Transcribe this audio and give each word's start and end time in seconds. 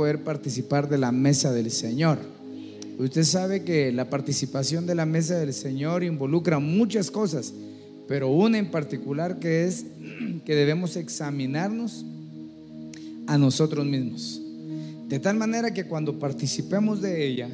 Poder 0.00 0.24
participar 0.24 0.88
de 0.88 0.96
la 0.96 1.12
mesa 1.12 1.52
del 1.52 1.70
Señor. 1.70 2.16
Usted 2.98 3.22
sabe 3.22 3.64
que 3.64 3.92
la 3.92 4.08
participación 4.08 4.86
de 4.86 4.94
la 4.94 5.04
mesa 5.04 5.38
del 5.38 5.52
Señor 5.52 6.02
involucra 6.02 6.58
muchas 6.58 7.10
cosas, 7.10 7.52
pero 8.08 8.30
una 8.30 8.56
en 8.56 8.70
particular 8.70 9.38
que 9.40 9.66
es 9.66 9.84
que 10.46 10.54
debemos 10.54 10.96
examinarnos 10.96 12.06
a 13.26 13.36
nosotros 13.36 13.84
mismos. 13.84 14.40
De 15.06 15.18
tal 15.18 15.36
manera 15.36 15.74
que 15.74 15.84
cuando 15.84 16.18
participemos 16.18 17.02
de 17.02 17.26
ella, 17.26 17.50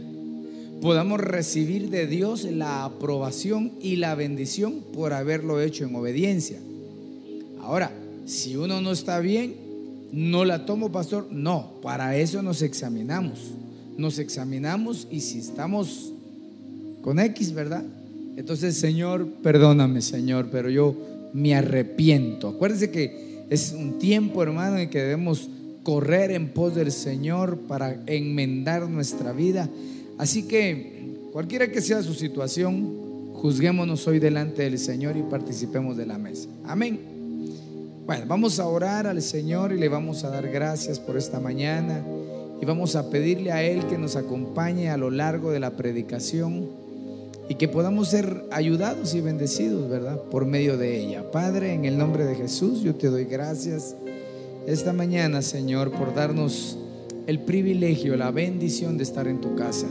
podamos 0.80 1.18
recibir 1.18 1.90
de 1.90 2.06
Dios 2.06 2.44
la 2.44 2.84
aprobación 2.84 3.72
y 3.80 3.96
la 3.96 4.14
bendición 4.14 4.84
por 4.92 5.14
haberlo 5.14 5.60
hecho 5.60 5.84
en 5.84 5.96
obediencia. 5.96 6.60
Ahora, 7.58 7.90
si 8.24 8.54
uno 8.54 8.80
no 8.80 8.92
está 8.92 9.18
bien, 9.18 9.65
no 10.12 10.44
la 10.44 10.66
tomo, 10.66 10.90
pastor. 10.90 11.28
No, 11.30 11.74
para 11.82 12.16
eso 12.16 12.42
nos 12.42 12.62
examinamos. 12.62 13.52
Nos 13.96 14.18
examinamos 14.18 15.08
y 15.10 15.20
si 15.20 15.38
estamos 15.38 16.12
con 17.02 17.18
X, 17.18 17.52
¿verdad? 17.52 17.84
Entonces, 18.36 18.76
Señor, 18.76 19.26
perdóname, 19.42 20.02
Señor, 20.02 20.48
pero 20.50 20.68
yo 20.68 20.94
me 21.32 21.54
arrepiento. 21.54 22.48
Acuérdense 22.48 22.90
que 22.90 23.46
es 23.48 23.72
un 23.72 23.98
tiempo, 23.98 24.42
hermano, 24.42 24.78
en 24.78 24.90
que 24.90 25.00
debemos 25.00 25.48
correr 25.82 26.32
en 26.32 26.48
pos 26.48 26.74
del 26.74 26.92
Señor 26.92 27.58
para 27.68 28.02
enmendar 28.06 28.88
nuestra 28.88 29.32
vida. 29.32 29.68
Así 30.18 30.42
que, 30.42 31.28
cualquiera 31.32 31.70
que 31.70 31.80
sea 31.80 32.02
su 32.02 32.14
situación, 32.14 33.32
juzguémonos 33.34 34.06
hoy 34.08 34.18
delante 34.18 34.62
del 34.62 34.78
Señor 34.78 35.16
y 35.16 35.22
participemos 35.22 35.96
de 35.96 36.06
la 36.06 36.18
mesa. 36.18 36.48
Amén. 36.64 37.15
Bueno, 38.06 38.24
vamos 38.28 38.60
a 38.60 38.68
orar 38.68 39.08
al 39.08 39.20
Señor 39.20 39.72
y 39.72 39.78
le 39.78 39.88
vamos 39.88 40.22
a 40.22 40.30
dar 40.30 40.48
gracias 40.48 41.00
por 41.00 41.16
esta 41.16 41.40
mañana 41.40 42.04
y 42.62 42.64
vamos 42.64 42.94
a 42.94 43.10
pedirle 43.10 43.50
a 43.50 43.64
Él 43.64 43.84
que 43.88 43.98
nos 43.98 44.14
acompañe 44.14 44.90
a 44.90 44.96
lo 44.96 45.10
largo 45.10 45.50
de 45.50 45.58
la 45.58 45.72
predicación 45.72 46.68
y 47.48 47.56
que 47.56 47.66
podamos 47.66 48.06
ser 48.06 48.44
ayudados 48.52 49.12
y 49.16 49.20
bendecidos, 49.20 49.90
¿verdad? 49.90 50.20
Por 50.30 50.46
medio 50.46 50.76
de 50.76 51.00
ella. 51.00 51.32
Padre, 51.32 51.74
en 51.74 51.84
el 51.84 51.98
nombre 51.98 52.24
de 52.24 52.36
Jesús, 52.36 52.80
yo 52.82 52.94
te 52.94 53.08
doy 53.08 53.24
gracias 53.24 53.96
esta 54.68 54.92
mañana, 54.92 55.42
Señor, 55.42 55.90
por 55.90 56.14
darnos 56.14 56.78
el 57.26 57.40
privilegio, 57.40 58.16
la 58.16 58.30
bendición 58.30 58.98
de 58.98 59.02
estar 59.02 59.26
en 59.26 59.40
tu 59.40 59.56
casa. 59.56 59.88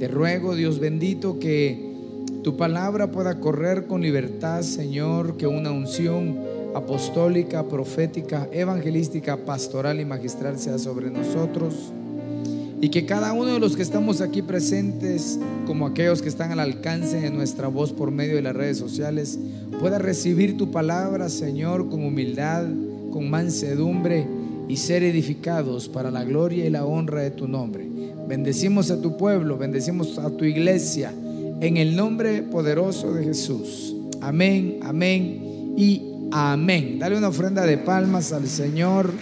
Te 0.00 0.08
ruego, 0.08 0.56
Dios 0.56 0.80
bendito, 0.80 1.38
que 1.38 1.94
tu 2.42 2.56
palabra 2.56 3.12
pueda 3.12 3.38
correr 3.38 3.86
con 3.86 4.02
libertad, 4.02 4.62
Señor, 4.62 5.36
que 5.36 5.46
una 5.46 5.70
unción 5.70 6.55
apostólica, 6.76 7.64
profética, 7.64 8.48
evangelística, 8.52 9.36
pastoral 9.36 10.00
y 10.00 10.04
magistral 10.04 10.58
sea 10.58 10.78
sobre 10.78 11.10
nosotros. 11.10 11.92
Y 12.80 12.90
que 12.90 13.06
cada 13.06 13.32
uno 13.32 13.54
de 13.54 13.58
los 13.58 13.74
que 13.74 13.82
estamos 13.82 14.20
aquí 14.20 14.42
presentes, 14.42 15.38
como 15.66 15.86
aquellos 15.86 16.20
que 16.20 16.28
están 16.28 16.52
al 16.52 16.60
alcance 16.60 17.20
de 17.20 17.30
nuestra 17.30 17.68
voz 17.68 17.92
por 17.92 18.10
medio 18.10 18.36
de 18.36 18.42
las 18.42 18.54
redes 18.54 18.76
sociales, 18.76 19.38
pueda 19.80 19.98
recibir 19.98 20.58
tu 20.58 20.70
palabra, 20.70 21.30
Señor, 21.30 21.88
con 21.88 22.04
humildad, 22.04 22.64
con 23.10 23.30
mansedumbre 23.30 24.26
y 24.68 24.76
ser 24.76 25.02
edificados 25.02 25.88
para 25.88 26.10
la 26.10 26.24
gloria 26.24 26.66
y 26.66 26.70
la 26.70 26.84
honra 26.84 27.22
de 27.22 27.30
tu 27.30 27.48
nombre. 27.48 27.88
Bendecimos 28.28 28.90
a 28.90 29.00
tu 29.00 29.16
pueblo, 29.16 29.56
bendecimos 29.56 30.18
a 30.18 30.28
tu 30.30 30.44
iglesia, 30.44 31.14
en 31.60 31.78
el 31.78 31.96
nombre 31.96 32.42
poderoso 32.42 33.14
de 33.14 33.24
Jesús. 33.24 33.94
Amén, 34.20 34.80
amén 34.82 35.46
y 35.76 36.15
Amén. 36.32 36.98
Dale 36.98 37.16
una 37.16 37.28
ofrenda 37.28 37.64
de 37.64 37.78
palmas 37.78 38.32
al 38.32 38.48
Señor. 38.48 39.12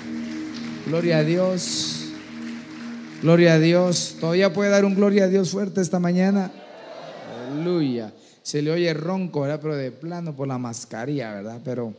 Gloria 0.87 1.19
a 1.19 1.25
Dios. 1.25 2.07
Gloria 3.23 3.55
a 3.55 3.59
Dios. 3.59 4.17
Todavía 4.21 4.53
puede 4.53 4.71
dar 4.71 4.85
un 4.85 4.95
gloria 4.95 5.25
a 5.25 5.29
Dios 5.29 5.51
fuerte 5.51 5.81
esta 5.81 5.99
mañana. 5.99 6.51
Aleluya. 7.51 8.13
Se 8.43 8.63
le 8.63 8.71
oye 8.71 8.93
ronco, 8.95 9.43
¿verdad? 9.43 9.61
Pero 9.61 9.77
de 9.77 9.91
plano 9.91 10.35
por 10.35 10.49
la 10.49 10.59
mascarilla, 10.59 11.35
¿verdad? 11.35 11.61
Pero 11.65 11.95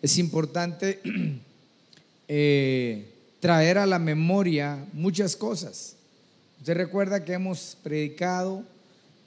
es 0.00 0.18
importante 0.18 1.00
eh, 2.28 3.06
traer 3.40 3.78
a 3.78 3.86
la 3.86 3.98
memoria 3.98 4.86
muchas 4.92 5.36
cosas. 5.36 5.94
Usted 6.58 6.74
recuerda 6.74 7.24
que 7.24 7.32
hemos 7.32 7.76
predicado 7.82 8.64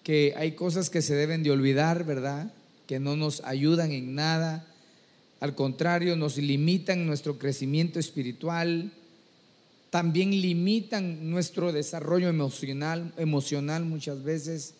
que 0.04 0.34
hay 0.38 0.52
cosas 0.52 0.90
que 0.90 1.02
se 1.02 1.16
deben 1.16 1.42
de 1.42 1.52
olvidar, 1.52 2.04
¿verdad? 2.04 2.52
Que 2.88 3.00
no 3.00 3.16
nos 3.16 3.42
ayudan 3.42 3.92
en 3.92 4.16
nada, 4.16 4.68
al 5.40 5.56
contrario, 5.56 6.16
nos 6.16 6.38
limitan 6.38 7.06
nuestro 7.06 7.38
crecimiento 7.38 8.00
espiritual, 8.00 8.92
también 9.90 10.32
limitan 10.32 11.30
nuestro 11.30 11.72
desarrollo 11.72 12.30
emocional, 12.30 13.14
emocional 13.18 13.86
muchas 13.86 14.24
veces, 14.24 14.74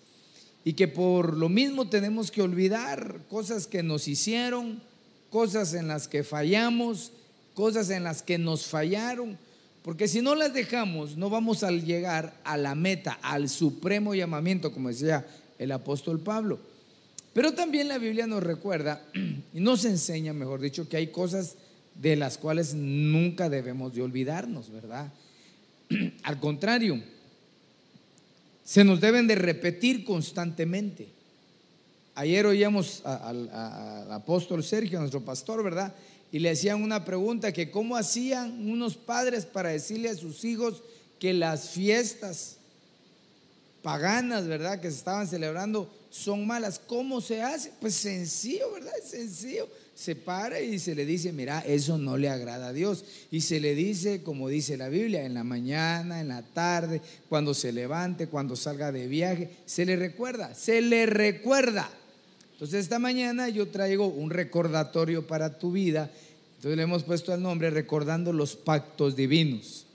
y 0.64 0.74
que 0.74 0.88
por 0.88 1.38
lo 1.38 1.50
mismo 1.50 1.88
tenemos 1.90 2.32
que 2.32 2.42
olvidar 2.42 3.20
cosas 3.30 3.68
que 3.68 3.84
nos 3.84 4.08
hicieron, 4.08 4.82
cosas 5.30 5.74
en 5.74 5.88
las 5.88 6.08
que 6.08 6.24
fallamos, 6.24 7.12
cosas 7.54 7.90
en 7.90 8.04
las 8.04 8.24
que 8.24 8.38
nos 8.38 8.66
fallaron, 8.66 9.38
porque 9.84 10.08
si 10.08 10.22
no 10.22 10.34
las 10.34 10.54
dejamos, 10.54 11.16
no 11.16 11.30
vamos 11.30 11.62
a 11.62 11.70
llegar 11.70 12.34
a 12.44 12.58
la 12.58 12.74
meta, 12.74 13.20
al 13.22 13.50
supremo 13.50 14.16
llamamiento, 14.16 14.72
como 14.72 14.90
decía 14.90 15.28
el 15.60 15.72
apóstol 15.72 16.20
Pablo. 16.20 16.60
Pero 17.36 17.54
también 17.54 17.90
la 17.90 17.98
Biblia 17.98 18.28
nos 18.28 18.42
recuerda 18.42 19.06
y 19.54 19.60
nos 19.60 19.84
enseña, 19.84 20.32
mejor 20.32 20.62
dicho, 20.62 20.88
que 20.88 20.96
hay 20.96 21.08
cosas 21.08 21.56
de 21.94 22.16
las 22.16 22.38
cuales 22.38 22.74
nunca 22.74 23.50
debemos 23.50 23.94
de 23.94 24.04
olvidarnos, 24.04 24.72
¿verdad? 24.72 25.12
Al 26.24 26.40
contrario, 26.40 27.04
se 28.64 28.86
nos 28.86 29.02
deben 29.02 29.28
de 29.28 29.36
repetir 29.36 30.06
constantemente. 30.06 31.10
Ayer 32.16 32.46
oíamos 32.46 33.02
al 33.04 34.10
apóstol 34.10 34.64
Sergio, 34.64 35.02
nuestro 35.02 35.26
pastor, 35.26 35.62
¿verdad? 35.62 35.94
Y 36.32 36.40
le 36.40 36.52
hacían 36.52 36.82
una 36.82 37.04
pregunta 37.04 37.52
que 37.52 37.70
cómo 37.70 37.98
hacían 37.98 38.70
unos 38.70 38.96
padres 38.96 39.46
para 39.46 39.70
decirle 39.70 40.08
a 40.08 40.16
sus 40.16 40.46
hijos 40.46 40.82
que 41.20 41.34
las 41.34 41.72
fiestas 41.72 42.56
paganas, 43.84 44.48
¿verdad? 44.48 44.80
Que 44.80 44.90
se 44.90 44.98
estaban 44.98 45.28
celebrando 45.28 45.92
son 46.16 46.48
malas. 46.48 46.80
¿Cómo 46.80 47.20
se 47.20 47.42
hace? 47.42 47.74
Pues 47.82 47.94
sencillo, 47.94 48.72
¿verdad? 48.72 48.94
Sencillo. 49.04 49.68
Se 49.94 50.16
para 50.16 50.62
y 50.62 50.80
se 50.80 50.96
le 50.96 51.06
dice, 51.06 51.34
mira, 51.34 51.60
eso 51.60 51.98
no 51.98 52.18
le 52.18 52.30
agrada 52.30 52.68
a 52.68 52.74
Dios. 52.74 53.04
Y 53.32 53.42
se 53.42 53.60
le 53.60 53.76
dice, 53.76 54.24
como 54.24 54.48
dice 54.48 54.78
la 54.78 54.88
Biblia, 54.88 55.26
en 55.26 55.34
la 55.34 55.44
mañana, 55.44 56.22
en 56.22 56.30
la 56.30 56.42
tarde, 56.42 57.02
cuando 57.28 57.54
se 57.54 57.74
levante, 57.74 58.28
cuando 58.28 58.56
salga 58.56 58.94
de 58.94 59.08
viaje, 59.08 59.50
se 59.66 59.86
le 59.86 59.98
recuerda, 59.98 60.56
se 60.56 60.82
le 60.82 61.06
recuerda. 61.06 61.90
Entonces 62.54 62.86
esta 62.86 62.98
mañana 62.98 63.50
yo 63.50 63.68
traigo 63.68 64.08
un 64.08 64.30
recordatorio 64.30 65.28
para 65.28 65.60
tu 65.60 65.74
vida. 65.74 66.10
Entonces 66.56 66.78
le 66.78 66.84
hemos 66.84 67.04
puesto 67.04 67.34
el 67.34 67.42
nombre 67.42 67.70
recordando 67.72 68.32
los 68.32 68.56
pactos 68.56 69.18
divinos. 69.18 69.86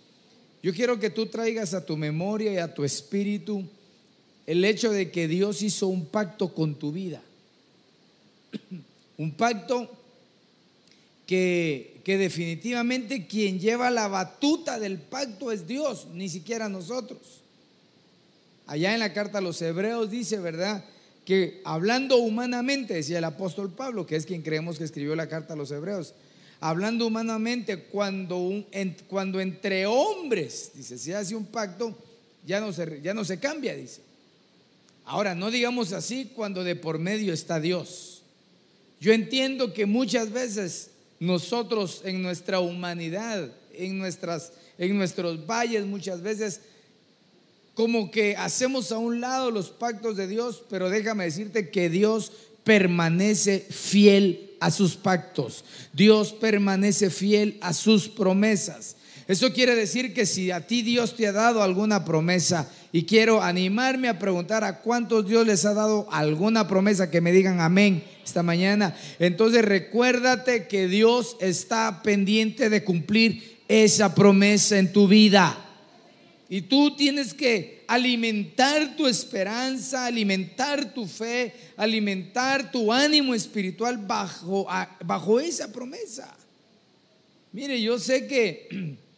Yo 0.62 0.74
quiero 0.74 1.00
que 1.00 1.08
tú 1.08 1.26
traigas 1.26 1.72
a 1.72 1.86
tu 1.86 1.96
memoria 1.96 2.52
y 2.52 2.58
a 2.58 2.74
tu 2.74 2.84
espíritu 2.84 3.66
el 4.50 4.64
hecho 4.64 4.90
de 4.90 5.12
que 5.12 5.28
Dios 5.28 5.62
hizo 5.62 5.86
un 5.86 6.06
pacto 6.06 6.52
con 6.52 6.74
tu 6.74 6.90
vida. 6.90 7.22
Un 9.16 9.30
pacto 9.30 9.88
que, 11.24 12.02
definitivamente 12.04 13.28
quien 13.28 13.60
lleva 13.60 13.92
la 13.92 14.08
batuta 14.08 14.80
del 14.80 14.98
pacto 14.98 15.52
es 15.52 15.68
Dios, 15.68 16.08
ni 16.14 16.28
siquiera 16.28 16.68
nosotros. 16.68 17.20
Allá 18.66 18.92
en 18.92 18.98
la 18.98 19.12
carta 19.12 19.38
a 19.38 19.40
los 19.40 19.62
hebreos 19.62 20.10
dice, 20.10 20.40
¿verdad? 20.40 20.84
Que 21.24 21.60
hablando 21.64 22.16
humanamente, 22.16 22.94
decía 22.94 23.18
el 23.18 23.24
apóstol 23.24 23.70
Pablo, 23.70 24.04
que 24.04 24.16
es 24.16 24.26
quien 24.26 24.42
creemos 24.42 24.78
que 24.78 24.84
escribió 24.84 25.14
la 25.14 25.28
carta 25.28 25.54
a 25.54 25.56
los 25.56 25.70
hebreos, 25.70 26.12
hablando 26.58 27.06
humanamente, 27.06 27.84
cuando, 27.84 28.64
cuando 29.06 29.40
entre 29.40 29.86
hombres, 29.86 30.72
dice, 30.74 30.98
si 30.98 31.12
hace 31.12 31.36
un 31.36 31.46
pacto, 31.46 31.96
se, 32.72 33.00
ya 33.00 33.14
no 33.14 33.24
se 33.24 33.38
cambia, 33.38 33.76
dice. 33.76 34.09
Ahora, 35.10 35.34
no 35.34 35.50
digamos 35.50 35.92
así 35.92 36.30
cuando 36.36 36.62
de 36.62 36.76
por 36.76 37.00
medio 37.00 37.32
está 37.32 37.58
Dios. 37.58 38.22
Yo 39.00 39.12
entiendo 39.12 39.74
que 39.74 39.84
muchas 39.84 40.30
veces 40.30 40.90
nosotros 41.18 42.02
en 42.04 42.22
nuestra 42.22 42.60
humanidad, 42.60 43.50
en, 43.74 43.98
nuestras, 43.98 44.52
en 44.78 44.96
nuestros 44.96 45.44
valles, 45.44 45.84
muchas 45.84 46.22
veces 46.22 46.60
como 47.74 48.12
que 48.12 48.36
hacemos 48.36 48.92
a 48.92 48.98
un 48.98 49.20
lado 49.20 49.50
los 49.50 49.70
pactos 49.70 50.16
de 50.16 50.28
Dios, 50.28 50.62
pero 50.70 50.88
déjame 50.88 51.24
decirte 51.24 51.70
que 51.70 51.90
Dios 51.90 52.30
permanece 52.62 53.66
fiel 53.68 54.52
a 54.60 54.70
sus 54.70 54.94
pactos. 54.94 55.64
Dios 55.92 56.32
permanece 56.32 57.10
fiel 57.10 57.58
a 57.62 57.72
sus 57.72 58.08
promesas. 58.08 58.94
Eso 59.28 59.52
quiere 59.52 59.74
decir 59.74 60.12
que 60.12 60.26
si 60.26 60.50
a 60.50 60.66
ti 60.66 60.82
Dios 60.82 61.16
te 61.16 61.26
ha 61.26 61.32
dado 61.32 61.62
alguna 61.62 62.04
promesa, 62.04 62.70
y 62.92 63.04
quiero 63.04 63.42
animarme 63.42 64.08
a 64.08 64.18
preguntar 64.18 64.64
a 64.64 64.80
cuántos 64.80 65.26
Dios 65.28 65.46
les 65.46 65.64
ha 65.64 65.74
dado 65.74 66.08
alguna 66.10 66.66
promesa 66.66 67.10
que 67.10 67.20
me 67.20 67.32
digan 67.32 67.60
amén 67.60 68.02
esta 68.24 68.42
mañana, 68.42 68.96
entonces 69.18 69.64
recuérdate 69.64 70.66
que 70.66 70.88
Dios 70.88 71.36
está 71.40 72.02
pendiente 72.02 72.68
de 72.68 72.82
cumplir 72.82 73.60
esa 73.68 74.14
promesa 74.14 74.78
en 74.78 74.92
tu 74.92 75.06
vida. 75.06 75.56
Y 76.48 76.62
tú 76.62 76.96
tienes 76.96 77.32
que 77.32 77.84
alimentar 77.86 78.96
tu 78.96 79.06
esperanza, 79.06 80.06
alimentar 80.06 80.92
tu 80.92 81.06
fe, 81.06 81.54
alimentar 81.76 82.72
tu 82.72 82.92
ánimo 82.92 83.34
espiritual 83.34 83.98
bajo, 83.98 84.66
bajo 85.04 85.38
esa 85.38 85.70
promesa. 85.70 86.36
Mire, 87.52 87.80
yo 87.80 88.00
sé 88.00 88.26
que 88.26 88.96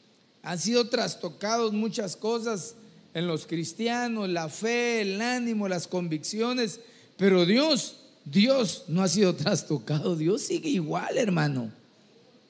han 0.42 0.58
sido 0.58 0.88
trastocados 0.88 1.72
muchas 1.72 2.16
cosas 2.16 2.74
en 3.14 3.26
los 3.26 3.46
cristianos, 3.46 4.28
la 4.28 4.48
fe, 4.48 5.02
el 5.02 5.20
ánimo, 5.20 5.68
las 5.68 5.86
convicciones, 5.86 6.80
pero 7.16 7.46
Dios, 7.46 7.96
Dios 8.24 8.84
no 8.88 9.02
ha 9.02 9.08
sido 9.08 9.34
trastocado, 9.36 10.16
Dios 10.16 10.42
sigue 10.42 10.68
igual, 10.70 11.16
hermano. 11.16 11.70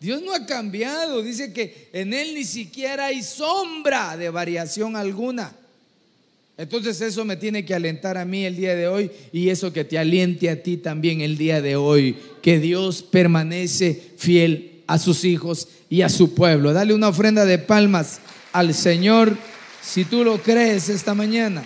Dios 0.01 0.21
no 0.23 0.35
ha 0.35 0.47
cambiado, 0.47 1.23
dice 1.23 1.53
que 1.53 1.89
en 1.93 2.13
Él 2.13 2.35
ni 2.35 2.45
siquiera 2.45 3.07
hay 3.07 3.23
sombra 3.23 4.17
de 4.17 4.31
variación 4.31 4.97
alguna. 4.97 5.55
Entonces 6.59 7.01
eso 7.01 7.25
me 7.25 7.37
tiene 7.37 7.65
que 7.65 7.75
alentar 7.75 8.19
a 8.19 8.25
mí 8.25 8.45
el 8.45 8.57
día 8.57 8.75
de 8.75 8.89
hoy 8.89 9.11
y 9.33 9.49
eso 9.49 9.73
que 9.73 9.85
te 9.85 9.99
aliente 9.99 10.51
a 10.51 10.63
ti 10.63 10.77
también 10.77 11.21
el 11.21 11.39
día 11.39 11.63
de 11.63 11.77
hoy, 11.77 12.17
que 12.43 12.59
Dios 12.59 13.03
permanece 13.03 14.01
fiel 14.17 14.72
a 14.93 14.99
sus 14.99 15.25
hijos 15.25 15.69
y 15.89 16.03
a 16.03 16.11
su 16.11 16.35
pueblo. 16.35 16.75
Dale 16.75 16.93
una 16.93 17.09
ofrenda 17.09 17.47
de 17.47 17.57
palmas 17.57 18.21
al 18.53 18.75
Señor 18.75 19.39
si 19.83 20.05
tú 20.05 20.23
lo 20.23 20.43
crees 20.43 20.91
esta 20.91 21.15
mañana. 21.15 21.65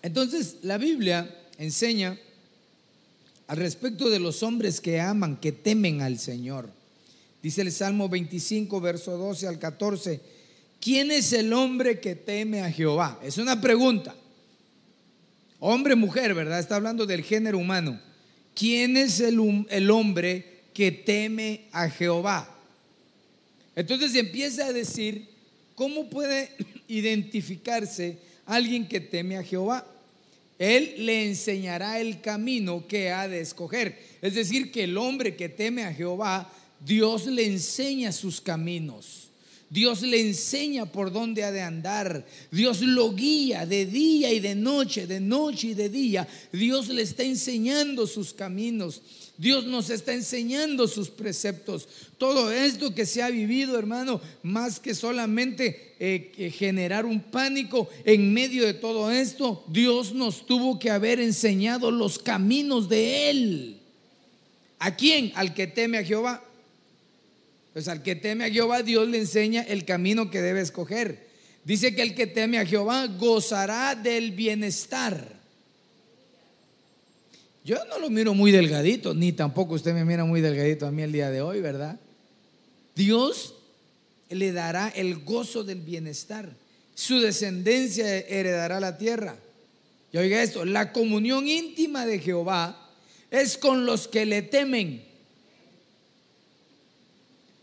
Entonces 0.00 0.56
la 0.62 0.78
Biblia 0.78 1.28
enseña 1.58 2.18
al 3.48 3.58
respecto 3.58 4.08
de 4.08 4.18
los 4.18 4.42
hombres 4.42 4.80
que 4.80 4.98
aman, 4.98 5.36
que 5.36 5.52
temen 5.52 6.00
al 6.00 6.18
Señor. 6.18 6.70
Dice 7.42 7.60
el 7.60 7.70
Salmo 7.70 8.08
25, 8.08 8.80
verso 8.80 9.18
12 9.18 9.46
al 9.46 9.58
14, 9.58 10.22
¿quién 10.80 11.10
es 11.10 11.34
el 11.34 11.52
hombre 11.52 12.00
que 12.00 12.14
teme 12.14 12.62
a 12.62 12.72
Jehová? 12.72 13.20
Es 13.22 13.36
una 13.36 13.60
pregunta. 13.60 14.14
Hombre, 15.60 15.96
mujer, 15.96 16.32
¿verdad? 16.32 16.60
Está 16.60 16.76
hablando 16.76 17.04
del 17.04 17.22
género 17.22 17.58
humano. 17.58 18.05
¿Quién 18.56 18.96
es 18.96 19.20
el, 19.20 19.38
hombre 19.90 20.62
que 20.74 20.90
teme 20.90 21.66
a 21.70 21.88
Jehová? 21.88 22.52
Entonces 23.76 24.14
empieza 24.14 24.66
a 24.66 24.72
decir, 24.72 25.28
¿cómo 25.74 26.08
puede 26.08 26.50
identificarse 26.88 28.18
alguien 28.46 28.88
que 28.88 29.00
teme 29.00 29.36
a 29.36 29.44
Jehová? 29.44 29.86
Él 30.58 30.94
le 31.04 31.26
enseñará 31.26 32.00
el 32.00 32.22
camino 32.22 32.86
que 32.88 33.10
ha 33.10 33.28
de 33.28 33.40
escoger. 33.40 33.98
Es 34.22 34.34
decir, 34.34 34.72
que 34.72 34.84
el 34.84 34.96
hombre 34.96 35.36
que 35.36 35.50
teme 35.50 35.84
a 35.84 35.92
Jehová, 35.92 36.50
Dios 36.80 37.26
le 37.26 37.44
enseña 37.44 38.10
sus 38.10 38.40
caminos. 38.40 39.25
Dios 39.68 40.02
le 40.02 40.20
enseña 40.20 40.86
por 40.86 41.12
dónde 41.12 41.42
ha 41.42 41.50
de 41.50 41.60
andar. 41.60 42.24
Dios 42.50 42.80
lo 42.82 43.12
guía 43.14 43.66
de 43.66 43.86
día 43.86 44.32
y 44.32 44.38
de 44.38 44.54
noche, 44.54 45.06
de 45.06 45.20
noche 45.20 45.68
y 45.68 45.74
de 45.74 45.88
día. 45.88 46.28
Dios 46.52 46.88
le 46.88 47.02
está 47.02 47.24
enseñando 47.24 48.06
sus 48.06 48.32
caminos. 48.32 49.02
Dios 49.38 49.66
nos 49.66 49.90
está 49.90 50.14
enseñando 50.14 50.88
sus 50.88 51.10
preceptos. 51.10 51.88
Todo 52.16 52.50
esto 52.50 52.94
que 52.94 53.04
se 53.04 53.22
ha 53.22 53.28
vivido, 53.28 53.78
hermano, 53.78 54.20
más 54.42 54.80
que 54.80 54.94
solamente 54.94 55.94
eh, 55.98 56.50
generar 56.56 57.04
un 57.04 57.20
pánico 57.20 57.88
en 58.04 58.32
medio 58.32 58.64
de 58.64 58.74
todo 58.74 59.10
esto, 59.10 59.64
Dios 59.68 60.14
nos 60.14 60.46
tuvo 60.46 60.78
que 60.78 60.90
haber 60.90 61.20
enseñado 61.20 61.90
los 61.90 62.18
caminos 62.18 62.88
de 62.88 63.30
Él. 63.30 63.80
¿A 64.78 64.94
quién? 64.94 65.32
Al 65.34 65.54
que 65.54 65.66
teme 65.66 65.98
a 65.98 66.04
Jehová. 66.04 66.45
Pues 67.76 67.88
al 67.88 68.02
que 68.02 68.16
teme 68.16 68.46
a 68.46 68.50
Jehová, 68.50 68.82
Dios 68.82 69.06
le 69.06 69.18
enseña 69.18 69.60
el 69.60 69.84
camino 69.84 70.30
que 70.30 70.40
debe 70.40 70.62
escoger. 70.62 71.26
Dice 71.62 71.94
que 71.94 72.00
el 72.00 72.14
que 72.14 72.26
teme 72.26 72.58
a 72.58 72.64
Jehová 72.64 73.06
gozará 73.06 73.94
del 73.94 74.30
bienestar. 74.30 75.22
Yo 77.66 77.76
no 77.84 77.98
lo 77.98 78.08
miro 78.08 78.32
muy 78.32 78.50
delgadito, 78.50 79.12
ni 79.12 79.32
tampoco 79.32 79.74
usted 79.74 79.92
me 79.92 80.06
mira 80.06 80.24
muy 80.24 80.40
delgadito 80.40 80.86
a 80.86 80.90
mí 80.90 81.02
el 81.02 81.12
día 81.12 81.28
de 81.28 81.42
hoy, 81.42 81.60
¿verdad? 81.60 82.00
Dios 82.94 83.52
le 84.30 84.52
dará 84.52 84.88
el 84.88 85.22
gozo 85.22 85.62
del 85.62 85.82
bienestar. 85.82 86.48
Su 86.94 87.20
descendencia 87.20 88.20
heredará 88.20 88.80
la 88.80 88.96
tierra. 88.96 89.36
Y 90.14 90.16
oiga 90.16 90.42
esto, 90.42 90.64
la 90.64 90.94
comunión 90.94 91.46
íntima 91.46 92.06
de 92.06 92.20
Jehová 92.20 92.90
es 93.30 93.58
con 93.58 93.84
los 93.84 94.08
que 94.08 94.24
le 94.24 94.40
temen. 94.40 95.04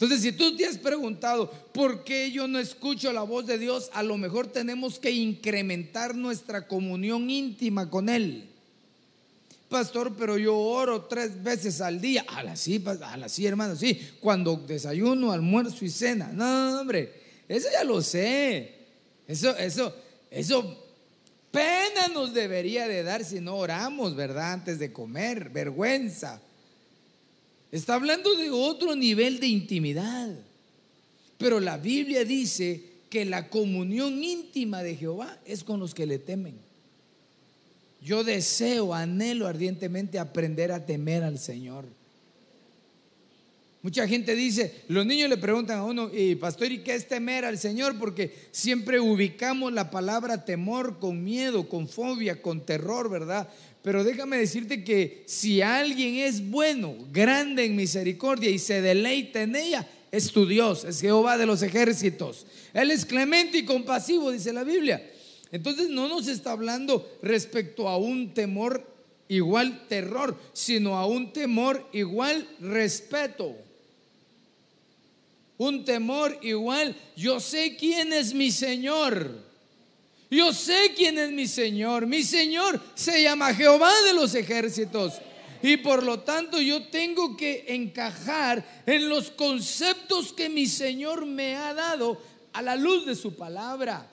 Entonces, 0.03 0.21
si 0.21 0.33
tú 0.33 0.53
te 0.57 0.65
has 0.65 0.77
preguntado 0.77 1.49
por 1.71 2.03
qué 2.03 2.29
yo 2.29 2.45
no 2.45 2.59
escucho 2.59 3.13
la 3.13 3.21
voz 3.21 3.45
de 3.45 3.57
Dios, 3.57 3.89
a 3.93 4.03
lo 4.03 4.17
mejor 4.17 4.47
tenemos 4.47 4.99
que 4.99 5.11
incrementar 5.11 6.13
nuestra 6.13 6.67
comunión 6.67 7.29
íntima 7.29 7.89
con 7.89 8.09
Él. 8.09 8.49
Pastor, 9.69 10.13
pero 10.17 10.37
yo 10.37 10.57
oro 10.57 11.05
tres 11.05 11.41
veces 11.41 11.79
al 11.79 12.01
día. 12.01 12.25
A 12.27 12.43
las 12.43 12.59
sí, 12.59 12.83
a 12.85 13.15
las 13.15 13.31
sí, 13.31 13.45
hermano, 13.45 13.77
sí. 13.77 13.97
Cuando 14.19 14.57
desayuno, 14.57 15.31
almuerzo 15.31 15.85
y 15.85 15.89
cena. 15.89 16.31
No, 16.33 16.81
hombre, 16.81 17.13
eso 17.47 17.69
ya 17.71 17.85
lo 17.85 18.01
sé. 18.01 18.75
Eso, 19.25 19.55
eso, 19.55 19.95
eso 20.29 20.85
pena 21.49 22.09
nos 22.13 22.33
debería 22.33 22.89
de 22.89 23.03
dar 23.03 23.23
si 23.23 23.39
no 23.39 23.55
oramos, 23.55 24.17
¿verdad? 24.17 24.51
Antes 24.51 24.79
de 24.79 24.91
comer, 24.91 25.49
vergüenza. 25.49 26.41
Está 27.73 27.95
hablando 27.95 28.35
de 28.35 28.51
otro 28.51 28.95
nivel 28.95 29.39
de 29.39 29.47
intimidad. 29.47 30.29
Pero 31.39 31.59
la 31.59 31.77
Biblia 31.77 32.23
dice 32.23 32.83
que 33.09 33.25
la 33.25 33.49
comunión 33.49 34.23
íntima 34.23 34.83
de 34.83 34.95
Jehová 34.95 35.39
es 35.43 35.63
con 35.63 35.79
los 35.79 35.95
que 35.95 36.05
le 36.05 36.19
temen. 36.19 36.53
Yo 37.99 38.23
deseo, 38.23 38.93
anhelo 38.93 39.47
ardientemente 39.47 40.19
aprender 40.19 40.71
a 40.71 40.85
temer 40.85 41.23
al 41.23 41.39
Señor. 41.39 41.85
Mucha 43.81 44.07
gente 44.07 44.35
dice, 44.35 44.83
los 44.87 45.03
niños 45.03 45.27
le 45.27 45.37
preguntan 45.37 45.79
a 45.79 45.83
uno, 45.83 46.11
y 46.13 46.35
pastor, 46.35 46.71
¿y 46.71 46.83
qué 46.83 46.93
es 46.93 47.07
temer 47.07 47.43
al 47.43 47.57
Señor? 47.57 47.97
Porque 47.97 48.33
siempre 48.51 48.99
ubicamos 48.99 49.73
la 49.73 49.89
palabra 49.89 50.45
temor 50.45 50.99
con 50.99 51.23
miedo, 51.23 51.67
con 51.67 51.89
fobia, 51.89 52.39
con 52.39 52.63
terror, 52.63 53.09
¿verdad? 53.09 53.49
Pero 53.83 54.05
déjame 54.05 54.37
decirte 54.37 54.83
que 54.83 55.23
si 55.27 55.61
alguien 55.61 56.15
es 56.15 56.49
bueno, 56.49 56.95
grande 57.11 57.65
en 57.65 57.75
misericordia 57.75 58.49
y 58.49 58.57
se 58.57 58.81
deleita 58.81 59.41
en 59.41 59.57
ella, 59.57 59.87
es 60.09 60.31
tu 60.31 60.45
Dios, 60.45 60.85
es 60.85 61.01
Jehová 61.01 61.37
de 61.37 61.45
los 61.45 61.61
ejércitos. 61.61 62.45
Él 62.73 62.91
es 62.91 63.05
clemente 63.05 63.57
y 63.57 63.65
compasivo, 63.65 64.31
dice 64.31 64.53
la 64.53 64.63
Biblia. 64.63 65.05
Entonces 65.51 65.89
no 65.89 66.07
nos 66.07 66.27
está 66.29 66.51
hablando 66.51 67.17
respecto 67.21 67.89
a 67.89 67.97
un 67.97 68.33
temor 68.33 68.87
igual 69.27 69.85
terror, 69.89 70.37
sino 70.53 70.97
a 70.97 71.05
un 71.05 71.33
temor 71.33 71.85
igual 71.91 72.47
respeto. 72.61 73.53
Un 75.57 75.83
temor 75.83 76.39
igual, 76.41 76.95
yo 77.17 77.41
sé 77.41 77.75
quién 77.75 78.13
es 78.13 78.33
mi 78.33 78.49
Señor. 78.49 79.42
Yo 80.33 80.51
sé 80.51 80.93
quién 80.95 81.19
es 81.19 81.31
mi 81.31 81.47
Señor. 81.47 82.07
Mi 82.07 82.23
Señor 82.23 82.81
se 82.95 83.21
llama 83.21 83.53
Jehová 83.53 83.91
de 84.01 84.13
los 84.13 84.33
ejércitos. 84.33 85.13
Y 85.61 85.77
por 85.77 86.01
lo 86.01 86.21
tanto 86.21 86.59
yo 86.59 86.87
tengo 86.87 87.37
que 87.37 87.65
encajar 87.67 88.65
en 88.87 89.07
los 89.07 89.29
conceptos 89.29 90.33
que 90.33 90.49
mi 90.49 90.65
Señor 90.65 91.27
me 91.27 91.55
ha 91.55 91.73
dado 91.75 92.19
a 92.51 92.63
la 92.63 92.75
luz 92.75 93.05
de 93.05 93.15
su 93.15 93.35
palabra. 93.35 94.09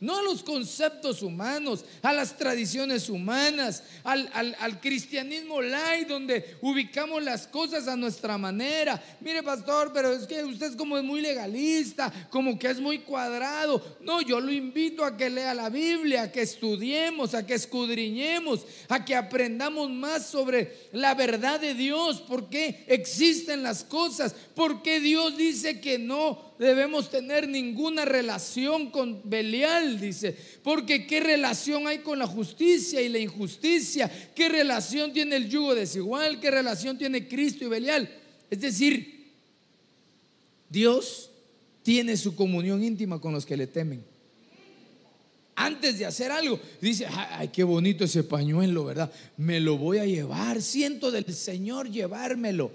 No 0.00 0.18
a 0.18 0.22
los 0.22 0.42
conceptos 0.42 1.22
humanos, 1.22 1.84
a 2.02 2.12
las 2.12 2.36
tradiciones 2.36 3.10
humanas, 3.10 3.82
al, 4.02 4.30
al, 4.32 4.80
cristianismo 4.80 5.60
light, 5.60 6.08
donde 6.08 6.56
ubicamos 6.62 7.22
las 7.22 7.46
cosas 7.46 7.86
a 7.86 7.96
nuestra 7.96 8.38
manera. 8.38 9.02
Mire, 9.20 9.42
pastor, 9.42 9.92
pero 9.92 10.12
es 10.12 10.26
que 10.26 10.42
usted 10.42 10.70
es 10.70 10.76
como 10.76 10.96
es 10.96 11.04
muy 11.04 11.20
legalista, 11.20 12.10
como 12.30 12.58
que 12.58 12.70
es 12.70 12.80
muy 12.80 13.00
cuadrado. 13.00 13.98
No, 14.00 14.22
yo 14.22 14.40
lo 14.40 14.50
invito 14.50 15.04
a 15.04 15.16
que 15.16 15.28
lea 15.28 15.52
la 15.52 15.68
Biblia, 15.68 16.22
a 16.22 16.32
que 16.32 16.42
estudiemos, 16.42 17.34
a 17.34 17.46
que 17.46 17.54
escudriñemos, 17.54 18.64
a 18.88 19.04
que 19.04 19.14
aprendamos 19.14 19.90
más 19.90 20.26
sobre 20.26 20.88
la 20.92 21.14
verdad 21.14 21.60
de 21.60 21.74
Dios, 21.74 22.22
por 22.22 22.48
qué 22.48 22.84
existen 22.88 23.62
las 23.62 23.84
cosas, 23.84 24.34
por 24.54 24.82
qué 24.82 24.98
Dios 25.00 25.36
dice 25.36 25.80
que 25.80 25.98
no 25.98 26.49
debemos 26.66 27.08
tener 27.08 27.48
ninguna 27.48 28.04
relación 28.04 28.90
con 28.90 29.22
Belial, 29.24 29.98
dice, 29.98 30.36
porque 30.62 31.06
qué 31.06 31.20
relación 31.20 31.86
hay 31.86 32.00
con 32.00 32.18
la 32.18 32.26
justicia 32.26 33.00
y 33.00 33.08
la 33.08 33.18
injusticia, 33.18 34.10
qué 34.34 34.50
relación 34.50 35.10
tiene 35.14 35.36
el 35.36 35.48
yugo 35.48 35.74
desigual, 35.74 36.38
qué 36.38 36.50
relación 36.50 36.98
tiene 36.98 37.26
Cristo 37.26 37.64
y 37.64 37.68
Belial. 37.68 38.10
Es 38.50 38.60
decir, 38.60 39.32
Dios 40.68 41.30
tiene 41.82 42.18
su 42.18 42.36
comunión 42.36 42.84
íntima 42.84 43.18
con 43.18 43.32
los 43.32 43.46
que 43.46 43.56
le 43.56 43.66
temen. 43.66 44.04
Antes 45.56 45.98
de 45.98 46.04
hacer 46.04 46.30
algo, 46.30 46.60
dice, 46.78 47.06
ay, 47.10 47.48
qué 47.48 47.64
bonito 47.64 48.04
ese 48.04 48.22
pañuelo, 48.22 48.84
¿verdad? 48.84 49.10
Me 49.38 49.60
lo 49.60 49.78
voy 49.78 49.96
a 49.96 50.04
llevar, 50.04 50.60
siento 50.60 51.10
del 51.10 51.32
Señor 51.34 51.90
llevármelo. 51.90 52.70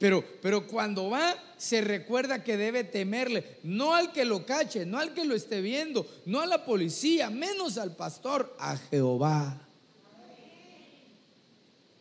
Pero, 0.00 0.24
pero 0.40 0.66
cuando 0.66 1.10
va, 1.10 1.36
se 1.58 1.82
recuerda 1.82 2.42
que 2.42 2.56
debe 2.56 2.84
temerle, 2.84 3.58
no 3.64 3.94
al 3.94 4.12
que 4.12 4.24
lo 4.24 4.46
cache, 4.46 4.86
no 4.86 4.98
al 4.98 5.12
que 5.12 5.26
lo 5.26 5.34
esté 5.34 5.60
viendo, 5.60 6.06
no 6.24 6.40
a 6.40 6.46
la 6.46 6.64
policía, 6.64 7.28
menos 7.28 7.76
al 7.76 7.94
pastor, 7.94 8.56
a 8.58 8.78
Jehová. 8.78 9.60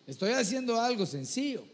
Estoy 0.08 0.32
haciendo 0.32 0.79
algo 0.79 1.06
sencillo. 1.06 1.65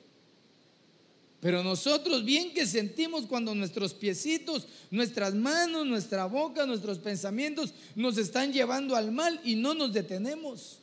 Pero 1.42 1.64
nosotros 1.64 2.26
bien 2.26 2.56
que 2.56 2.66
sentimos 2.66 3.28
cuando 3.28 3.54
nuestros 3.54 3.94
piecitos, 3.94 4.68
nuestras 4.90 5.36
manos, 5.36 5.86
nuestra 5.86 6.26
boca, 6.26 6.66
nuestros 6.66 6.98
pensamientos 6.98 7.72
nos 7.94 8.18
están 8.18 8.52
llevando 8.52 8.96
al 8.96 9.12
mal 9.12 9.40
y 9.44 9.54
no 9.54 9.76
nos 9.76 9.94
detenemos. 9.94 10.80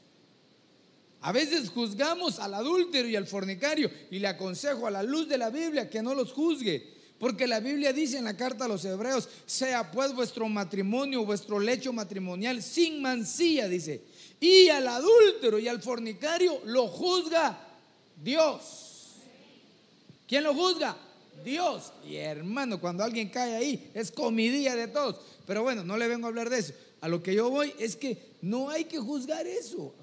A 1.23 1.31
veces 1.33 1.71
juzgamos 1.71 2.41
al 2.41 2.55
adúltero 2.55 3.09
y 3.09 3.15
al 3.15 3.27
fornicario 3.27 3.91
y 4.11 4.19
le 4.19 4.29
aconsejo 4.29 4.87
a 4.87 4.91
la 4.91 5.05
luz 5.05 5.29
de 5.29 5.39
la 5.39 5.51
Biblia 5.51 5.89
que 5.89 6.03
no 6.03 6.15
los 6.15 6.33
juzgue. 6.33 6.93
Porque 7.19 7.47
la 7.47 7.61
Biblia 7.61 7.93
dice 7.93 8.19
en 8.19 8.25
la 8.25 8.37
carta 8.37 8.65
a 8.65 8.69
los 8.69 8.85
hebreos, 8.85 9.29
sea 9.47 9.93
pues 9.93 10.13
vuestro 10.13 10.49
matrimonio, 10.49 11.25
vuestro 11.25 11.61
lecho 11.61 11.93
matrimonial 11.93 12.61
sin 12.61 13.01
mancilla, 13.01 13.69
dice. 13.69 14.03
Y 14.41 14.69
al 14.69 14.89
adúltero 14.89 15.61
y 15.61 15.69
al 15.69 15.81
fornicario 15.81 16.61
lo 16.65 16.89
juzga 16.89 17.57
Dios. 18.21 19.13
¿Quién 20.27 20.43
lo 20.43 20.53
juzga? 20.53 20.97
Dios. 21.45 21.93
Y 22.05 22.17
hermano, 22.17 22.81
cuando 22.81 23.05
alguien 23.05 23.29
cae 23.29 23.55
ahí, 23.55 23.91
es 23.95 24.11
comidilla 24.11 24.75
de 24.75 24.89
todos. 24.89 25.21
Pero 25.47 25.63
bueno, 25.63 25.85
no 25.85 25.97
le 25.97 26.09
vengo 26.09 26.27
a 26.27 26.31
hablar 26.31 26.51
de 26.51 26.59
eso. 26.59 26.73
A 27.01 27.07
lo 27.07 27.23
que 27.23 27.35
yo 27.35 27.51
voy 27.51 27.73
es 27.79 27.95
que 27.95 28.19
no 28.43 28.69
hay 28.71 28.87
que 28.87 28.99
juzgar 28.99 29.47
eso. 29.47 29.95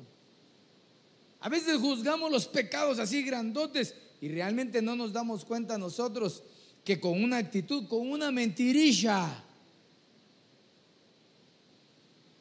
A 1.42 1.50
veces 1.50 1.78
juzgamos 1.78 2.32
los 2.32 2.48
pecados 2.48 3.00
así 3.00 3.24
grandotes 3.24 3.96
y 4.22 4.28
realmente 4.28 4.82
no 4.82 4.96
nos 4.96 5.14
damos 5.14 5.46
cuenta 5.46 5.78
nosotros 5.78 6.44
que 6.84 7.00
con 7.00 7.24
una 7.24 7.38
actitud, 7.38 7.88
con 7.88 8.10
una 8.10 8.32
mentirilla, 8.32 9.44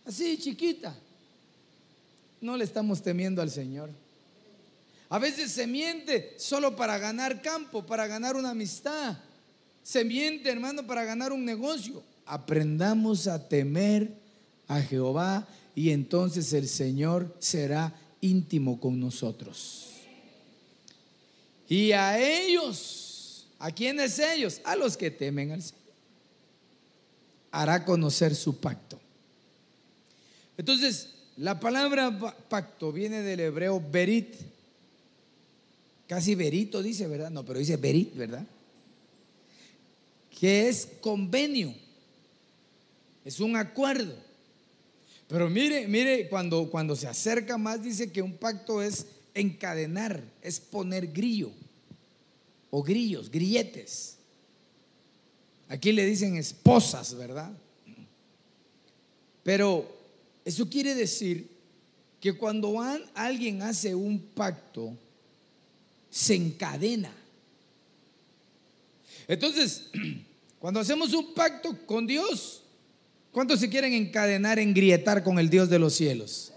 así 0.04 0.38
chiquita, 0.38 0.96
no 2.40 2.56
le 2.56 2.64
estamos 2.64 3.02
temiendo 3.02 3.42
al 3.42 3.50
Señor. 3.50 3.90
A 5.10 5.18
veces 5.18 5.52
se 5.52 5.66
miente 5.66 6.34
solo 6.38 6.76
para 6.76 6.98
ganar 6.98 7.40
campo, 7.40 7.84
para 7.86 8.06
ganar 8.06 8.36
una 8.36 8.50
amistad. 8.50 9.16
Se 9.82 10.04
miente, 10.04 10.50
hermano, 10.50 10.86
para 10.86 11.04
ganar 11.04 11.32
un 11.32 11.44
negocio. 11.44 12.02
Aprendamos 12.26 13.26
a 13.26 13.48
temer 13.48 14.12
a 14.66 14.80
Jehová 14.82 15.48
y 15.74 15.90
entonces 15.90 16.52
el 16.52 16.68
Señor 16.68 17.34
será 17.38 17.94
íntimo 18.20 18.80
con 18.80 18.98
nosotros. 18.98 19.86
Y 21.68 21.92
a 21.92 22.18
ellos, 22.18 23.46
¿a 23.58 23.70
quiénes 23.70 24.18
ellos? 24.18 24.60
A 24.64 24.74
los 24.76 24.96
que 24.96 25.10
temen 25.10 25.52
al 25.52 25.62
Señor. 25.62 25.78
Hará 27.50 27.84
conocer 27.84 28.34
su 28.34 28.58
pacto. 28.58 28.98
Entonces, 30.56 31.14
la 31.36 31.60
palabra 31.60 32.18
pacto 32.48 32.92
viene 32.92 33.22
del 33.22 33.40
hebreo 33.40 33.80
berit. 33.80 34.34
Casi 36.06 36.34
berito 36.34 36.82
dice, 36.82 37.06
¿verdad? 37.06 37.30
No, 37.30 37.44
pero 37.44 37.58
dice 37.58 37.76
berit, 37.76 38.14
¿verdad? 38.14 38.44
Que 40.40 40.68
es 40.68 40.88
convenio. 41.00 41.74
Es 43.24 43.40
un 43.40 43.56
acuerdo. 43.56 44.27
Pero 45.28 45.50
mire, 45.50 45.86
mire, 45.86 46.28
cuando, 46.28 46.70
cuando 46.70 46.96
se 46.96 47.06
acerca 47.06 47.58
más 47.58 47.82
dice 47.82 48.10
que 48.10 48.22
un 48.22 48.36
pacto 48.36 48.82
es 48.82 49.06
encadenar, 49.34 50.22
es 50.42 50.58
poner 50.58 51.06
grillo 51.08 51.50
o 52.70 52.82
grillos, 52.82 53.30
grilletes. 53.30 54.16
Aquí 55.68 55.92
le 55.92 56.06
dicen 56.06 56.36
esposas, 56.36 57.14
¿verdad? 57.14 57.52
Pero 59.42 59.86
eso 60.44 60.68
quiere 60.68 60.94
decir 60.94 61.46
que 62.20 62.32
cuando 62.32 62.80
alguien 63.14 63.62
hace 63.62 63.94
un 63.94 64.18
pacto, 64.18 64.96
se 66.10 66.34
encadena. 66.34 67.12
Entonces, 69.26 69.90
cuando 70.58 70.80
hacemos 70.80 71.12
un 71.12 71.34
pacto 71.34 71.76
con 71.86 72.06
Dios, 72.06 72.62
¿Cuántos 73.38 73.60
se 73.60 73.68
quieren 73.68 73.92
encadenar, 73.92 74.58
engrietar 74.58 75.22
con 75.22 75.38
el 75.38 75.48
Dios 75.48 75.70
de 75.70 75.78
los 75.78 75.94
cielos? 75.94 76.52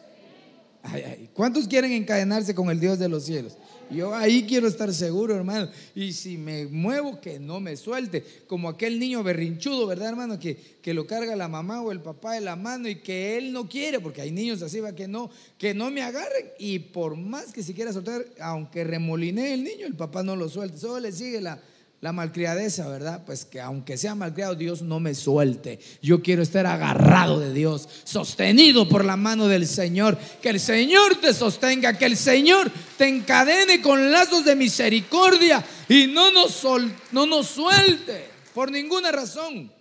¿Cuántos 1.36 1.68
quieren 1.68 1.92
encadenarse 1.92 2.56
con 2.56 2.72
el 2.72 2.80
Dios 2.80 2.98
de 2.98 3.08
los 3.08 3.24
cielos? 3.24 3.56
Yo 3.92 4.16
ahí 4.16 4.48
quiero 4.48 4.68
estar 4.68 4.92
seguro, 4.92 5.36
hermano. 5.36 5.70
Y 5.94 6.12
si 6.12 6.40
me 6.40 6.66
muevo, 6.66 7.22
que 7.22 7.40
no 7.40 7.60
me 7.60 7.78
suelte. 7.78 8.26
Como 8.48 8.68
aquel 8.68 8.98
niño 8.98 9.22
berrinchudo, 9.22 9.86
¿verdad, 9.86 10.10
hermano? 10.10 10.40
Que, 10.40 10.58
que 10.82 10.96
lo 10.96 11.06
carga 11.06 11.36
la 11.36 11.48
mamá 11.48 11.84
o 11.84 11.92
el 11.92 12.00
papá 12.00 12.34
de 12.34 12.42
la 12.42 12.56
mano 12.56 12.90
y 12.90 12.96
que 12.96 13.38
él 13.38 13.54
no 13.54 13.70
quiere, 13.70 14.00
porque 14.00 14.22
hay 14.22 14.32
niños 14.32 14.64
así, 14.64 14.80
va, 14.80 14.96
que 14.96 15.08
no, 15.08 15.30
que 15.60 15.76
no 15.76 15.92
me 15.92 16.02
agarren. 16.02 16.48
Y 16.58 16.80
por 16.80 17.16
más 17.16 17.54
que 17.54 17.62
se 17.62 17.76
quiera 17.76 17.94
soltar, 17.94 18.26
aunque 18.40 18.84
remoline 18.84 19.54
el 19.54 19.64
niño, 19.64 19.86
el 19.86 19.96
papá 19.96 20.24
no 20.24 20.36
lo 20.36 20.50
suelta. 20.50 20.80
Solo 20.80 21.02
le 21.02 21.12
sigue 21.12 21.42
la, 21.42 21.62
la 22.02 22.12
malcriadeza, 22.12 22.90
¿verdad? 22.90 23.22
Pues 23.26 23.46
que 23.46 23.62
aunque 23.62 23.96
sea 23.96 24.16
malcriado, 24.16 24.56
Dios 24.56 24.82
no 24.82 25.00
me 25.00 25.14
suelte. 25.14 25.80
Yo 26.02 26.24
quiero 26.24 26.42
estar 26.42 26.66
agarrado 26.66 27.40
de 27.40 27.54
Dios, 27.54 27.88
sostenido 28.04 28.90
por 28.90 29.06
la 29.06 29.16
mano 29.16 29.48
del 29.48 29.68
Señor. 29.68 30.18
Que 30.42 30.50
el 30.50 30.60
Señor 30.60 31.22
te 31.22 31.32
sostenga, 31.32 31.96
que 31.98 32.06
el 32.06 32.18
Señor 32.18 32.72
te 32.98 33.08
encadene 33.08 33.82
con 33.82 34.12
lazos 34.12 34.44
de 34.44 34.56
misericordia 34.56 35.64
y 35.88 36.08
no 36.08 36.32
nos, 36.32 36.64
no 37.12 37.28
nos 37.28 37.48
suelte 37.48 38.26
por 38.56 38.72
ninguna 38.72 39.12
razón. 39.12 39.72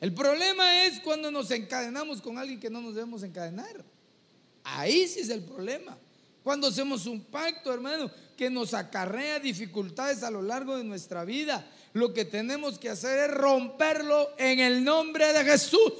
El 0.00 0.12
problema 0.12 0.84
es 0.84 1.00
cuando 1.00 1.30
nos 1.30 1.50
encadenamos 1.50 2.20
con 2.20 2.36
alguien 2.36 2.60
que 2.60 2.68
no 2.68 2.82
nos 2.82 2.94
debemos 2.94 3.22
encadenar. 3.22 3.82
Ahí 4.62 5.08
sí 5.08 5.20
es 5.20 5.30
el 5.30 5.42
problema. 5.42 5.96
Cuando 6.42 6.68
hacemos 6.68 7.06
un 7.06 7.22
pacto, 7.22 7.72
hermano, 7.72 8.10
que 8.38 8.50
nos 8.50 8.72
acarrea 8.72 9.40
dificultades 9.40 10.22
a 10.22 10.30
lo 10.30 10.42
largo 10.42 10.78
de 10.78 10.84
nuestra 10.84 11.24
vida, 11.24 11.68
lo 11.92 12.14
que 12.14 12.24
tenemos 12.24 12.78
que 12.78 12.88
hacer 12.88 13.18
es 13.18 13.36
romperlo 13.36 14.30
en 14.38 14.60
el 14.60 14.84
nombre 14.84 15.32
de 15.32 15.44
Jesús. 15.44 15.92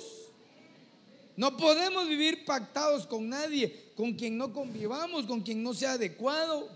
No 1.37 1.57
podemos 1.57 2.09
vivir 2.09 2.45
pactados 2.45 3.09
con 3.09 3.29
nadie, 3.29 3.91
con 3.97 4.15
quien 4.15 4.39
no 4.39 4.53
convivamos, 4.53 5.27
con 5.27 5.41
quien 5.41 5.65
no 5.65 5.75
sea 5.75 5.93
adecuado. 5.93 6.69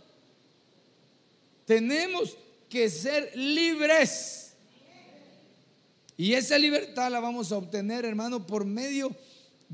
Tenemos 1.65 2.37
que 2.69 2.91
ser 2.91 3.31
libres. 3.37 4.55
Y 6.17 6.35
esa 6.35 6.59
libertad 6.59 7.09
la 7.09 7.21
vamos 7.21 7.53
a 7.53 7.57
obtener, 7.57 8.05
hermano, 8.05 8.49
por 8.49 8.65
medio 8.65 9.11
de 9.11 9.17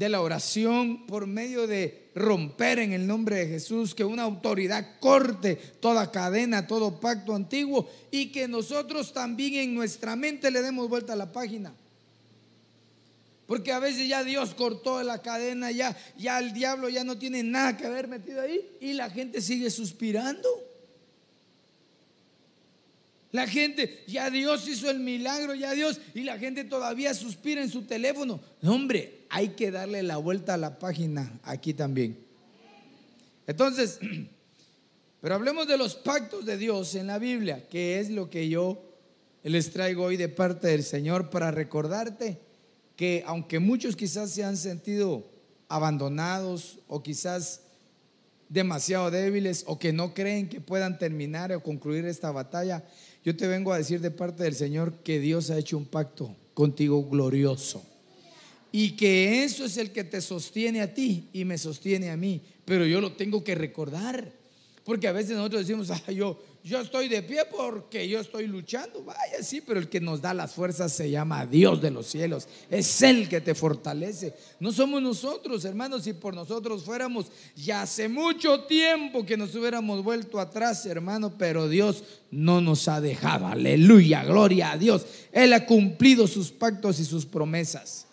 la 0.07 0.21
oración, 0.21 1.07
por 1.07 1.27
medio 1.27 1.67
de 1.67 2.11
romper 2.15 2.79
en 2.79 2.93
el 2.93 3.07
nombre 3.07 3.37
de 3.37 3.49
Jesús, 3.49 3.95
que 3.95 4.05
una 4.05 4.23
autoridad 4.23 4.99
corte 5.01 5.57
toda 5.81 6.13
cadena, 6.13 6.67
todo 6.67 7.01
pacto 7.01 7.35
antiguo 7.35 7.89
y 8.11 8.31
que 8.31 8.47
nosotros 8.47 9.13
también 9.13 9.55
en 9.55 9.75
nuestra 9.75 10.15
mente 10.15 10.51
le 10.51 10.63
demos 10.63 10.89
vuelta 10.89 11.15
a 11.15 11.17
la 11.17 11.33
página. 11.33 11.73
Porque 13.49 13.73
a 13.73 13.79
veces 13.79 14.07
ya 14.07 14.23
Dios 14.25 14.55
cortó 14.55 15.03
la 15.03 15.23
cadena, 15.23 15.71
ya, 15.71 15.97
ya 16.19 16.39
el 16.39 16.53
diablo 16.53 16.91
ya 16.91 17.03
no 17.03 17.17
tiene 17.17 17.43
nada 17.43 17.79
que 17.79 17.87
haber 17.87 18.07
metido 18.07 18.43
ahí 18.43 18.77
y 18.81 18.93
la 18.93 19.09
gente 19.09 19.41
sigue 19.41 19.71
suspirando. 19.71 20.68
La 23.31 23.47
gente, 23.47 24.05
ya 24.07 24.31
Dios 24.31 24.67
hizo 24.69 24.91
el 24.91 25.01
milagro, 25.01 25.55
ya 25.55 25.73
Dios, 25.73 26.01
y 26.15 26.23
la 26.23 26.39
gente 26.39 26.65
todavía 26.65 27.13
suspira 27.13 27.63
en 27.63 27.69
su 27.69 27.83
teléfono. 27.83 28.41
hombre, 28.63 29.27
hay 29.29 29.51
que 29.51 29.71
darle 29.71 30.03
la 30.03 30.17
vuelta 30.17 30.55
a 30.55 30.59
la 30.59 30.79
página 30.79 31.39
aquí 31.43 31.75
también. 31.75 32.19
Entonces, 33.47 33.99
pero 35.21 35.35
hablemos 35.35 35.69
de 35.69 35.77
los 35.77 35.95
pactos 35.95 36.47
de 36.47 36.57
Dios 36.57 36.95
en 36.95 37.09
la 37.09 37.19
Biblia, 37.19 37.69
que 37.69 38.01
es 38.01 38.09
lo 38.09 38.31
que 38.31 38.49
yo 38.49 38.83
les 39.43 39.71
traigo 39.73 40.05
hoy 40.05 40.17
de 40.17 40.29
parte 40.29 40.69
del 40.69 40.83
Señor 40.83 41.31
para 41.31 41.51
recordarte 41.51 42.39
que 42.97 43.23
aunque 43.27 43.59
muchos 43.59 43.95
quizás 43.95 44.31
se 44.31 44.43
han 44.43 44.57
sentido 44.57 45.25
abandonados 45.69 46.81
o 46.89 47.03
quizás 47.03 47.61
demasiado 48.49 49.11
débiles 49.11 49.65
o 49.67 49.79
que 49.79 49.93
no 49.93 50.15
creen 50.15 50.49
que 50.49 50.61
puedan 50.61 50.99
terminar 50.99 51.53
o 51.53 51.63
concluir 51.63 52.07
esta 52.07 52.31
batalla, 52.33 52.85
yo 53.25 53.37
te 53.37 53.47
vengo 53.47 53.73
a 53.73 53.79
decir 53.79 54.01
de 54.01 54.11
parte 54.11 54.45
del 54.45 54.55
Señor 54.55 54.95
que 55.05 55.21
Dios 55.21 55.51
ha 55.51 55.59
hecho 55.59 55.77
un 55.77 55.85
pacto 55.85 56.35
contigo 56.55 57.05
glorioso. 57.09 57.85
Y 58.71 58.93
que 58.93 59.45
eso 59.45 59.65
es 59.65 59.77
el 59.77 59.93
que 59.93 60.05
te 60.05 60.21
sostiene 60.21 60.83
a 60.83 60.93
ti 60.93 61.29
y 61.33 61.45
me 61.45 61.57
sostiene 61.57 62.11
a 62.11 62.17
mí. 62.17 62.43
Pero 62.65 62.85
yo 62.85 63.01
lo 63.01 63.13
tengo 63.13 63.43
que 63.43 63.55
recordar. 63.55 64.33
Porque 64.85 65.09
a 65.09 65.13
veces 65.13 65.37
nosotros 65.37 65.67
decimos, 65.67 65.91
ah, 65.91 66.13
yo, 66.13 66.43
yo 66.69 66.83
estoy 66.83 67.09
de 67.09 67.23
pie 67.23 67.47
porque 67.51 68.07
yo 68.07 68.21
estoy 68.21 68.47
luchando. 68.47 69.03
Vaya, 69.03 69.43
sí, 69.43 69.63
pero 69.63 69.81
el 69.81 69.89
que 69.89 70.03
nos 70.03 70.21
da 70.21 70.35
las 70.35 70.53
fuerzas 70.53 70.93
se 70.93 71.11
llama 71.11 71.47
Dios 71.47 71.81
de 71.81 71.91
los 71.91 72.07
cielos. 72.07 72.47
Es 72.69 73.01
Él 73.01 73.27
que 73.27 73.41
te 73.41 73.55
fortalece. 73.55 74.35
No 74.61 74.71
somos 74.71 75.01
nosotros, 75.01 75.65
hermanos. 75.65 76.05
Si 76.05 76.13
por 76.13 76.35
nosotros 76.35 76.85
fuéramos, 76.85 77.33
ya 77.57 77.83
hace 77.83 78.07
mucho 78.07 78.65
tiempo 78.65 79.25
que 79.25 79.39
nos 79.39 79.55
hubiéramos 79.55 80.05
vuelto 80.05 80.39
atrás, 80.39 80.85
hermano. 80.85 81.33
Pero 81.39 81.71
Dios 81.71 82.05
no 82.31 82.61
nos 82.61 82.87
ha 82.87 83.01
dejado. 83.01 83.47
Aleluya, 83.47 84.23
gloria 84.25 84.73
a 84.73 84.77
Dios. 84.77 85.07
Él 85.33 85.55
ha 85.55 85.65
cumplido 85.65 86.27
sus 86.27 86.51
pactos 86.51 87.01
y 87.01 87.07
sus 87.07 87.25
promesas. 87.25 88.07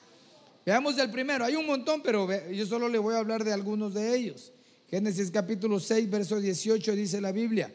Veamos 0.65 0.97
el 0.97 1.11
primero. 1.11 1.43
Hay 1.43 1.57
un 1.57 1.67
montón, 1.67 2.01
pero 2.01 2.29
yo 2.49 2.65
solo 2.65 2.87
le 2.87 2.99
voy 2.99 3.15
a 3.15 3.19
hablar 3.19 3.43
de 3.43 3.51
algunos 3.51 3.93
de 3.93 4.15
ellos. 4.15 4.53
Génesis 4.89 5.29
capítulo 5.29 5.77
6, 5.81 6.09
verso 6.09 6.39
18 6.39 6.95
dice 6.95 7.19
la 7.19 7.33
Biblia 7.33 7.69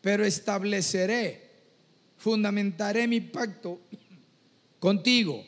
pero 0.00 0.24
estableceré, 0.24 1.50
fundamentaré 2.16 3.06
mi 3.06 3.20
pacto 3.20 3.80
contigo 4.78 5.44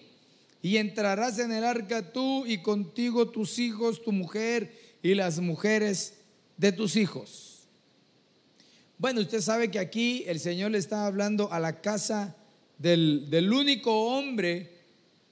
y 0.63 0.77
entrarás 0.77 1.39
en 1.39 1.53
el 1.53 1.65
arca 1.65 2.13
tú 2.13 2.45
y 2.47 2.59
contigo 2.59 3.31
tus 3.31 3.59
hijos, 3.59 4.03
tu 4.03 4.13
mujer 4.13 4.75
y 5.03 5.15
las 5.15 5.41
mujeres 5.41 6.15
de 6.57 6.73
tus 6.73 6.97
hijos. 6.97 7.69
Bueno, 8.99 9.23
usted 9.23 9.41
sabe 9.41 9.71
que 9.71 9.79
aquí 9.79 10.25
el 10.27 10.41
Señor 10.41 10.73
le 10.73 10.79
está 10.79 11.07
hablando 11.07 11.51
a 11.53 11.59
la 11.59 11.81
casa 11.81 12.37
del, 12.77 13.31
del 13.31 13.53
único 13.53 14.09
hombre 14.09 14.79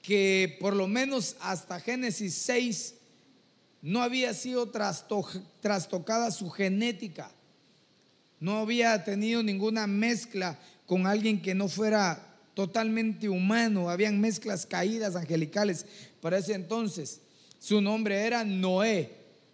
que 0.00 0.56
por 0.58 0.74
lo 0.74 0.88
menos 0.88 1.36
hasta 1.40 1.80
Génesis 1.80 2.34
6 2.34 2.94
no 3.82 4.02
había 4.02 4.32
sido 4.32 4.70
trastocada 4.70 6.30
su 6.30 6.48
genética. 6.50 7.30
No 8.40 8.58
había 8.58 9.04
tenido 9.04 9.42
ninguna 9.42 9.86
mezcla 9.86 10.58
con 10.86 11.06
alguien 11.06 11.42
que 11.42 11.54
no 11.54 11.68
fuera 11.68 12.24
totalmente 12.54 13.28
humano. 13.28 13.90
Habían 13.90 14.20
mezclas 14.20 14.66
caídas 14.66 15.16
angelicales 15.16 15.86
para 16.20 16.38
ese 16.38 16.54
entonces. 16.54 17.20
Su 17.58 17.80
nombre 17.80 18.20
era 18.20 18.44
Noé. 18.44 19.10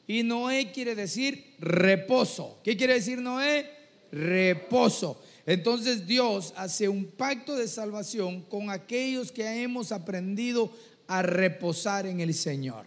Y 0.06 0.22
Noé 0.22 0.70
quiere 0.72 0.94
decir 0.94 1.54
reposo. 1.58 2.60
¿Qué 2.62 2.76
quiere 2.76 2.94
decir 2.94 3.18
Noé? 3.18 3.70
Reposo. 4.12 5.20
Entonces 5.46 6.06
Dios 6.06 6.52
hace 6.56 6.88
un 6.88 7.04
pacto 7.04 7.56
de 7.56 7.68
salvación 7.68 8.42
con 8.42 8.70
aquellos 8.70 9.32
que 9.32 9.62
hemos 9.62 9.92
aprendido 9.92 10.72
a 11.06 11.22
reposar 11.22 12.06
en 12.06 12.20
el 12.20 12.32
Señor. 12.32 12.86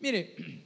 Mire, 0.00 0.63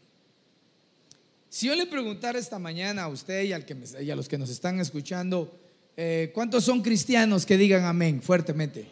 si 1.51 1.67
yo 1.67 1.75
le 1.75 1.87
preguntara 1.87 2.39
esta 2.39 2.59
mañana 2.59 3.05
a 3.05 3.09
usted 3.09 3.45
y, 3.45 3.53
a 3.53 4.17
los 4.17 4.29
que 4.29 4.39
nos 4.39 4.51
están 4.51 4.81
escuchando, 4.81 5.59
eh, 5.97 6.31
¿cuántos 6.35 6.65
son 6.65 6.83
cristianos 6.83 7.47
que 7.47 7.57
digan 7.57 7.85
amén 7.85 8.23
fuertemente? 8.23 8.87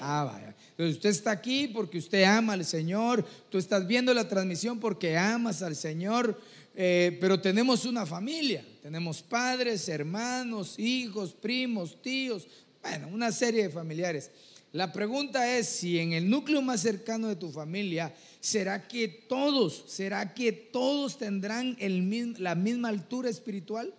Ah, 0.00 0.24
vaya. 0.24 0.54
Entonces 0.70 0.96
usted 0.96 1.10
está 1.10 1.30
aquí 1.30 1.68
porque 1.68 1.98
usted 1.98 2.24
ama 2.24 2.54
al 2.54 2.64
Señor, 2.64 3.24
tú 3.48 3.58
estás 3.58 3.86
viendo 3.86 4.12
la 4.12 4.28
transmisión 4.28 4.80
porque 4.80 5.16
amas 5.16 5.62
al 5.62 5.76
Señor, 5.76 6.40
eh, 6.74 7.16
pero 7.20 7.40
tenemos 7.40 7.84
una 7.84 8.04
familia, 8.04 8.64
tenemos 8.82 9.22
padres, 9.22 9.88
hermanos, 9.88 10.78
hijos, 10.78 11.32
primos, 11.32 12.00
tíos, 12.02 12.46
bueno, 12.82 13.08
una 13.08 13.30
serie 13.30 13.64
de 13.64 13.70
familiares. 13.70 14.30
La 14.74 14.92
pregunta 14.92 15.56
es 15.56 15.68
si 15.68 16.00
en 16.00 16.14
el 16.14 16.28
núcleo 16.28 16.60
más 16.60 16.80
cercano 16.80 17.28
de 17.28 17.36
tu 17.36 17.48
familia, 17.48 18.12
¿será 18.40 18.88
que 18.88 19.06
todos, 19.06 19.84
será 19.86 20.34
que 20.34 20.50
todos 20.50 21.16
tendrán 21.16 21.76
la 22.38 22.56
misma 22.56 22.88
altura 22.88 23.30
espiritual? 23.30 23.94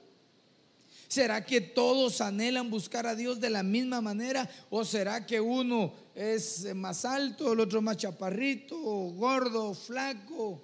¿Será 1.08 1.46
que 1.46 1.62
todos 1.62 2.20
anhelan 2.20 2.70
buscar 2.70 3.08
a 3.08 3.16
Dios 3.16 3.40
de 3.40 3.52
la 3.52 3.64
misma 3.64 4.02
manera? 4.02 4.50
¿O 4.70 4.84
será 4.84 5.26
que 5.26 5.40
uno 5.40 5.94
es 6.14 6.76
más 6.76 7.06
alto, 7.06 7.54
el 7.54 7.62
otro 7.62 7.82
más 7.82 7.96
chaparrito, 7.96 8.78
gordo, 8.78 9.74
flaco, 9.74 10.62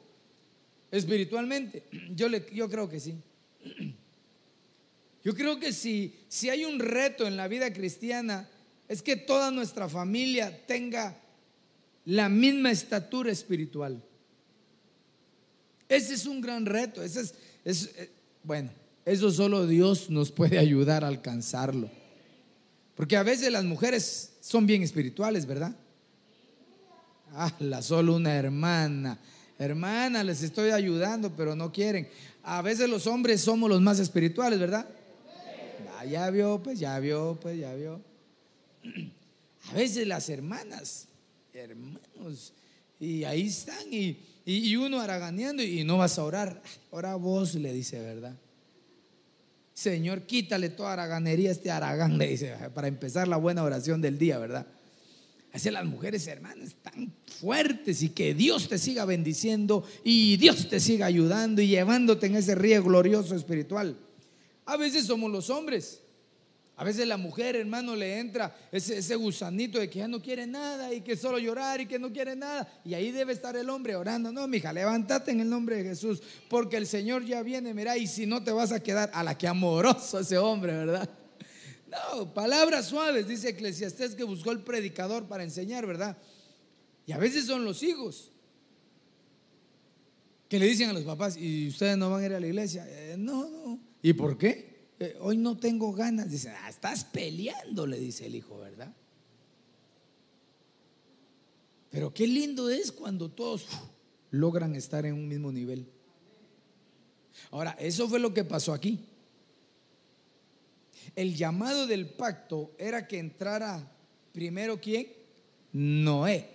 espiritualmente? 0.91 1.86
Yo, 2.13 2.28
le, 2.28 2.45
yo 2.52 2.69
creo 2.69 2.89
que 2.89 3.00
sí. 3.00 3.15
Yo 5.24 5.34
creo 5.36 5.58
que 5.58 5.71
si 5.71 6.50
hay 6.50 6.65
un 6.65 6.80
reto 6.80 7.28
en 7.28 7.38
la 7.38 7.47
vida 7.47 7.71
cristiana, 7.71 8.50
es 8.92 9.02
que 9.02 9.16
toda 9.16 9.52
nuestra 9.52 9.88
familia 9.88 10.66
tenga 10.68 11.18
la 12.04 12.28
misma 12.28 12.72
estatura 12.72 13.32
espiritual. 13.32 14.04
Ese 15.88 16.14
es 16.14 16.26
un 16.26 16.42
gran 16.42 16.66
reto. 16.66 17.02
Ese 17.02 17.32
es, 17.64 17.86
eh, 17.96 18.12
bueno, 18.44 18.70
eso 19.06 19.32
solo 19.32 19.66
Dios 19.66 20.10
nos 20.10 20.30
puede 20.30 20.60
ayudar 20.60 21.06
a 21.06 21.08
alcanzarlo. 21.08 21.90
Porque 22.94 23.16
a 23.16 23.24
veces 23.24 23.50
las 23.50 23.64
mujeres 23.64 24.34
son 24.42 24.66
bien 24.68 24.84
espirituales, 24.84 25.46
¿verdad? 25.46 25.74
Ah, 27.34 27.56
la 27.60 27.82
solo 27.82 28.18
una 28.18 28.36
hermana. 28.36 29.18
Hermana, 29.58 30.22
les 30.22 30.44
estoy 30.44 30.72
ayudando, 30.72 31.34
pero 31.38 31.56
no 31.56 31.72
quieren. 31.72 32.10
A 32.44 32.62
veces 32.62 32.90
los 32.90 33.08
hombres 33.08 33.40
somos 33.40 33.70
los 33.70 33.80
más 33.80 34.00
espirituales, 34.00 34.60
¿verdad? 34.60 34.86
Ah, 35.98 36.04
ya 36.04 36.30
vio, 36.30 36.62
pues 36.62 36.78
ya 36.78 37.00
vio, 37.00 37.40
pues 37.42 37.58
ya 37.58 37.74
vio. 37.74 38.11
A 39.72 39.74
veces 39.74 40.08
las 40.08 40.30
hermanas, 40.30 41.08
hermanos, 41.54 42.54
y 43.00 43.24
ahí 43.24 43.48
están, 43.48 43.91
y, 43.91 44.17
y 44.46 44.76
uno 44.76 45.00
haraganeando, 45.00 45.63
y 45.63 45.84
no 45.84 45.98
vas 45.98 46.17
a 46.17 46.24
orar. 46.24 46.62
Ora 46.89 47.15
vos, 47.15 47.56
le 47.56 47.72
dice, 47.72 48.00
¿verdad? 48.00 48.36
Señor, 49.74 50.24
quítale 50.24 50.70
toda 50.70 50.94
haraganería 50.94 51.50
a 51.50 51.52
este 51.54 51.72
aragán, 51.72 52.17
le 52.17 52.28
dice, 52.28 52.56
para 52.74 52.88
empezar 52.88 53.28
la 53.28 53.38
buena 53.38 53.63
oración 53.63 54.02
del 54.02 54.17
día, 54.17 54.38
¿verdad? 54.38 54.67
Así 55.54 55.70
las 55.70 55.86
mujeres 55.86 56.28
hermanas 56.28 56.76
tan 56.82 57.13
fuertes 57.39 58.02
y 58.04 58.10
que 58.10 58.34
Dios 58.34 58.70
te 58.70 58.78
siga 58.78 59.06
bendiciendo 59.06 59.84
y 60.04 60.38
Dios 60.38 60.70
te 60.70 60.80
siga 60.80 61.08
ayudando 61.08 61.62
y 61.62 61.67
llevándote 61.67 62.28
en 62.28 62.36
ese 62.36 62.56
río 62.56 62.82
glorioso 62.84 63.36
espiritual. 63.36 63.98
A 64.65 64.78
veces 64.78 65.06
somos 65.08 65.30
los 65.32 65.50
hombres 65.50 66.01
a 66.78 66.84
veces 66.84 67.08
la 67.08 67.18
mujer, 67.18 67.56
hermano, 67.56 67.96
le 67.96 68.18
entra 68.18 68.56
ese, 68.72 69.16
gusanito 69.16 69.78
de 69.78 69.90
que 69.90 70.00
ya 70.00 70.08
no 70.08 70.22
quiere 70.22 70.48
nada 70.48 70.94
y 70.94 71.02
que 71.02 71.16
solo 71.16 71.38
llorar 71.38 71.80
y 71.82 71.86
que 71.86 72.00
no 72.00 72.12
quiere 72.12 72.36
nada. 72.36 72.68
Y 72.84 72.94
ahí 72.96 73.12
debe 73.12 73.34
estar 73.34 73.56
el 73.56 73.70
hombre 73.70 73.96
orando. 73.96 74.32
No, 74.32 74.48
mija, 74.48 74.74
levántate 74.74 75.32
en 75.32 75.42
el 75.42 75.50
nombre 75.50 75.76
de 75.76 75.84
Jesús, 75.84 76.24
porque 76.50 76.78
el 76.78 76.88
Señor 76.88 77.24
ya 77.24 77.44
viene, 77.44 77.74
mira, 77.74 77.98
y 77.98 78.08
si 78.08 78.26
no 78.26 78.44
te 78.44 78.52
vas 78.52 78.72
a 78.72 78.82
quedar 78.82 79.12
a 79.14 79.24
la 79.24 79.38
que 79.38 79.48
amoroso 79.48 80.20
ese 80.20 80.38
hombre, 80.38 80.74
¿verdad? 80.76 81.08
No, 81.92 82.34
palabras 82.34 82.88
suaves, 82.88 83.28
dice 83.28 83.50
Eclesiastés 83.50 84.16
que 84.16 84.24
buscó 84.24 84.52
el 84.52 84.62
predicador 84.62 85.28
para 85.28 85.44
enseñar, 85.44 85.86
¿verdad? 85.86 86.18
Y 87.06 87.12
a 87.12 87.18
veces 87.18 87.46
son 87.46 87.66
los 87.66 87.84
hijos 87.84 88.32
que 90.48 90.58
le 90.58 90.66
dicen 90.66 90.90
a 90.90 90.94
los 90.94 91.04
papás, 91.04 91.38
¿y 91.38 91.68
ustedes 91.68 91.98
no 91.98 92.10
van 92.10 92.24
a 92.24 92.26
ir 92.26 92.34
a 92.34 92.40
la 92.40 92.48
iglesia? 92.48 92.86
Eh, 92.88 93.16
no, 93.18 93.50
no. 93.50 93.80
¿Y 94.02 94.14
por 94.14 94.38
qué? 94.38 94.71
Eh, 95.02 95.18
hoy 95.20 95.36
no 95.36 95.58
tengo 95.58 95.92
ganas. 95.94 96.30
Dice, 96.30 96.52
ah, 96.52 96.70
estás 96.70 97.04
peleando, 97.04 97.88
le 97.88 97.98
dice 97.98 98.28
el 98.28 98.36
hijo, 98.36 98.60
¿verdad? 98.60 98.94
Pero 101.90 102.14
qué 102.14 102.28
lindo 102.28 102.70
es 102.70 102.92
cuando 102.92 103.32
todos 103.32 103.66
logran 104.30 104.76
estar 104.76 105.08
en 105.08 105.16
un 105.16 105.28
mismo 105.28 105.52
nivel. 105.52 105.88
Ahora, 107.50 107.76
eso 107.80 108.08
fue 108.08 108.20
lo 108.20 108.32
que 108.32 108.44
pasó 108.44 108.74
aquí. 108.74 109.04
El 111.16 111.36
llamado 111.36 111.88
del 111.88 112.08
pacto 112.08 112.76
era 112.78 113.08
que 113.08 113.18
entrara 113.18 113.92
primero 114.32 114.80
quién? 114.80 115.08
Noé. 115.74 116.48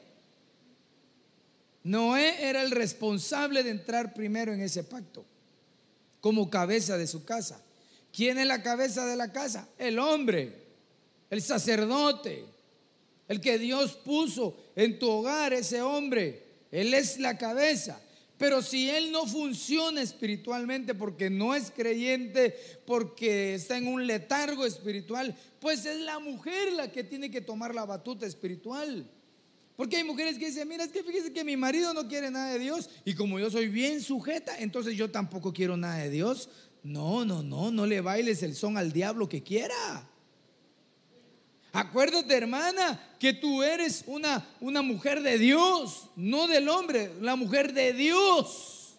Noé 1.83 2.49
era 2.49 2.63
el 2.63 2.71
responsable 2.71 3.65
de 3.65 3.71
entrar 3.71 4.15
primero 4.15 4.55
en 4.55 4.61
ese 4.61 4.85
pacto, 4.85 5.25
como 6.21 6.49
cabeza 6.49 6.97
de 6.97 7.09
su 7.09 7.25
casa. 7.25 7.66
¿Quién 8.17 8.39
es 8.39 8.47
la 8.47 8.63
cabeza 8.63 9.05
de 9.05 9.15
la 9.15 9.31
casa? 9.31 9.69
El 9.77 9.99
hombre. 9.99 10.65
el 11.29 11.43
sacerdote, 11.43 12.47
el 13.29 13.43
que 13.43 13.59
Dios 13.59 13.93
puso 13.93 14.57
en 14.75 14.99
tu 14.99 15.11
hogar, 15.11 15.53
ese 15.53 15.83
hombre. 15.83 16.43
Él 16.71 16.95
es 16.95 17.19
la 17.19 17.37
cabeza. 17.37 18.01
Pero 18.39 18.63
si 18.63 18.89
él 18.89 19.13
no 19.13 19.27
funciona 19.27 20.01
espiritualmente 20.01 20.95
porque 20.95 21.29
no 21.29 21.55
es 21.55 21.71
creyente, 21.71 22.59
porque 22.87 23.57
está 23.57 23.77
en 23.77 23.87
un 23.87 24.07
letargo 24.07 24.65
espiritual, 24.65 25.37
pues 25.61 25.85
es 25.85 26.01
la 26.01 26.19
mujer 26.19 26.73
la 26.73 26.91
que 26.91 27.05
tiene 27.05 27.31
que 27.31 27.43
tomar 27.43 27.75
la 27.75 27.85
batuta 27.85 28.25
espiritual. 28.25 29.07
Porque 29.77 29.97
hay 29.97 30.05
mujeres 30.05 30.39
que 30.39 30.47
dicen, 30.47 30.67
mira, 30.67 30.85
es 30.85 30.91
que 30.91 31.03
fíjese 31.03 31.35
que 31.35 31.45
mi 31.45 31.57
marido 31.59 31.93
no 31.93 32.09
quiere 32.09 32.31
nada 32.31 32.53
de 32.53 32.59
Dios 32.61 32.89
y 33.05 33.15
como 33.15 33.39
yo 33.39 33.51
soy 33.51 33.69
bien 33.69 34.01
sujeta, 34.01 34.59
entonces 34.59 34.97
yo 34.97 35.11
tampoco 35.11 35.53
quiero 35.53 35.77
nada 35.77 35.99
de 35.99 36.09
Dios. 36.09 36.49
No, 36.87 37.25
no, 37.25 37.43
no, 37.43 37.73
no 37.73 37.85
le 37.85 38.01
bailes 38.01 38.45
el 38.45 38.55
son 38.55 38.79
al 38.79 38.93
diablo 38.93 39.29
que 39.29 39.43
quiera. 39.43 40.09
Acuérdate, 41.73 42.33
hermana, 42.33 43.17
que 43.19 43.33
tú 43.33 43.65
eres 43.65 44.05
una, 44.07 44.47
una 44.61 44.83
mujer 44.83 45.21
de 45.21 45.37
Dios, 45.37 46.05
no 46.15 46.47
del 46.47 46.69
hombre, 46.69 47.11
la 47.21 47.35
mujer 47.35 47.73
de 47.73 47.93
Dios. 47.93 48.95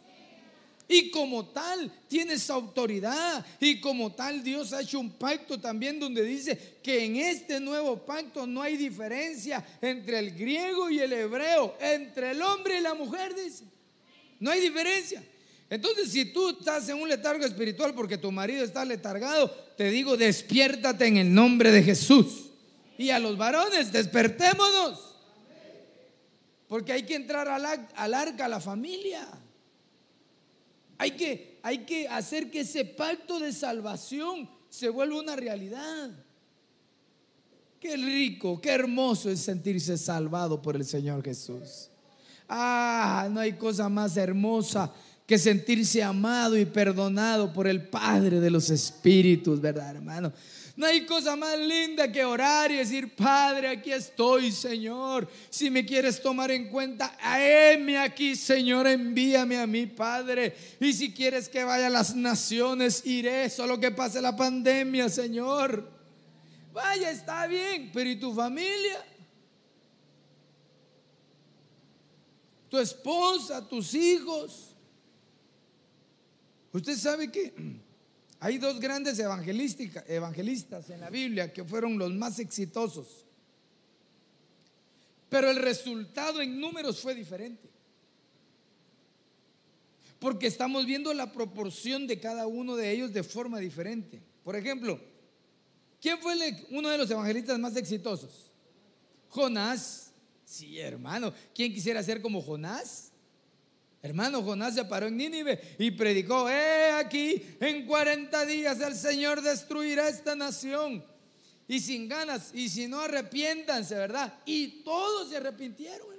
Y 0.89 1.11
como 1.11 1.45
tal, 1.45 1.89
tienes 2.09 2.49
autoridad. 2.49 3.45
Y 3.57 3.79
como 3.79 4.11
tal, 4.11 4.43
Dios 4.43 4.73
ha 4.73 4.81
hecho 4.81 4.99
un 4.99 5.11
pacto 5.11 5.57
también 5.57 5.97
donde 5.97 6.23
dice 6.23 6.75
que 6.83 7.05
en 7.05 7.15
este 7.15 7.61
nuevo 7.61 8.05
pacto 8.05 8.45
no 8.45 8.61
hay 8.61 8.75
diferencia 8.75 9.65
entre 9.81 10.19
el 10.19 10.31
griego 10.31 10.89
y 10.89 10.99
el 10.99 11.13
hebreo, 11.13 11.77
entre 11.79 12.31
el 12.31 12.41
hombre 12.41 12.79
y 12.79 12.81
la 12.81 12.95
mujer, 12.95 13.33
dice. 13.33 13.63
No 14.41 14.51
hay 14.51 14.59
diferencia. 14.59 15.23
Entonces, 15.69 16.11
si 16.11 16.25
tú 16.25 16.49
estás 16.49 16.87
en 16.87 17.01
un 17.01 17.09
letargo 17.09 17.43
espiritual 17.43 17.93
porque 17.93 18.17
tu 18.17 18.31
marido 18.31 18.63
está 18.63 18.85
letargado, 18.85 19.49
te 19.75 19.89
digo, 19.89 20.15
despiértate 20.15 21.07
en 21.07 21.17
el 21.17 21.33
nombre 21.33 21.71
de 21.71 21.83
Jesús. 21.83 22.45
Y 22.97 23.09
a 23.09 23.19
los 23.19 23.37
varones, 23.37 23.91
despertémonos. 23.91 25.15
Porque 26.67 26.93
hay 26.93 27.03
que 27.03 27.15
entrar 27.15 27.47
al, 27.47 28.13
arca, 28.13 28.45
a 28.45 28.47
la 28.47 28.59
familia. 28.59 29.27
Hay 30.97 31.11
que, 31.11 31.59
hay 31.61 31.79
que 31.79 32.07
hacer 32.07 32.49
que 32.49 32.61
ese 32.61 32.85
pacto 32.85 33.39
de 33.39 33.51
salvación 33.51 34.49
se 34.69 34.89
vuelva 34.89 35.19
una 35.19 35.35
realidad. 35.35 36.11
Qué 37.79 37.95
rico, 37.95 38.59
qué 38.59 38.71
hermoso 38.71 39.29
es 39.29 39.41
sentirse 39.41 39.97
salvado 39.97 40.61
por 40.61 40.75
el 40.75 40.85
Señor 40.85 41.23
Jesús. 41.23 41.89
Ah, 42.49 43.27
no 43.29 43.41
hay 43.41 43.53
cosa 43.53 43.89
más 43.89 44.17
hermosa 44.17 44.91
que 45.27 45.37
sentirse 45.37 46.01
amado 46.01 46.57
y 46.57 46.65
perdonado 46.65 47.51
por 47.51 47.67
el 47.67 47.89
Padre 47.89 48.39
de 48.39 48.49
los 48.49 48.69
Espíritus, 48.69 49.59
¿verdad, 49.59 49.97
hermano? 49.97 50.31
No 50.77 50.85
hay 50.85 51.05
cosa 51.05 51.35
más 51.35 51.59
linda 51.59 52.09
que 52.09 52.23
orar 52.23 52.71
y 52.71 52.77
decir, 52.77 53.13
Padre, 53.13 53.67
aquí 53.67 53.91
estoy, 53.91 54.53
Señor. 54.53 55.27
Si 55.49 55.69
me 55.69 55.85
quieres 55.85 56.21
tomar 56.21 56.51
en 56.51 56.69
cuenta, 56.69 57.17
heme 57.21 57.97
aquí, 57.97 58.37
Señor, 58.37 58.87
envíame 58.87 59.57
a 59.57 59.67
mí, 59.67 59.85
Padre. 59.87 60.55
Y 60.79 60.93
si 60.93 61.11
quieres 61.11 61.49
que 61.49 61.65
vaya 61.65 61.87
a 61.87 61.89
las 61.89 62.15
naciones, 62.15 63.05
iré, 63.05 63.49
solo 63.49 63.79
que 63.79 63.91
pase 63.91 64.21
la 64.21 64.35
pandemia, 64.35 65.09
Señor. 65.09 65.91
Vaya, 66.71 67.11
está 67.11 67.47
bien, 67.47 67.89
pero 67.91 68.09
¿y 68.09 68.15
tu 68.15 68.33
familia? 68.33 69.03
Tu 72.69 72.77
esposa, 72.77 73.67
tus 73.67 73.93
hijos. 73.93 74.76
Usted 76.73 76.97
sabe 76.97 77.31
que 77.31 77.53
hay 78.39 78.57
dos 78.57 78.79
grandes 78.79 79.17
evangelistas 79.19 80.89
en 80.89 80.99
la 80.99 81.09
Biblia 81.09 81.51
que 81.51 81.63
fueron 81.63 81.97
los 81.97 82.13
más 82.13 82.39
exitosos. 82.39 83.25
Pero 85.29 85.49
el 85.49 85.57
resultado 85.57 86.41
en 86.41 86.59
números 86.59 87.01
fue 87.01 87.15
diferente. 87.15 87.69
Porque 90.19 90.47
estamos 90.47 90.85
viendo 90.85 91.13
la 91.13 91.31
proporción 91.31 92.07
de 92.07 92.19
cada 92.19 92.47
uno 92.47 92.75
de 92.75 92.91
ellos 92.91 93.13
de 93.13 93.23
forma 93.23 93.59
diferente. 93.59 94.21
Por 94.43 94.55
ejemplo, 94.55 94.99
¿quién 96.01 96.17
fue 96.19 96.35
uno 96.71 96.89
de 96.89 96.97
los 96.97 97.09
evangelistas 97.11 97.59
más 97.59 97.75
exitosos? 97.75 98.51
Jonás. 99.29 100.11
Sí, 100.45 100.79
hermano. 100.79 101.33
¿Quién 101.53 101.73
quisiera 101.73 102.01
ser 102.01 102.21
como 102.21 102.41
Jonás? 102.41 103.06
Hermano, 104.01 104.43
Jonás 104.43 104.75
se 104.75 104.85
paró 104.85 105.07
en 105.07 105.17
Nínive 105.17 105.75
y 105.79 105.91
predicó, 105.91 106.49
he 106.49 106.91
aquí, 106.91 107.43
en 107.59 107.85
40 107.85 108.45
días 108.45 108.79
el 108.79 108.95
Señor 108.95 109.41
destruirá 109.41 110.07
esta 110.07 110.35
nación. 110.35 111.03
Y 111.67 111.79
sin 111.79 112.07
ganas, 112.07 112.51
y 112.53 112.69
si 112.69 112.87
no 112.87 113.01
arrepiéntanse, 113.01 113.95
¿verdad? 113.95 114.39
Y 114.45 114.83
todos 114.83 115.29
se 115.29 115.37
arrepintieron. 115.37 116.17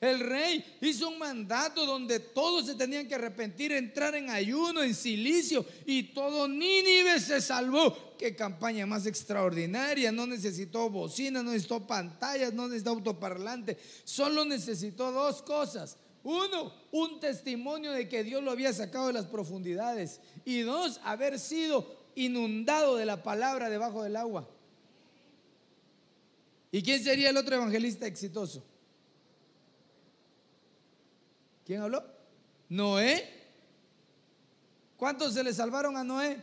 El 0.00 0.20
rey 0.20 0.64
hizo 0.80 1.10
un 1.10 1.18
mandato 1.18 1.84
donde 1.84 2.20
todos 2.20 2.64
se 2.64 2.74
tenían 2.74 3.06
que 3.06 3.16
arrepentir, 3.16 3.72
entrar 3.72 4.14
en 4.14 4.30
ayuno, 4.30 4.82
en 4.82 4.94
silicio, 4.94 5.66
y 5.84 6.14
todo 6.14 6.48
Nínive 6.48 7.20
se 7.20 7.42
salvó. 7.42 8.16
Qué 8.16 8.34
campaña 8.34 8.86
más 8.86 9.04
extraordinaria. 9.04 10.10
No 10.10 10.26
necesitó 10.26 10.88
bocina, 10.88 11.42
no 11.42 11.50
necesitó 11.50 11.86
pantallas, 11.86 12.54
no 12.54 12.66
necesitó 12.66 12.90
autoparlante. 12.90 13.76
Solo 14.04 14.46
necesitó 14.46 15.12
dos 15.12 15.42
cosas 15.42 15.98
uno, 16.22 16.72
un 16.92 17.20
testimonio 17.20 17.92
de 17.92 18.08
que 18.08 18.22
Dios 18.22 18.42
lo 18.42 18.50
había 18.50 18.72
sacado 18.72 19.06
de 19.06 19.14
las 19.14 19.26
profundidades. 19.26 20.20
Y 20.44 20.60
dos, 20.60 21.00
haber 21.04 21.38
sido 21.38 21.96
inundado 22.14 22.96
de 22.96 23.06
la 23.06 23.22
palabra 23.22 23.70
debajo 23.70 24.02
del 24.02 24.16
agua. 24.16 24.48
¿Y 26.72 26.82
quién 26.82 27.02
sería 27.02 27.30
el 27.30 27.36
otro 27.36 27.56
evangelista 27.56 28.06
exitoso? 28.06 28.62
¿Quién 31.64 31.82
habló? 31.82 32.04
Noé. 32.68 33.40
¿Cuántos 34.96 35.34
se 35.34 35.42
le 35.42 35.52
salvaron 35.52 35.96
a 35.96 36.04
Noé? 36.04 36.36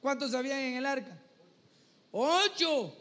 ¿Cuántos 0.00 0.32
habían 0.34 0.58
en 0.58 0.76
el 0.76 0.86
arca? 0.86 1.18
Ocho. 2.10 2.96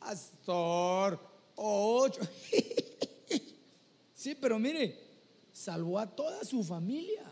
Pastor, 0.00 1.20
ocho. 1.54 2.20
Sí, 4.22 4.36
pero 4.36 4.56
mire, 4.56 4.96
salvó 5.50 5.98
a 5.98 6.06
toda 6.06 6.44
su 6.44 6.62
familia. 6.62 7.24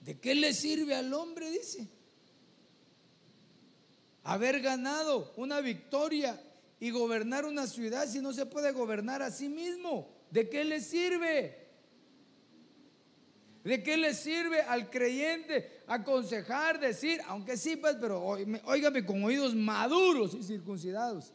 ¿De 0.00 0.18
qué 0.18 0.34
le 0.34 0.54
sirve 0.54 0.94
al 0.94 1.12
hombre, 1.12 1.50
dice? 1.50 1.86
Haber 4.22 4.62
ganado 4.62 5.34
una 5.36 5.60
victoria 5.60 6.42
y 6.80 6.90
gobernar 6.90 7.44
una 7.44 7.66
ciudad 7.66 8.08
si 8.08 8.20
no 8.20 8.32
se 8.32 8.46
puede 8.46 8.72
gobernar 8.72 9.20
a 9.20 9.30
sí 9.30 9.50
mismo. 9.50 10.08
¿De 10.30 10.48
qué 10.48 10.64
le 10.64 10.80
sirve? 10.80 11.68
¿De 13.64 13.82
qué 13.82 13.98
le 13.98 14.14
sirve 14.14 14.62
al 14.62 14.88
creyente 14.88 15.82
aconsejar, 15.86 16.80
decir, 16.80 17.20
aunque 17.26 17.58
sí, 17.58 17.76
pues, 17.76 17.98
pero 18.00 18.24
óigame 18.64 19.04
con 19.04 19.22
oídos 19.22 19.54
maduros 19.54 20.32
y 20.32 20.42
circuncidados? 20.42 21.34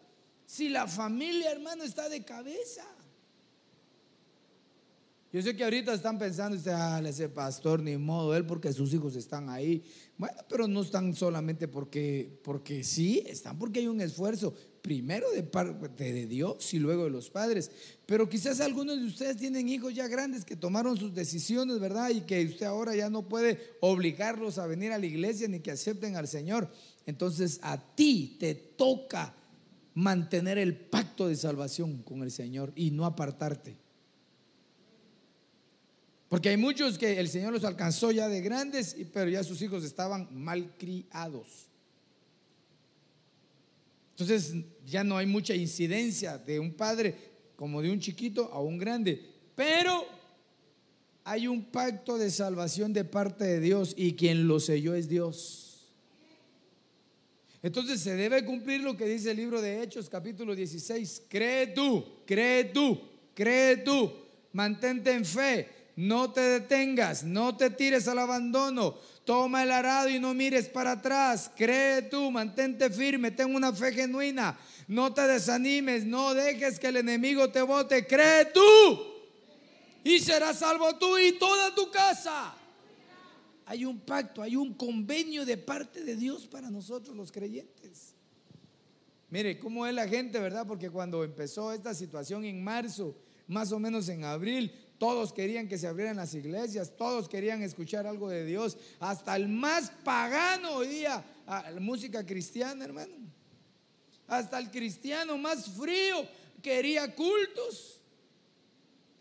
Si 0.50 0.68
la 0.68 0.88
familia, 0.88 1.52
hermano, 1.52 1.84
está 1.84 2.10
de 2.10 2.24
cabeza. 2.24 2.84
Yo 5.32 5.44
sé 5.44 5.56
que 5.56 5.64
ahorita 5.64 5.94
están 5.94 6.18
pensando, 6.18 6.58
usted, 6.58 6.72
ah, 6.72 7.00
ese 7.06 7.30
pastor, 7.30 7.84
ni 7.84 7.96
modo, 7.98 8.36
él 8.36 8.48
porque 8.48 8.74
sus 8.74 8.92
hijos 8.96 9.16
están 9.16 9.48
ahí. 9.52 9.84
Bueno, 10.18 10.36
pero 10.50 10.68
no 10.68 10.82
están 10.82 11.16
solamente 11.16 11.68
porque, 11.68 12.40
porque 12.44 12.84
sí, 12.84 13.24
están 13.28 13.60
porque 13.60 13.82
hay 13.82 13.88
un 13.88 14.02
esfuerzo, 14.02 14.52
primero 14.82 15.30
de 15.30 15.44
parte 15.44 16.12
de 16.12 16.26
Dios 16.26 16.74
y 16.74 16.80
luego 16.80 17.04
de 17.04 17.12
los 17.12 17.30
padres. 17.30 17.70
Pero 18.08 18.28
quizás 18.28 18.60
algunos 18.60 18.98
de 18.98 19.06
ustedes 19.06 19.38
tienen 19.38 19.70
hijos 19.70 19.94
ya 19.94 20.08
grandes 20.08 20.46
que 20.46 20.56
tomaron 20.56 20.98
sus 20.98 21.14
decisiones, 21.14 21.80
¿verdad? 21.80 22.10
Y 22.10 22.22
que 22.22 22.44
usted 22.44 22.66
ahora 22.66 22.96
ya 22.96 23.12
no 23.12 23.30
puede 23.30 23.76
obligarlos 23.82 24.58
a 24.58 24.66
venir 24.66 24.94
a 24.94 24.98
la 24.98 25.06
iglesia 25.06 25.48
ni 25.48 25.60
que 25.60 25.70
acepten 25.70 26.16
al 26.16 26.28
Señor. 26.28 26.72
Entonces 27.06 27.60
a 27.62 27.78
ti 27.78 28.36
te 28.40 28.56
toca 28.56 29.36
mantener 30.00 30.58
el 30.58 30.76
pacto 30.76 31.28
de 31.28 31.36
salvación 31.36 32.02
con 32.04 32.24
el 32.24 32.32
Señor 32.32 32.72
y 32.76 32.92
no 32.92 33.06
apartarte. 33.06 33.78
Porque 36.30 36.50
hay 36.50 36.58
muchos 36.58 36.98
que 36.98 37.20
el 37.20 37.28
Señor 37.28 37.52
los 37.52 37.64
alcanzó 37.64 38.12
ya 38.12 38.30
de 38.30 38.40
grandes, 38.42 38.96
pero 39.12 39.30
ya 39.30 39.44
sus 39.44 39.62
hijos 39.62 39.84
estaban 39.84 40.30
mal 40.32 40.74
criados. 40.78 41.68
Entonces 44.12 44.54
ya 44.86 45.04
no 45.04 45.18
hay 45.18 45.26
mucha 45.26 45.56
incidencia 45.56 46.38
de 46.38 46.60
un 46.60 46.74
padre 46.74 47.16
como 47.56 47.82
de 47.82 47.92
un 47.92 48.00
chiquito 48.00 48.50
a 48.54 48.62
un 48.62 48.78
grande. 48.78 49.26
Pero 49.56 50.06
hay 51.24 51.48
un 51.48 51.66
pacto 51.66 52.18
de 52.18 52.30
salvación 52.30 52.94
de 52.94 53.06
parte 53.06 53.44
de 53.44 53.60
Dios 53.60 53.94
y 53.98 54.14
quien 54.14 54.48
lo 54.48 54.60
selló 54.60 54.94
es 54.96 55.10
Dios. 55.10 55.69
Entonces 57.62 58.00
se 58.00 58.16
debe 58.16 58.46
cumplir 58.46 58.82
lo 58.82 58.96
que 58.96 59.06
dice 59.06 59.32
el 59.32 59.38
libro 59.38 59.62
de 59.62 59.84
Hechos 59.84 60.10
capítulo 60.10 60.56
16. 60.56 61.24
Cree 61.28 61.68
tú, 61.68 62.06
cree 62.26 62.66
tú, 62.66 63.02
cree 63.34 63.78
tú, 63.78 64.14
mantente 64.54 65.12
en 65.12 65.26
fe, 65.26 65.68
no 65.98 66.32
te 66.32 66.40
detengas, 66.40 67.24
no 67.24 67.58
te 67.58 67.70
tires 67.70 68.08
al 68.08 68.20
abandono. 68.20 68.96
Toma 69.26 69.64
el 69.64 69.72
arado 69.72 70.10
y 70.10 70.18
no 70.18 70.34
mires 70.34 70.70
para 70.70 70.94
atrás. 70.94 71.52
Cree 71.56 72.04
tú, 72.04 72.32
mantente 72.32 72.90
firme, 72.90 73.32
ten 73.32 73.54
una 73.54 73.74
fe 73.74 73.92
genuina. 73.92 74.58
No 74.88 75.14
te 75.14 75.28
desanimes, 75.28 76.06
no 76.06 76.34
dejes 76.34 76.80
que 76.80 76.88
el 76.88 76.98
enemigo 76.98 77.50
te 77.50 77.62
vote. 77.62 78.08
Cree 78.08 78.46
tú. 78.46 78.62
Y 80.04 80.20
serás 80.20 80.60
salvo 80.60 80.96
tú 80.96 81.18
y 81.18 81.34
toda 81.34 81.76
tu 81.76 81.92
casa. 81.92 82.56
Hay 83.70 83.86
un 83.86 84.00
pacto, 84.00 84.42
hay 84.42 84.56
un 84.56 84.74
convenio 84.74 85.46
de 85.46 85.56
parte 85.56 86.04
de 86.04 86.16
Dios 86.16 86.48
para 86.48 86.72
nosotros 86.72 87.16
los 87.16 87.32
creyentes. 87.32 88.16
Mire, 89.30 89.60
cómo 89.60 89.86
es 89.86 89.94
la 89.94 90.08
gente, 90.08 90.40
¿verdad? 90.40 90.66
Porque 90.66 90.90
cuando 90.90 91.24
empezó 91.24 91.72
esta 91.72 91.94
situación 91.94 92.46
en 92.46 92.64
marzo, 92.64 93.16
más 93.46 93.72
o 93.72 93.78
menos 93.78 94.10
en 94.10 94.24
abril, 94.24 94.74
todos 94.98 95.32
querían 95.32 95.68
que 95.68 95.78
se 95.78 95.86
abrieran 95.86 96.18
las 96.18 96.34
iglesias, 96.34 96.98
todos 96.98 97.30
querían 97.30 97.62
escuchar 97.62 98.08
algo 98.08 98.28
de 98.28 98.44
Dios. 98.44 98.76
Hasta 99.00 99.36
el 99.36 99.48
más 99.48 99.92
pagano 100.04 100.78
oía 100.78 101.24
música 101.80 102.26
cristiana, 102.26 102.86
hermano. 102.86 103.14
Hasta 104.26 104.58
el 104.58 104.72
cristiano 104.72 105.38
más 105.38 105.70
frío 105.70 106.28
quería 106.64 107.14
cultos. 107.14 107.99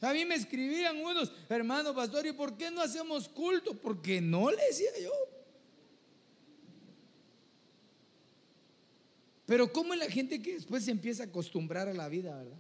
A 0.01 0.13
mí 0.13 0.25
me 0.25 0.37
escribían 0.37 0.97
unos, 1.05 1.33
hermano 1.49 1.95
pastor, 1.95 2.27
¿y 2.27 2.33
por 2.33 2.57
qué 2.57 2.71
no 2.71 2.81
hacemos 2.81 3.29
culto? 3.29 3.75
Porque 3.75 4.21
no 4.21 4.51
le 4.51 4.65
decía 4.65 4.91
yo. 5.03 5.11
Pero 9.45 9.73
¿cómo 9.73 9.95
es 9.95 10.01
la 10.01 10.11
gente 10.11 10.41
que 10.43 10.55
después 10.55 10.85
se 10.85 10.91
empieza 10.91 11.23
a 11.23 11.27
acostumbrar 11.27 11.89
a 11.89 11.95
la 11.95 12.09
vida, 12.09 12.37
verdad? 12.37 12.59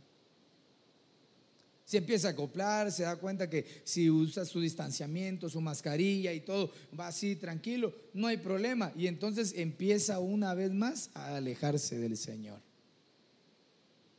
Se 1.85 1.99
empieza 1.99 2.29
a 2.29 2.31
acoplar, 2.33 2.91
se 2.91 3.05
da 3.05 3.17
cuenta 3.17 3.49
que 3.49 3.83
si 3.85 4.11
usa 4.11 4.45
su 4.45 4.61
distanciamiento, 4.61 5.49
su 5.49 5.61
mascarilla 5.61 6.33
y 6.33 6.41
todo, 6.41 6.73
va 6.99 7.09
así 7.09 7.37
tranquilo, 7.37 7.95
no 8.15 8.27
hay 8.27 8.39
problema. 8.39 8.93
Y 8.97 9.07
entonces 9.07 9.55
empieza 9.57 10.19
una 10.19 10.55
vez 10.55 10.73
más 10.73 11.11
a 11.15 11.37
alejarse 11.37 11.99
del 11.99 12.17
Señor. 12.17 12.68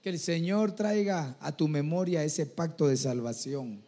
Que 0.01 0.09
el 0.09 0.19
Señor 0.19 0.73
traiga 0.73 1.35
a 1.39 1.55
tu 1.55 1.67
memoria 1.67 2.23
ese 2.23 2.45
pacto 2.45 2.88
de 2.88 2.97
salvación. 2.97 3.81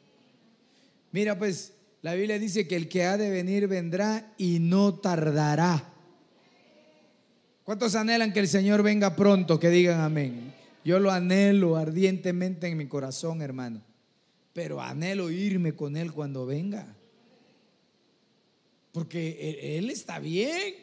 Mira 1.12 1.38
pues, 1.38 1.74
la 2.02 2.16
Biblia 2.16 2.40
dice 2.40 2.68
que 2.68 2.76
el 2.76 2.90
que 2.90 3.06
ha 3.06 3.18
de 3.18 3.30
venir 3.30 3.68
vendrá 3.68 4.34
y 4.38 4.60
no 4.60 4.96
tardará. 4.96 5.94
¿Cuántos 7.64 7.96
anhelan 7.96 8.34
que 8.34 8.40
el 8.40 8.48
Señor 8.48 8.84
venga 8.84 9.16
pronto? 9.16 9.60
Que 9.60 9.70
digan 9.70 10.02
amén. 10.02 10.54
Yo 10.84 11.00
lo 11.00 11.12
anhelo 11.12 11.76
ardientemente 11.76 12.68
en 12.68 12.78
mi 12.78 12.88
corazón, 12.88 13.42
hermano. 13.42 13.82
Pero 14.54 14.82
anhelo 14.82 15.30
irme 15.30 15.74
con 15.74 15.96
Él 15.96 16.12
cuando 16.12 16.46
venga. 16.46 16.96
Porque 18.92 19.78
Él 19.78 19.90
está 19.90 20.20
bien. 20.20 20.74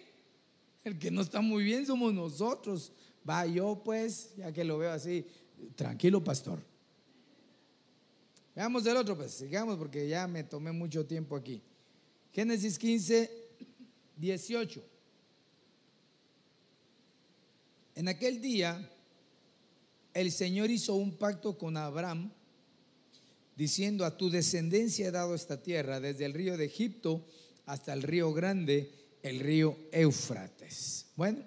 El 0.85 0.99
que 0.99 1.11
no 1.11 1.21
está 1.21 1.41
muy 1.41 1.65
bien 1.65 1.87
somos 1.87 2.15
nosotros. 2.15 2.93
Va 3.29 3.47
yo 3.47 3.83
pues, 3.85 4.35
ya 4.37 4.53
que 4.53 4.65
lo 4.65 4.79
veo 4.79 4.93
así, 4.93 5.27
tranquilo 5.77 6.23
pastor. 6.23 6.63
Veamos 8.55 8.87
el 8.87 8.97
otro 8.97 9.17
pues, 9.17 9.33
sigamos 9.33 9.77
porque 9.77 10.09
ya 10.09 10.27
me 10.27 10.45
tomé 10.45 10.73
mucho 10.73 11.07
tiempo 11.07 11.37
aquí. 11.37 11.63
Génesis 12.33 12.79
15, 12.79 13.31
18. 14.17 14.85
En 17.97 18.09
aquel 18.09 18.41
día 18.41 18.91
el 20.15 20.33
Señor 20.33 20.71
hizo 20.71 20.95
un 20.95 21.17
pacto 21.17 21.57
con 21.57 21.77
Abraham, 21.77 22.33
diciendo, 23.57 24.05
a 24.05 24.17
tu 24.17 24.31
descendencia 24.31 25.09
he 25.09 25.11
dado 25.11 25.35
esta 25.35 25.63
tierra, 25.63 26.01
desde 26.01 26.25
el 26.25 26.35
río 26.35 26.57
de 26.57 26.65
Egipto 26.65 27.25
hasta 27.67 27.93
el 27.93 28.03
río 28.03 28.33
grande, 28.33 28.91
el 29.23 29.41
río 29.41 29.77
Éufrates. 29.93 31.07
Bueno, 31.17 31.39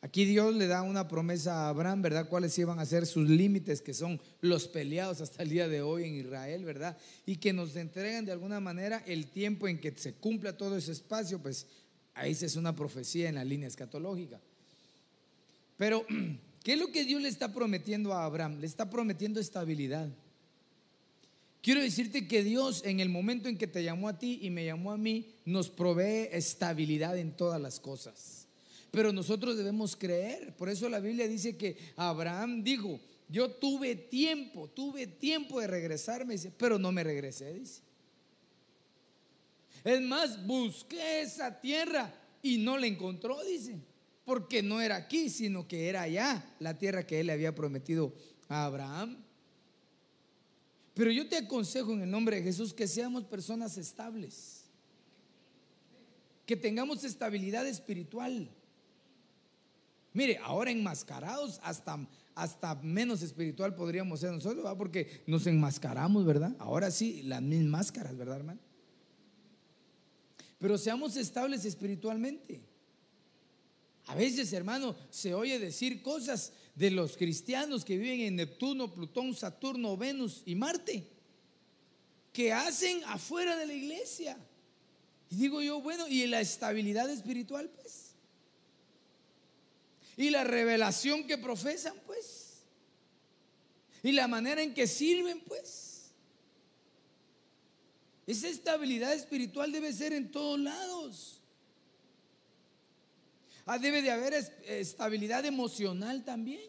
aquí 0.00 0.24
Dios 0.24 0.54
le 0.54 0.66
da 0.66 0.82
una 0.82 1.08
promesa 1.08 1.66
a 1.66 1.68
Abraham, 1.68 2.02
¿verdad? 2.02 2.28
¿Cuáles 2.28 2.58
iban 2.58 2.78
a 2.78 2.86
ser 2.86 3.06
sus 3.06 3.28
límites, 3.28 3.82
que 3.82 3.94
son 3.94 4.20
los 4.40 4.68
peleados 4.68 5.20
hasta 5.20 5.42
el 5.42 5.50
día 5.50 5.68
de 5.68 5.82
hoy 5.82 6.04
en 6.04 6.14
Israel, 6.14 6.64
¿verdad? 6.64 6.96
Y 7.26 7.36
que 7.36 7.52
nos 7.52 7.76
entregan 7.76 8.24
de 8.24 8.32
alguna 8.32 8.60
manera 8.60 9.02
el 9.06 9.26
tiempo 9.26 9.68
en 9.68 9.78
que 9.78 9.92
se 9.96 10.14
cumpla 10.14 10.56
todo 10.56 10.76
ese 10.76 10.92
espacio, 10.92 11.40
pues 11.40 11.66
ahí 12.14 12.32
es 12.32 12.56
una 12.56 12.74
profecía 12.74 13.28
en 13.28 13.36
la 13.36 13.44
línea 13.44 13.68
escatológica. 13.68 14.40
Pero 15.76 16.04
¿Qué 16.62 16.74
es 16.74 16.78
lo 16.78 16.92
que 16.92 17.04
Dios 17.04 17.22
le 17.22 17.28
está 17.28 17.52
prometiendo 17.52 18.12
a 18.12 18.24
Abraham? 18.24 18.60
Le 18.60 18.66
está 18.66 18.90
prometiendo 18.90 19.40
estabilidad. 19.40 20.08
Quiero 21.62 21.80
decirte 21.80 22.26
que 22.26 22.42
Dios 22.42 22.82
en 22.84 23.00
el 23.00 23.08
momento 23.08 23.48
en 23.48 23.58
que 23.58 23.66
te 23.66 23.82
llamó 23.82 24.08
a 24.08 24.18
ti 24.18 24.38
y 24.42 24.50
me 24.50 24.64
llamó 24.64 24.92
a 24.92 24.96
mí, 24.96 25.34
nos 25.44 25.68
provee 25.68 26.28
estabilidad 26.32 27.18
en 27.18 27.36
todas 27.36 27.60
las 27.60 27.78
cosas. 27.78 28.46
Pero 28.90 29.12
nosotros 29.12 29.56
debemos 29.56 29.94
creer. 29.94 30.56
Por 30.56 30.68
eso 30.68 30.88
la 30.88 31.00
Biblia 31.00 31.28
dice 31.28 31.56
que 31.56 31.76
Abraham 31.96 32.64
dijo, 32.64 32.98
yo 33.28 33.50
tuve 33.50 33.94
tiempo, 33.94 34.68
tuve 34.68 35.06
tiempo 35.06 35.60
de 35.60 35.66
regresarme, 35.66 36.36
pero 36.56 36.78
no 36.78 36.90
me 36.92 37.04
regresé, 37.04 37.52
dice. 37.52 37.82
Es 39.84 40.00
más, 40.00 40.44
busqué 40.46 41.22
esa 41.22 41.60
tierra 41.60 42.12
y 42.42 42.58
no 42.58 42.76
la 42.76 42.86
encontró, 42.86 43.42
dice 43.44 43.78
porque 44.30 44.62
no 44.62 44.80
era 44.80 44.94
aquí, 44.94 45.28
sino 45.28 45.66
que 45.66 45.88
era 45.88 46.02
allá 46.02 46.54
la 46.60 46.78
tierra 46.78 47.04
que 47.04 47.18
él 47.18 47.26
le 47.26 47.32
había 47.32 47.52
prometido 47.52 48.14
a 48.48 48.64
Abraham. 48.64 49.16
Pero 51.00 51.12
yo 51.12 51.26
te 51.26 51.38
aconsejo 51.38 51.94
en 51.94 52.02
el 52.02 52.10
nombre 52.10 52.36
de 52.36 52.42
Jesús 52.42 52.74
que 52.74 52.86
seamos 52.86 53.24
personas 53.24 53.78
estables, 53.78 54.66
que 56.44 56.56
tengamos 56.56 57.04
estabilidad 57.04 57.66
espiritual. 57.66 58.50
Mire, 60.12 60.36
ahora 60.42 60.70
enmascarados, 60.70 61.58
hasta, 61.62 62.06
hasta 62.34 62.74
menos 62.82 63.22
espiritual 63.22 63.74
podríamos 63.74 64.20
ser 64.20 64.30
nosotros, 64.30 64.62
porque 64.76 65.22
nos 65.26 65.46
enmascaramos, 65.46 66.26
¿verdad? 66.26 66.54
Ahora 66.58 66.90
sí, 66.90 67.22
las 67.22 67.40
mismas 67.40 67.86
máscaras, 67.86 68.14
¿verdad, 68.18 68.36
hermano? 68.36 68.60
Pero 70.58 70.76
seamos 70.76 71.16
estables 71.16 71.64
espiritualmente. 71.64 72.60
A 74.04 74.14
veces, 74.14 74.52
hermano, 74.52 74.94
se 75.08 75.32
oye 75.32 75.58
decir 75.58 76.02
cosas 76.02 76.52
de 76.74 76.90
los 76.90 77.16
cristianos 77.16 77.84
que 77.84 77.96
viven 77.96 78.20
en 78.20 78.36
Neptuno, 78.36 78.92
Plutón, 78.92 79.34
Saturno, 79.34 79.96
Venus 79.96 80.42
y 80.46 80.54
Marte, 80.54 81.06
que 82.32 82.52
hacen 82.52 83.02
afuera 83.04 83.56
de 83.56 83.66
la 83.66 83.74
iglesia. 83.74 84.38
Y 85.30 85.36
digo 85.36 85.62
yo, 85.62 85.80
bueno, 85.80 86.08
¿y 86.08 86.26
la 86.26 86.40
estabilidad 86.40 87.10
espiritual, 87.10 87.68
pues? 87.70 88.10
¿Y 90.16 90.30
la 90.30 90.44
revelación 90.44 91.26
que 91.26 91.38
profesan, 91.38 91.94
pues? 92.06 92.62
¿Y 94.02 94.12
la 94.12 94.28
manera 94.28 94.62
en 94.62 94.74
que 94.74 94.86
sirven, 94.86 95.40
pues? 95.40 96.10
Esa 98.26 98.48
estabilidad 98.48 99.12
espiritual 99.12 99.72
debe 99.72 99.92
ser 99.92 100.12
en 100.12 100.30
todos 100.30 100.58
lados. 100.58 101.39
Ah, 103.72 103.78
debe 103.78 104.02
de 104.02 104.10
haber 104.10 104.34
estabilidad 104.66 105.44
emocional 105.44 106.24
también. 106.24 106.60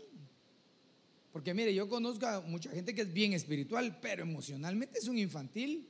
Porque 1.32 1.52
mire, 1.52 1.74
yo 1.74 1.90
conozco 1.90 2.28
a 2.28 2.42
mucha 2.42 2.70
gente 2.70 2.94
que 2.94 3.02
es 3.02 3.12
bien 3.12 3.34
espiritual, 3.34 3.98
pero 4.00 4.22
emocionalmente 4.22 5.00
es 5.00 5.08
un 5.08 5.18
infantil. 5.18 5.90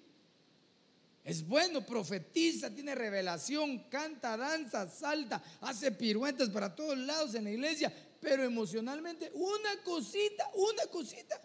Es 1.25 1.45
bueno, 1.45 1.85
profetiza, 1.85 2.73
tiene 2.73 2.95
revelación, 2.95 3.89
canta, 3.89 4.37
danza, 4.37 4.89
salta, 4.89 5.43
hace 5.59 5.91
piruetas 5.91 6.47
para 6.47 6.73
todos 6.73 6.97
lados 6.97 7.35
en 7.35 7.43
la 7.43 7.51
iglesia, 7.51 7.93
pero 8.21 8.45
emocionalmente 8.45 9.31
una 9.33 9.83
cosita, 9.83 10.49
una 10.55 10.83
cosita, 10.89 11.41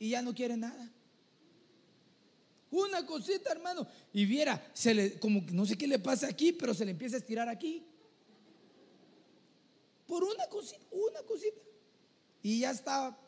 y 0.00 0.10
ya 0.10 0.20
no 0.20 0.34
quiere 0.34 0.56
nada. 0.56 0.92
Una 2.72 3.06
cosita, 3.06 3.52
hermano. 3.52 3.86
Y 4.12 4.24
viera, 4.24 4.68
se 4.74 4.92
le, 4.92 5.20
como 5.20 5.42
no 5.52 5.64
sé 5.64 5.78
qué 5.78 5.86
le 5.86 6.00
pasa 6.00 6.26
aquí, 6.26 6.50
pero 6.50 6.74
se 6.74 6.84
le 6.84 6.90
empieza 6.90 7.14
a 7.14 7.20
estirar 7.20 7.48
aquí. 7.48 7.86
Por 10.06 10.24
una 10.24 10.46
cosita, 10.48 10.80
una 10.90 11.22
cosita. 11.22 11.60
Y 12.42 12.60
ya 12.60 12.70
está 12.70 13.18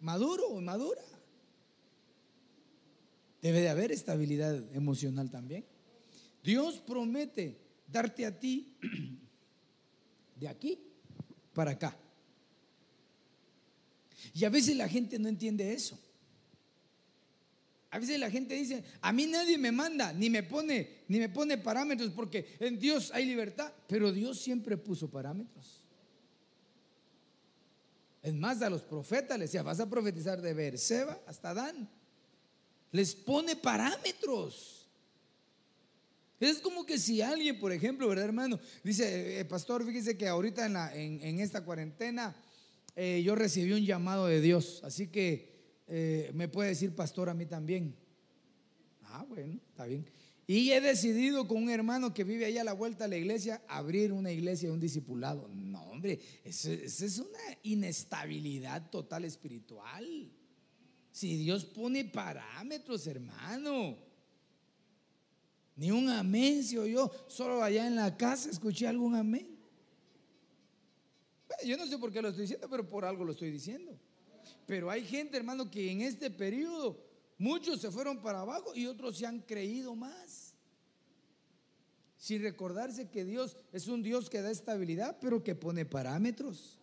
maduro 0.00 0.48
o 0.48 0.60
madura. 0.60 1.02
Debe 3.40 3.60
de 3.60 3.68
haber 3.68 3.92
estabilidad 3.92 4.54
emocional 4.74 5.30
también. 5.30 5.64
Dios 6.42 6.78
promete 6.78 7.58
darte 7.86 8.26
a 8.26 8.38
ti 8.38 8.76
de 10.36 10.48
aquí 10.48 10.78
para 11.54 11.72
acá. 11.72 11.96
Y 14.34 14.44
a 14.44 14.50
veces 14.50 14.76
la 14.76 14.88
gente 14.88 15.18
no 15.18 15.28
entiende 15.28 15.72
eso. 15.72 15.98
A 17.90 17.98
veces 17.98 18.20
la 18.20 18.30
gente 18.30 18.54
dice, 18.54 18.84
a 19.00 19.12
mí 19.12 19.26
nadie 19.26 19.56
me 19.56 19.72
manda, 19.72 20.12
ni 20.12 20.28
me 20.28 20.42
pone, 20.42 21.04
ni 21.08 21.18
me 21.18 21.30
pone 21.30 21.56
parámetros, 21.56 22.10
porque 22.10 22.56
en 22.60 22.78
Dios 22.78 23.10
hay 23.14 23.24
libertad, 23.24 23.72
pero 23.86 24.12
Dios 24.12 24.38
siempre 24.38 24.76
puso 24.76 25.10
parámetros. 25.10 25.77
Es 28.22 28.34
más, 28.34 28.60
a 28.62 28.70
los 28.70 28.82
profetas 28.82 29.38
les 29.38 29.50
decía, 29.50 29.62
vas 29.62 29.80
a 29.80 29.88
profetizar 29.88 30.40
de 30.42 30.54
Berseba 30.54 31.20
hasta 31.26 31.54
Dan. 31.54 31.88
Les 32.90 33.14
pone 33.14 33.56
parámetros. 33.56 34.78
Es 36.40 36.58
como 36.58 36.86
que 36.86 36.98
si 36.98 37.20
alguien, 37.20 37.58
por 37.58 37.72
ejemplo, 37.72 38.08
¿verdad, 38.08 38.26
hermano? 38.26 38.60
Dice, 38.84 39.40
eh, 39.40 39.44
pastor, 39.44 39.84
fíjese 39.84 40.16
que 40.16 40.28
ahorita 40.28 40.66
en, 40.94 41.22
en, 41.22 41.40
esta 41.40 41.64
cuarentena 41.64 42.34
eh, 42.94 43.22
yo 43.24 43.34
recibí 43.34 43.72
un 43.72 43.84
llamado 43.84 44.26
de 44.26 44.40
Dios, 44.40 44.80
así 44.84 45.08
que 45.08 45.82
eh, 45.88 46.30
me 46.34 46.48
puede 46.48 46.70
decir 46.70 46.94
pastor 46.94 47.28
a 47.28 47.34
mí 47.34 47.46
también. 47.46 47.96
Ah, 49.04 49.24
bueno, 49.28 49.58
está 49.70 49.86
bien. 49.86 50.06
Y 50.50 50.72
he 50.72 50.80
decidido 50.80 51.46
con 51.46 51.62
un 51.62 51.68
hermano 51.68 52.14
que 52.14 52.24
vive 52.24 52.46
ahí 52.46 52.56
a 52.56 52.64
la 52.64 52.72
vuelta 52.72 53.04
a 53.04 53.08
la 53.08 53.18
iglesia 53.18 53.62
abrir 53.68 54.12
una 54.12 54.32
iglesia, 54.32 54.72
un 54.72 54.80
discipulado. 54.80 55.46
No, 55.48 55.82
hombre, 55.82 56.18
eso, 56.42 56.72
es 56.72 57.18
una 57.18 57.58
inestabilidad 57.64 58.88
total 58.88 59.26
espiritual. 59.26 60.32
Si 61.12 61.36
Dios 61.36 61.66
pone 61.66 62.06
parámetros, 62.06 63.06
hermano. 63.06 63.98
Ni 65.76 65.90
un 65.90 66.08
amén 66.08 66.64
si 66.64 66.76
yo 66.76 67.10
solo 67.28 67.62
allá 67.62 67.86
en 67.86 67.96
la 67.96 68.16
casa 68.16 68.48
escuché 68.48 68.88
algún 68.88 69.16
amén. 69.16 69.54
Yo 71.62 71.76
no 71.76 71.86
sé 71.86 71.98
por 71.98 72.10
qué 72.10 72.22
lo 72.22 72.28
estoy 72.28 72.44
diciendo, 72.44 72.70
pero 72.70 72.88
por 72.88 73.04
algo 73.04 73.22
lo 73.22 73.32
estoy 73.32 73.50
diciendo. 73.50 73.98
Pero 74.66 74.90
hay 74.90 75.04
gente, 75.04 75.36
hermano, 75.36 75.70
que 75.70 75.90
en 75.90 76.00
este 76.00 76.30
periodo 76.30 77.07
Muchos 77.38 77.80
se 77.80 77.90
fueron 77.90 78.20
para 78.20 78.40
abajo 78.40 78.74
y 78.74 78.86
otros 78.86 79.16
se 79.16 79.26
han 79.26 79.40
creído 79.40 79.94
más. 79.94 80.54
Sin 82.16 82.42
recordarse 82.42 83.08
que 83.08 83.24
Dios 83.24 83.56
es 83.72 83.86
un 83.86 84.02
Dios 84.02 84.28
que 84.28 84.42
da 84.42 84.50
estabilidad, 84.50 85.18
pero 85.20 85.44
que 85.44 85.54
pone 85.54 85.84
parámetros. 85.84 86.78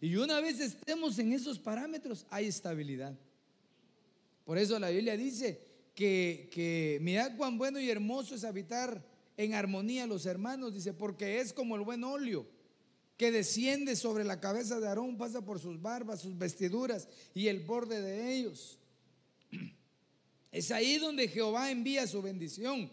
Y 0.00 0.16
una 0.16 0.40
vez 0.40 0.60
estemos 0.60 1.18
en 1.18 1.32
esos 1.32 1.58
parámetros, 1.58 2.26
hay 2.28 2.46
estabilidad. 2.46 3.18
Por 4.44 4.58
eso 4.58 4.78
la 4.78 4.90
Biblia 4.90 5.16
dice 5.16 5.64
que, 5.94 6.50
que 6.52 6.98
mirad 7.00 7.36
cuán 7.36 7.56
bueno 7.56 7.80
y 7.80 7.88
hermoso 7.88 8.34
es 8.34 8.44
habitar 8.44 9.02
en 9.38 9.54
armonía 9.54 10.06
los 10.06 10.26
hermanos, 10.26 10.74
dice, 10.74 10.92
porque 10.92 11.40
es 11.40 11.54
como 11.54 11.76
el 11.76 11.82
buen 11.82 12.04
óleo 12.04 12.46
que 13.16 13.30
desciende 13.30 13.96
sobre 13.96 14.24
la 14.24 14.40
cabeza 14.40 14.80
de 14.80 14.88
Aarón, 14.88 15.16
pasa 15.16 15.44
por 15.44 15.60
sus 15.60 15.80
barbas, 15.80 16.20
sus 16.20 16.36
vestiduras 16.36 17.08
y 17.34 17.48
el 17.48 17.60
borde 17.60 18.02
de 18.02 18.34
ellos. 18.34 18.78
Es 20.52 20.70
ahí 20.70 20.98
donde 20.98 21.28
Jehová 21.28 21.70
envía 21.70 22.06
su 22.06 22.20
bendición. 22.20 22.92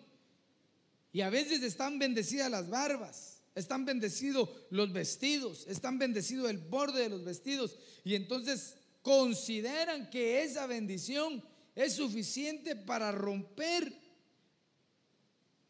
Y 1.11 1.21
a 1.21 1.29
veces 1.29 1.61
están 1.61 1.99
bendecidas 1.99 2.49
las 2.49 2.69
barbas, 2.69 3.41
están 3.53 3.83
bendecidos 3.83 4.49
los 4.69 4.93
vestidos, 4.93 5.65
están 5.67 5.99
bendecidos 5.99 6.49
el 6.49 6.57
borde 6.57 7.03
de 7.03 7.09
los 7.09 7.25
vestidos. 7.25 7.77
Y 8.05 8.15
entonces 8.15 8.77
consideran 9.01 10.09
que 10.09 10.43
esa 10.43 10.67
bendición 10.67 11.43
es 11.75 11.93
suficiente 11.93 12.75
para 12.75 13.11
romper 13.11 13.93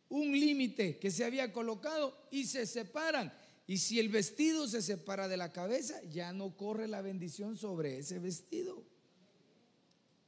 un 0.09 0.31
límite 0.31 0.97
que 0.99 1.11
se 1.11 1.25
había 1.25 1.51
colocado 1.51 2.27
y 2.31 2.45
se 2.45 2.67
separan. 2.67 3.33
Y 3.65 3.77
si 3.77 3.99
el 3.99 4.09
vestido 4.09 4.67
se 4.67 4.81
separa 4.81 5.27
de 5.27 5.37
la 5.37 5.51
cabeza, 5.51 6.01
ya 6.03 6.33
no 6.33 6.55
corre 6.57 6.87
la 6.87 7.01
bendición 7.01 7.57
sobre 7.57 7.99
ese 7.99 8.19
vestido. 8.19 8.83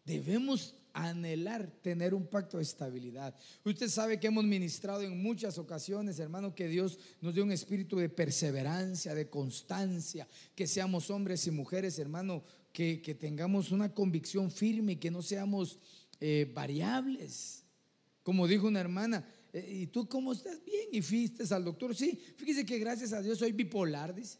Debemos 0.05 0.75
anhelar 0.93 1.67
tener 1.81 2.13
un 2.13 2.27
pacto 2.27 2.57
de 2.57 2.63
estabilidad. 2.63 3.35
Usted 3.63 3.89
sabe 3.89 4.19
que 4.19 4.27
hemos 4.27 4.43
ministrado 4.43 5.01
en 5.01 5.21
muchas 5.21 5.57
ocasiones, 5.57 6.19
hermano, 6.19 6.55
que 6.55 6.67
Dios 6.67 6.99
nos 7.21 7.35
dé 7.35 7.41
un 7.41 7.51
espíritu 7.51 7.97
de 7.97 8.09
perseverancia, 8.09 9.15
de 9.15 9.29
constancia, 9.29 10.27
que 10.55 10.67
seamos 10.67 11.09
hombres 11.09 11.45
y 11.47 11.51
mujeres, 11.51 11.99
hermano, 11.99 12.43
que, 12.73 13.17
tengamos 13.19 13.71
una 13.71 13.93
convicción 13.93 14.51
firme 14.51 14.93
y 14.93 14.97
que 14.97 15.11
no 15.11 15.21
seamos 15.21 15.79
eh, 16.19 16.49
variables. 16.53 17.63
Como 18.23 18.47
dijo 18.47 18.67
una 18.67 18.79
hermana, 18.79 19.27
eh, 19.53 19.81
¿y 19.81 19.87
tú 19.87 20.07
cómo 20.07 20.31
estás? 20.31 20.63
Bien, 20.63 20.87
y 20.91 21.01
fuiste 21.01 21.43
al 21.53 21.65
doctor. 21.65 21.95
Sí, 21.95 22.19
fíjese 22.37 22.65
que 22.65 22.79
gracias 22.79 23.13
a 23.13 23.21
Dios 23.21 23.39
soy 23.39 23.51
bipolar, 23.51 24.13
dice. 24.13 24.37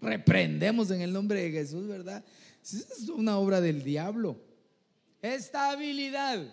Reprendemos 0.00 0.90
en 0.90 1.00
el 1.00 1.12
nombre 1.12 1.42
de 1.42 1.50
Jesús, 1.52 1.86
¿verdad? 1.86 2.24
Es 2.62 3.08
una 3.08 3.38
obra 3.38 3.60
del 3.60 3.82
diablo. 3.82 4.51
Estabilidad 5.22 6.44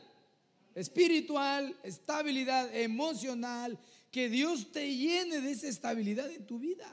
espiritual, 0.75 1.75
estabilidad 1.83 2.73
emocional, 2.73 3.77
que 4.11 4.29
Dios 4.29 4.71
te 4.71 4.95
llene 4.95 5.41
de 5.41 5.51
esa 5.51 5.67
estabilidad 5.67 6.29
en 6.31 6.45
tu 6.45 6.59
vida. 6.59 6.87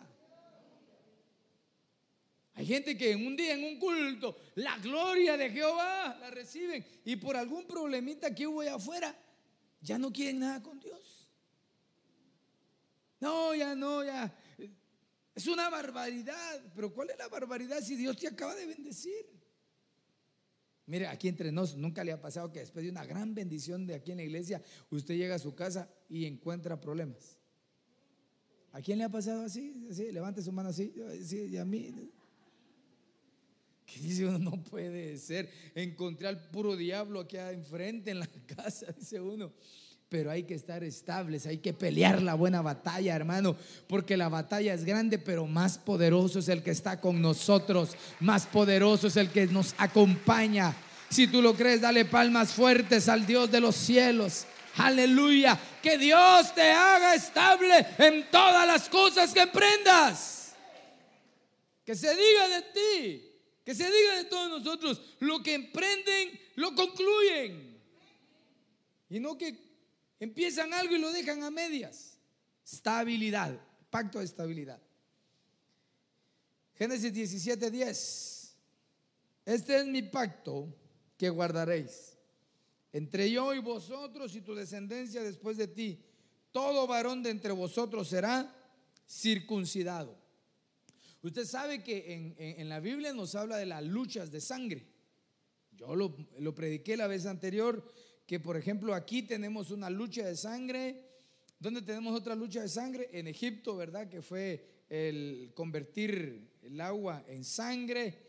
Hay 2.54 2.64
gente 2.64 2.96
que 2.96 3.12
en 3.12 3.26
un 3.26 3.36
día, 3.36 3.52
en 3.52 3.64
un 3.64 3.78
culto, 3.78 4.36
la 4.54 4.78
gloria 4.78 5.36
de 5.36 5.50
Jehová 5.50 6.16
la 6.18 6.30
reciben 6.30 6.84
y 7.04 7.16
por 7.16 7.36
algún 7.36 7.66
problemita 7.66 8.34
que 8.34 8.46
hubo 8.46 8.62
allá 8.62 8.76
afuera, 8.76 9.14
ya 9.82 9.98
no 9.98 10.10
quieren 10.10 10.38
nada 10.38 10.62
con 10.62 10.80
Dios. 10.80 11.28
No, 13.20 13.54
ya 13.54 13.74
no, 13.74 14.02
ya. 14.02 14.34
Es 15.34 15.46
una 15.46 15.68
barbaridad. 15.68 16.62
Pero 16.74 16.92
¿cuál 16.92 17.10
es 17.10 17.18
la 17.18 17.28
barbaridad 17.28 17.82
si 17.82 17.94
Dios 17.94 18.16
te 18.16 18.26
acaba 18.26 18.54
de 18.54 18.66
bendecir? 18.66 19.26
Mire, 20.86 21.08
aquí 21.08 21.28
entre 21.28 21.50
nos, 21.50 21.76
nunca 21.76 22.04
le 22.04 22.12
ha 22.12 22.20
pasado 22.20 22.52
que 22.52 22.60
después 22.60 22.84
de 22.84 22.90
una 22.90 23.04
gran 23.04 23.34
bendición 23.34 23.86
de 23.86 23.94
aquí 23.94 24.12
en 24.12 24.18
la 24.18 24.22
iglesia, 24.22 24.62
usted 24.90 25.16
llega 25.16 25.34
a 25.34 25.38
su 25.40 25.54
casa 25.54 25.90
y 26.08 26.26
encuentra 26.26 26.80
problemas. 26.80 27.38
¿A 28.72 28.80
quién 28.80 28.98
le 28.98 29.04
ha 29.04 29.08
pasado 29.08 29.42
así? 29.42 29.74
levante 30.12 30.42
su 30.42 30.52
mano 30.52 30.68
así. 30.68 30.94
Sí, 31.22 31.46
y 31.46 31.56
a 31.56 31.64
mí. 31.64 32.12
Que 33.86 34.00
dice 34.00 34.26
uno, 34.26 34.38
no 34.38 34.62
puede 34.62 35.16
ser. 35.16 35.48
Encontré 35.74 36.28
al 36.28 36.50
puro 36.50 36.76
diablo 36.76 37.20
aquí 37.20 37.36
enfrente 37.36 38.10
en 38.10 38.20
la 38.20 38.28
casa, 38.46 38.92
dice 38.92 39.20
uno 39.20 39.52
pero 40.08 40.30
hay 40.30 40.44
que 40.44 40.54
estar 40.54 40.84
estables, 40.84 41.46
hay 41.46 41.58
que 41.58 41.72
pelear 41.72 42.22
la 42.22 42.34
buena 42.34 42.62
batalla, 42.62 43.16
hermano, 43.16 43.56
porque 43.88 44.16
la 44.16 44.28
batalla 44.28 44.72
es 44.72 44.84
grande, 44.84 45.18
pero 45.18 45.46
más 45.46 45.78
poderoso 45.78 46.38
es 46.38 46.48
el 46.48 46.62
que 46.62 46.70
está 46.70 47.00
con 47.00 47.20
nosotros, 47.20 47.96
más 48.20 48.46
poderoso 48.46 49.08
es 49.08 49.16
el 49.16 49.30
que 49.30 49.46
nos 49.48 49.74
acompaña. 49.78 50.74
Si 51.08 51.26
tú 51.26 51.42
lo 51.42 51.54
crees, 51.54 51.80
dale 51.80 52.04
palmas 52.04 52.52
fuertes 52.52 53.08
al 53.08 53.26
Dios 53.26 53.50
de 53.50 53.60
los 53.60 53.74
cielos. 53.74 54.46
Aleluya, 54.76 55.58
que 55.82 55.98
Dios 55.98 56.54
te 56.54 56.70
haga 56.70 57.14
estable 57.14 57.86
en 57.98 58.30
todas 58.30 58.66
las 58.66 58.88
cosas 58.88 59.32
que 59.32 59.40
emprendas. 59.40 60.54
Que 61.84 61.94
se 61.94 62.14
diga 62.14 62.48
de 62.48 62.62
ti, 62.62 63.32
que 63.64 63.74
se 63.74 63.90
diga 63.90 64.16
de 64.16 64.24
todos 64.24 64.50
nosotros, 64.50 65.00
lo 65.20 65.42
que 65.42 65.54
emprenden, 65.54 66.40
lo 66.56 66.74
concluyen. 66.74 67.76
Y 69.08 69.20
no 69.20 69.38
que 69.38 69.65
Empiezan 70.18 70.72
algo 70.72 70.96
y 70.96 70.98
lo 70.98 71.12
dejan 71.12 71.42
a 71.42 71.50
medias. 71.50 72.18
Estabilidad, 72.64 73.60
pacto 73.90 74.18
de 74.18 74.24
estabilidad. 74.24 74.80
Génesis 76.74 77.12
17, 77.12 77.70
10. 77.70 78.56
Este 79.44 79.78
es 79.78 79.86
mi 79.86 80.02
pacto 80.02 80.74
que 81.16 81.30
guardaréis 81.30 82.16
entre 82.96 83.30
yo 83.30 83.52
y 83.52 83.58
vosotros 83.58 84.34
y 84.36 84.40
tu 84.40 84.54
descendencia 84.54 85.22
después 85.22 85.58
de 85.58 85.68
ti. 85.68 86.02
Todo 86.50 86.86
varón 86.86 87.22
de 87.22 87.28
entre 87.28 87.52
vosotros 87.52 88.08
será 88.08 88.50
circuncidado. 89.06 90.18
Usted 91.20 91.44
sabe 91.44 91.82
que 91.82 92.34
en, 92.56 92.68
la 92.70 92.80
Biblia 92.80 93.12
nos 93.12 93.34
habla 93.34 93.58
de 93.58 93.66
las 93.66 93.84
luchas 93.84 94.30
de 94.30 94.40
sangre. 94.40 94.86
Yo 95.72 95.94
lo, 95.94 96.16
lo 96.38 96.54
prediqué 96.54 96.96
la 96.96 97.06
vez 97.06 97.26
anterior 97.26 97.86
que 98.26 98.40
por 98.40 98.56
ejemplo 98.56 98.92
aquí 98.92 99.22
tenemos 99.22 99.70
una 99.70 99.88
lucha 99.88 100.26
de 100.26 100.36
sangre. 100.36 101.04
¿Dónde 101.58 101.80
tenemos 101.80 102.14
otra 102.14 102.34
lucha 102.34 102.60
de 102.60 102.68
sangre? 102.68 103.08
En 103.12 103.28
Egipto, 103.28 103.76
¿verdad? 103.76 104.08
Que 104.08 104.20
fue 104.20 104.84
el 104.88 105.52
convertir 105.54 106.50
el 106.62 106.80
agua 106.80 107.24
en 107.28 107.44
sangre. 107.44 108.26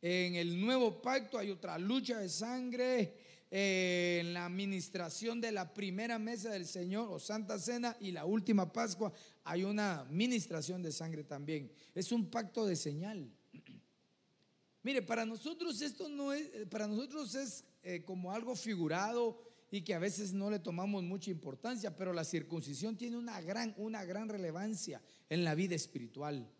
En 0.00 0.34
el 0.34 0.58
nuevo 0.60 1.00
pacto 1.00 1.38
hay 1.38 1.50
otra 1.50 1.78
lucha 1.78 2.18
de 2.18 2.28
sangre. 2.28 3.20
en 3.56 4.34
la 4.34 4.46
administración 4.46 5.40
de 5.40 5.52
la 5.52 5.72
primera 5.72 6.18
mesa 6.18 6.50
del 6.50 6.66
Señor 6.66 7.08
o 7.12 7.20
Santa 7.20 7.56
Cena 7.56 7.96
y 8.00 8.10
la 8.10 8.24
última 8.24 8.72
Pascua 8.72 9.12
hay 9.44 9.62
una 9.62 10.00
administración 10.00 10.82
de 10.82 10.90
sangre 10.90 11.22
también. 11.22 11.70
Es 11.94 12.10
un 12.10 12.30
pacto 12.30 12.66
de 12.66 12.74
señal. 12.74 13.30
Mire, 14.82 15.02
para 15.02 15.24
nosotros 15.24 15.80
esto 15.82 16.08
no 16.08 16.32
es, 16.32 16.66
para 16.68 16.88
nosotros 16.88 17.32
es 17.36 17.64
eh, 17.84 18.02
como 18.04 18.32
algo 18.32 18.56
figurado 18.56 19.38
y 19.70 19.82
que 19.82 19.94
a 19.94 19.98
veces 19.98 20.32
no 20.32 20.50
le 20.50 20.58
tomamos 20.58 21.02
mucha 21.02 21.30
importancia, 21.30 21.96
pero 21.96 22.12
la 22.12 22.24
circuncisión 22.24 22.96
tiene 22.96 23.16
una 23.16 23.40
gran, 23.40 23.74
una 23.76 24.04
gran 24.04 24.28
relevancia 24.28 25.02
en 25.28 25.44
la 25.44 25.54
vida 25.54 25.74
espiritual. 25.74 26.50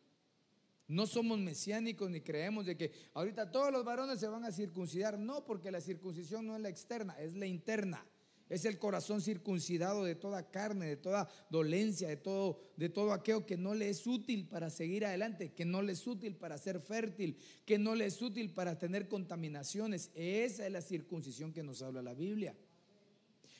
No 0.86 1.06
somos 1.06 1.38
mesiánicos 1.38 2.10
ni 2.10 2.20
creemos 2.20 2.66
de 2.66 2.76
que 2.76 2.92
ahorita 3.14 3.50
todos 3.50 3.72
los 3.72 3.84
varones 3.84 4.20
se 4.20 4.28
van 4.28 4.44
a 4.44 4.52
circuncidar. 4.52 5.18
No, 5.18 5.44
porque 5.44 5.70
la 5.70 5.80
circuncisión 5.80 6.46
no 6.46 6.56
es 6.56 6.62
la 6.62 6.68
externa, 6.68 7.14
es 7.18 7.34
la 7.34 7.46
interna. 7.46 8.04
Es 8.48 8.64
el 8.66 8.78
corazón 8.78 9.20
circuncidado 9.20 10.04
de 10.04 10.14
toda 10.14 10.50
carne, 10.50 10.86
de 10.86 10.96
toda 10.96 11.28
dolencia, 11.50 12.08
de 12.08 12.16
todo, 12.16 12.60
de 12.76 12.88
todo 12.88 13.12
aquello 13.12 13.46
que 13.46 13.56
no 13.56 13.74
le 13.74 13.88
es 13.88 14.06
útil 14.06 14.46
para 14.46 14.68
seguir 14.68 15.06
adelante, 15.06 15.52
que 15.52 15.64
no 15.64 15.80
le 15.80 15.92
es 15.92 16.06
útil 16.06 16.36
para 16.36 16.58
ser 16.58 16.80
fértil, 16.80 17.38
que 17.64 17.78
no 17.78 17.94
le 17.94 18.06
es 18.06 18.20
útil 18.20 18.50
para 18.50 18.78
tener 18.78 19.08
contaminaciones. 19.08 20.10
Esa 20.14 20.66
es 20.66 20.72
la 20.72 20.82
circuncisión 20.82 21.52
que 21.52 21.62
nos 21.62 21.80
habla 21.82 22.02
la 22.02 22.14
Biblia. 22.14 22.54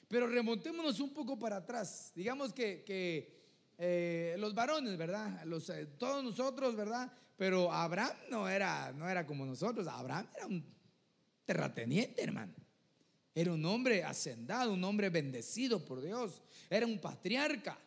Pero 0.09 0.27
remontémonos 0.27 1.01
un 1.01 1.15
poco 1.15 1.39
para 1.39 1.57
atrás. 1.57 2.13
Digamos 2.15 2.53
que, 2.53 2.85
eh, 3.79 4.37
los 4.39 4.55
varones, 4.55 4.97
¿verdad? 4.97 5.43
Eh, 5.71 5.87
todos 5.99 6.23
nosotros, 6.23 6.77
¿verdad? 6.77 7.11
Pero 7.37 7.73
Abraham 7.73 8.17
no 8.31 8.49
era, 8.49 8.93
no 8.93 9.09
era 9.09 9.27
como 9.27 9.45
nosotros. 9.47 9.89
Abraham 9.89 10.29
era 10.37 10.47
un 10.47 10.65
terrateniente, 11.45 12.23
hermano. 12.23 12.64
Era 13.35 13.53
un 13.53 13.65
hombre 13.65 14.05
hacendado, 14.05 14.73
un 14.73 14.85
hombre 14.85 15.11
bendecido 15.11 15.85
por 15.85 16.01
Dios. 16.01 16.41
Era 16.71 16.87
un 16.87 17.01
patriarca. 17.01 17.79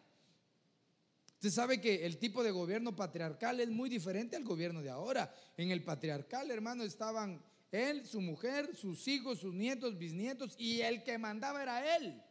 Usted 1.35 1.51
sabe 1.51 1.79
que 1.79 2.05
el 2.05 2.17
tipo 2.17 2.43
de 2.43 2.51
gobierno 2.51 2.95
patriarcal 2.95 3.59
es 3.59 3.69
muy 3.69 3.89
diferente 3.89 4.35
al 4.35 4.43
gobierno 4.43 4.81
de 4.81 4.89
ahora. 4.89 5.33
En 5.55 5.71
el 5.71 5.83
patriarcal, 5.83 6.51
hermano, 6.51 6.83
estaban 6.83 7.41
él, 7.71 8.05
su 8.05 8.19
mujer, 8.21 8.75
sus 8.75 9.07
hijos, 9.07 9.39
sus 9.39 9.53
nietos, 9.53 9.97
bisnietos, 9.97 10.55
y 10.57 10.81
el 10.81 11.03
que 11.03 11.17
mandaba 11.17 11.61
era 11.61 11.95
él. 11.95 12.21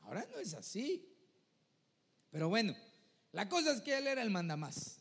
Ahora 0.00 0.26
no 0.30 0.38
es 0.38 0.54
así. 0.54 1.08
Pero 2.30 2.48
bueno, 2.48 2.76
la 3.32 3.48
cosa 3.48 3.72
es 3.72 3.80
que 3.80 3.96
él 3.96 4.06
era 4.06 4.22
el 4.22 4.30
mandamás. 4.30 4.99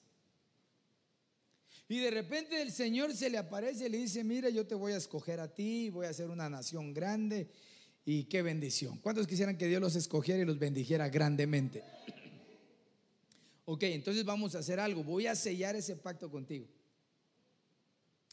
Y 1.91 1.97
de 1.97 2.11
repente 2.11 2.61
el 2.61 2.71
Señor 2.71 3.15
se 3.15 3.31
le 3.31 3.39
aparece 3.39 3.87
y 3.87 3.89
le 3.89 3.97
dice, 3.97 4.23
mira, 4.23 4.49
yo 4.51 4.67
te 4.67 4.75
voy 4.75 4.93
a 4.93 4.97
escoger 4.97 5.39
a 5.39 5.51
ti, 5.51 5.89
voy 5.89 6.05
a 6.05 6.09
hacer 6.09 6.29
una 6.29 6.47
nación 6.47 6.93
grande. 6.93 7.49
Y 8.05 8.25
qué 8.25 8.43
bendición. 8.43 8.99
¿Cuántos 8.99 9.25
quisieran 9.25 9.57
que 9.57 9.67
Dios 9.67 9.81
los 9.81 9.95
escogiera 9.95 10.39
y 10.39 10.45
los 10.45 10.59
bendijera 10.59 11.09
grandemente? 11.09 11.83
Ok, 13.65 13.83
entonces 13.83 14.23
vamos 14.23 14.53
a 14.53 14.59
hacer 14.59 14.79
algo. 14.79 15.03
Voy 15.03 15.25
a 15.25 15.35
sellar 15.35 15.75
ese 15.75 15.95
pacto 15.95 16.29
contigo. 16.29 16.67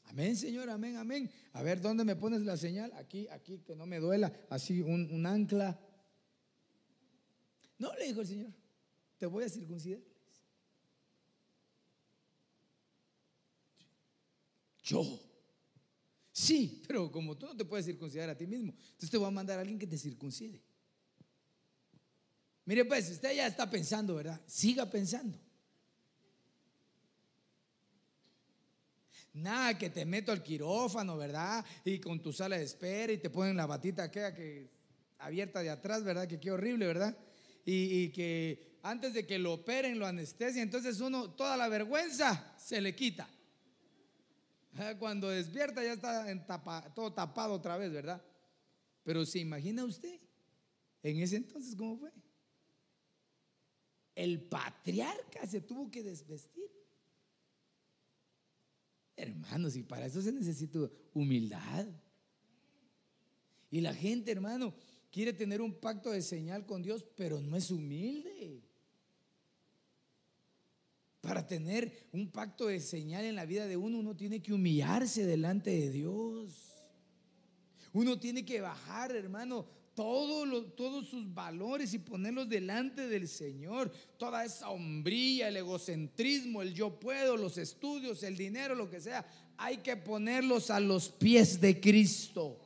Amén, 0.05 0.37
Señor, 0.37 0.69
amén, 0.69 0.97
amén. 0.97 1.31
A 1.55 1.63
ver, 1.63 1.81
¿dónde 1.81 2.05
me 2.05 2.15
pones 2.15 2.43
la 2.43 2.59
señal? 2.59 2.93
Aquí, 2.97 3.27
aquí, 3.29 3.61
que 3.61 3.75
no 3.75 3.87
me 3.87 4.01
duela. 4.01 4.35
Así, 4.51 4.83
un, 4.83 5.11
un 5.11 5.25
ancla. 5.25 5.81
No, 7.79 7.91
le 7.95 8.07
dijo 8.07 8.21
el 8.21 8.27
Señor, 8.27 8.51
te 9.17 9.25
voy 9.25 9.45
a 9.45 9.49
circuncidar. 9.49 10.01
Yo. 14.87 15.21
Sí, 16.31 16.83
pero 16.87 17.11
como 17.11 17.37
tú 17.37 17.47
no 17.47 17.57
te 17.57 17.65
puedes 17.65 17.87
circuncidar 17.87 18.31
a 18.31 18.37
ti 18.37 18.47
mismo, 18.47 18.73
entonces 18.79 19.11
te 19.11 19.17
voy 19.17 19.27
a 19.27 19.33
mandar 19.33 19.59
a 19.59 19.63
alguien 19.63 19.79
que 19.79 19.87
te 19.87 19.99
circuncide. 19.99 20.63
Mire, 22.65 22.85
pues, 22.85 23.11
usted 23.11 23.35
ya 23.35 23.47
está 23.47 23.69
pensando, 23.69 24.15
¿verdad? 24.15 24.41
Siga 24.47 24.89
pensando. 24.89 25.39
Nada 29.33 29.77
que 29.77 29.91
te 29.91 30.05
meto 30.05 30.31
al 30.31 30.43
quirófano, 30.43 31.17
¿verdad? 31.17 31.65
Y 31.85 31.99
con 31.99 32.23
tu 32.23 32.33
sala 32.33 32.57
de 32.57 32.65
espera 32.65 33.13
y 33.13 33.19
te 33.19 33.31
ponen 33.31 33.57
la 33.57 33.67
batita 33.67 34.05
aquella 34.05 34.35
que 34.35 34.71
abierta 35.19 35.63
de 35.63 35.71
atrás, 35.71 36.05
¿verdad? 36.05 36.29
Que 36.29 36.39
qué 36.39 36.51
horrible, 36.51 36.87
¿verdad? 36.87 37.17
Y, 37.65 38.03
y, 38.03 38.09
que 38.11 38.79
antes 38.83 39.15
de 39.15 39.27
que 39.27 39.39
lo 39.39 39.55
operen, 39.55 39.99
lo 39.99 40.07
anestesia, 40.07 40.63
entonces 40.63 41.01
uno, 41.01 41.31
toda 41.31 41.57
la 41.57 41.69
vergüenza 41.69 42.55
se 42.59 42.81
le 42.81 42.95
quita. 42.95 43.29
Cuando 44.99 45.29
despierta 45.29 45.83
ya 45.83 45.93
está 45.93 46.93
todo 46.95 47.13
tapado 47.13 47.55
otra 47.55 47.77
vez, 47.77 47.93
¿verdad? 47.93 48.23
Pero 49.03 49.25
se 49.25 49.39
imagina 49.39 49.85
usted, 49.85 50.21
en 51.03 51.21
ese 51.21 51.37
entonces, 51.37 51.75
¿cómo 51.77 51.97
fue? 51.99 52.13
El 54.15 54.43
patriarca 54.43 55.47
se 55.47 55.61
tuvo 55.61 55.91
que 55.91 56.03
desvestir. 56.03 56.71
Hermanos, 59.15 59.77
y 59.77 59.83
para 59.83 60.07
eso 60.07 60.21
se 60.21 60.33
necesita 60.33 60.91
humildad. 61.15 61.87
Y 63.71 63.81
la 63.81 63.95
gente, 63.95 64.33
hermano, 64.33 64.75
quiere 65.11 65.33
tener 65.33 65.61
un 65.61 65.75
pacto 65.75 66.11
de 66.11 66.23
señal 66.23 66.67
con 66.67 66.83
Dios, 66.83 67.05
pero 67.17 67.41
no 67.41 67.57
es 67.57 67.71
humilde. 67.71 68.63
Para 71.27 71.45
tener 71.45 72.09
un 72.13 72.31
pacto 72.31 72.69
de 72.69 72.79
señal 72.79 73.25
en 73.25 73.35
la 73.35 73.45
vida 73.45 73.67
de 73.67 73.77
uno, 73.77 73.99
uno 73.99 74.15
tiene 74.15 74.41
que 74.41 74.53
humillarse 74.53 75.27
delante 75.27 75.71
de 75.71 75.91
Dios. 75.91 76.53
Uno 77.93 78.17
tiene 78.21 78.45
que 78.45 78.61
bajar, 78.61 79.11
hermano, 79.11 79.67
todos 79.97 81.09
sus 81.09 81.35
valores 81.35 81.93
y 81.95 81.99
ponerlos 81.99 82.49
delante 82.49 83.09
del 83.09 83.27
Señor. 83.27 83.91
Toda 84.17 84.45
esa 84.45 84.71
hombría, 84.71 85.49
el 85.49 85.57
egocentrismo, 85.57 86.63
el 86.63 86.73
yo 86.73 87.01
puedo, 87.01 87.37
los 87.37 87.59
estudios, 87.59 88.23
el 88.23 88.37
dinero, 88.37 88.77
lo 88.77 88.89
que 88.89 89.01
sea, 89.01 89.27
hay 89.57 89.79
que 89.79 89.97
ponerlos 89.97 90.71
a 90.71 90.79
los 90.79 91.09
pies 91.09 91.61
de 91.61 91.81
Cristo. 91.81 92.57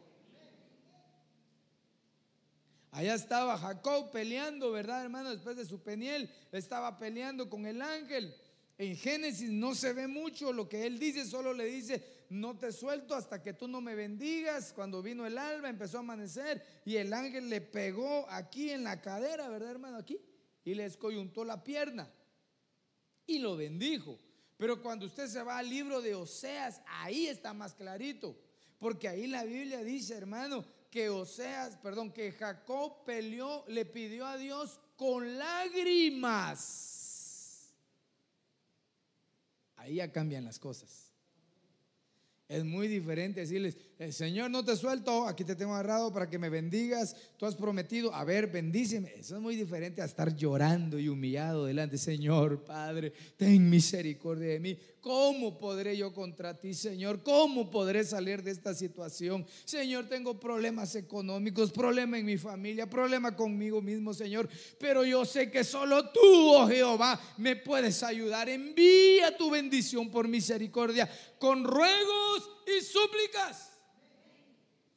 Allá 2.91 3.15
estaba 3.15 3.57
Jacob 3.57 4.11
peleando, 4.11 4.71
¿verdad, 4.71 5.03
hermano? 5.03 5.31
Después 5.31 5.57
de 5.57 5.65
su 5.65 5.81
peniel, 5.81 6.29
estaba 6.53 6.99
peleando 6.99 7.49
con 7.49 7.65
el 7.65 7.81
ángel. 7.81 8.35
En 8.81 8.97
Génesis 8.97 9.51
no 9.51 9.75
se 9.75 9.93
ve 9.93 10.07
mucho 10.07 10.55
lo 10.55 10.67
que 10.67 10.87
él 10.87 10.99
dice, 10.99 11.27
solo 11.27 11.53
le 11.53 11.67
dice, 11.67 12.03
no 12.31 12.57
te 12.57 12.73
suelto 12.73 13.15
hasta 13.15 13.43
que 13.43 13.53
tú 13.53 13.69
no 13.69 13.83
me 13.83 13.95
bendigas. 13.95 14.73
Cuando 14.73 15.03
vino 15.03 15.27
el 15.27 15.37
alba, 15.37 15.69
empezó 15.69 15.99
a 15.99 16.01
amanecer 16.01 16.65
y 16.87 16.97
el 16.97 17.13
ángel 17.13 17.51
le 17.51 17.61
pegó 17.61 18.27
aquí 18.31 18.71
en 18.71 18.85
la 18.85 19.03
cadera, 19.03 19.51
¿verdad 19.51 19.73
hermano? 19.73 19.99
Aquí. 19.99 20.19
Y 20.65 20.73
le 20.73 20.87
escoyuntó 20.87 21.45
la 21.45 21.63
pierna 21.63 22.11
y 23.27 23.39
lo 23.39 23.55
bendijo. 23.55 24.19
Pero 24.57 24.81
cuando 24.81 25.05
usted 25.05 25.29
se 25.29 25.43
va 25.43 25.59
al 25.59 25.69
libro 25.69 26.01
de 26.01 26.15
Oseas, 26.15 26.81
ahí 26.87 27.27
está 27.27 27.53
más 27.53 27.75
clarito. 27.75 28.35
Porque 28.79 29.09
ahí 29.09 29.27
la 29.27 29.45
Biblia 29.45 29.85
dice, 29.85 30.15
hermano, 30.15 30.65
que 30.91 31.11
Oseas, 31.11 31.77
perdón, 31.77 32.15
que 32.15 32.33
Jacob 32.33 33.05
peleó, 33.05 33.63
le 33.69 33.85
pidió 33.85 34.25
a 34.25 34.39
Dios 34.39 34.81
con 34.97 35.37
lágrimas 35.37 36.97
Ahí 39.81 39.95
ya 39.97 40.13
cambian 40.13 40.45
las 40.45 40.59
cosas. 40.59 41.11
Es 42.49 42.65
muy 42.65 42.87
diferente 42.87 43.41
decirles, 43.41 43.79
el 44.01 44.15
Señor 44.15 44.51
no 44.51 44.65
te 44.65 44.77
suelto, 44.77 45.27
aquí 45.27 45.45
te 45.45 45.55
tengo 45.55 45.75
agarrado 45.75 46.11
para 46.11 46.27
que 46.31 46.39
me 46.39 46.49
bendigas, 46.49 47.15
tú 47.37 47.45
has 47.45 47.55
prometido, 47.55 48.15
a 48.15 48.25
ver, 48.25 48.47
bendíceme. 48.47 49.13
Eso 49.15 49.37
es 49.37 49.43
muy 49.43 49.57
diferente 49.57 50.01
a 50.01 50.07
estar 50.07 50.35
llorando 50.35 50.99
y 50.99 51.11
humillado 51.11 51.67
delante, 51.67 51.99
Señor, 51.99 52.65
Padre, 52.65 53.13
ten 53.37 53.69
misericordia 53.69 54.49
de 54.55 54.59
mí. 54.59 54.79
¿Cómo 55.03 55.59
podré 55.59 55.99
yo 55.99 56.15
contra 56.15 56.59
ti, 56.59 56.73
Señor? 56.73 57.23
¿Cómo 57.23 57.71
podré 57.71 58.03
salir 58.05 58.43
de 58.43 58.53
esta 58.53 58.73
situación? 58.73 59.45
Señor, 59.67 60.09
tengo 60.09 60.41
problemas 60.41 60.95
económicos, 60.95 61.71
problema 61.71 62.19
en 62.19 62.25
mi 62.25 62.39
familia, 62.39 62.89
problema 62.89 63.37
conmigo 63.37 63.83
mismo, 63.83 64.15
Señor, 64.15 64.49
pero 64.79 65.05
yo 65.05 65.27
sé 65.27 65.51
que 65.51 65.63
solo 65.63 66.09
tú, 66.09 66.55
oh 66.55 66.67
Jehová, 66.67 67.21
me 67.37 67.55
puedes 67.55 68.03
ayudar. 68.03 68.49
Envía 68.49 69.37
tu 69.37 69.51
bendición 69.51 70.11
por 70.11 70.27
misericordia 70.27 71.07
con 71.39 71.65
ruegos 71.65 72.51
y 72.67 72.83
súplicas. 72.83 73.80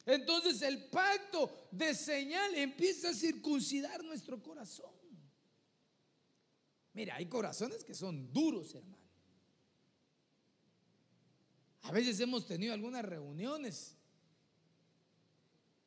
Entonces 0.06 0.62
el 0.62 0.86
pacto 0.86 1.68
de 1.72 1.94
señal 1.94 2.56
empieza 2.56 3.10
a 3.10 3.14
circuncidar 3.14 4.04
nuestro 4.04 4.42
corazón. 4.42 4.92
Mira, 6.94 7.16
hay 7.16 7.26
corazones 7.28 7.84
que 7.84 7.94
son 7.94 8.32
duros, 8.32 8.76
hermano. 8.76 9.04
A 11.82 11.92
veces 11.92 12.20
hemos 12.20 12.46
tenido 12.46 12.74
algunas 12.74 13.04
reuniones 13.04 13.98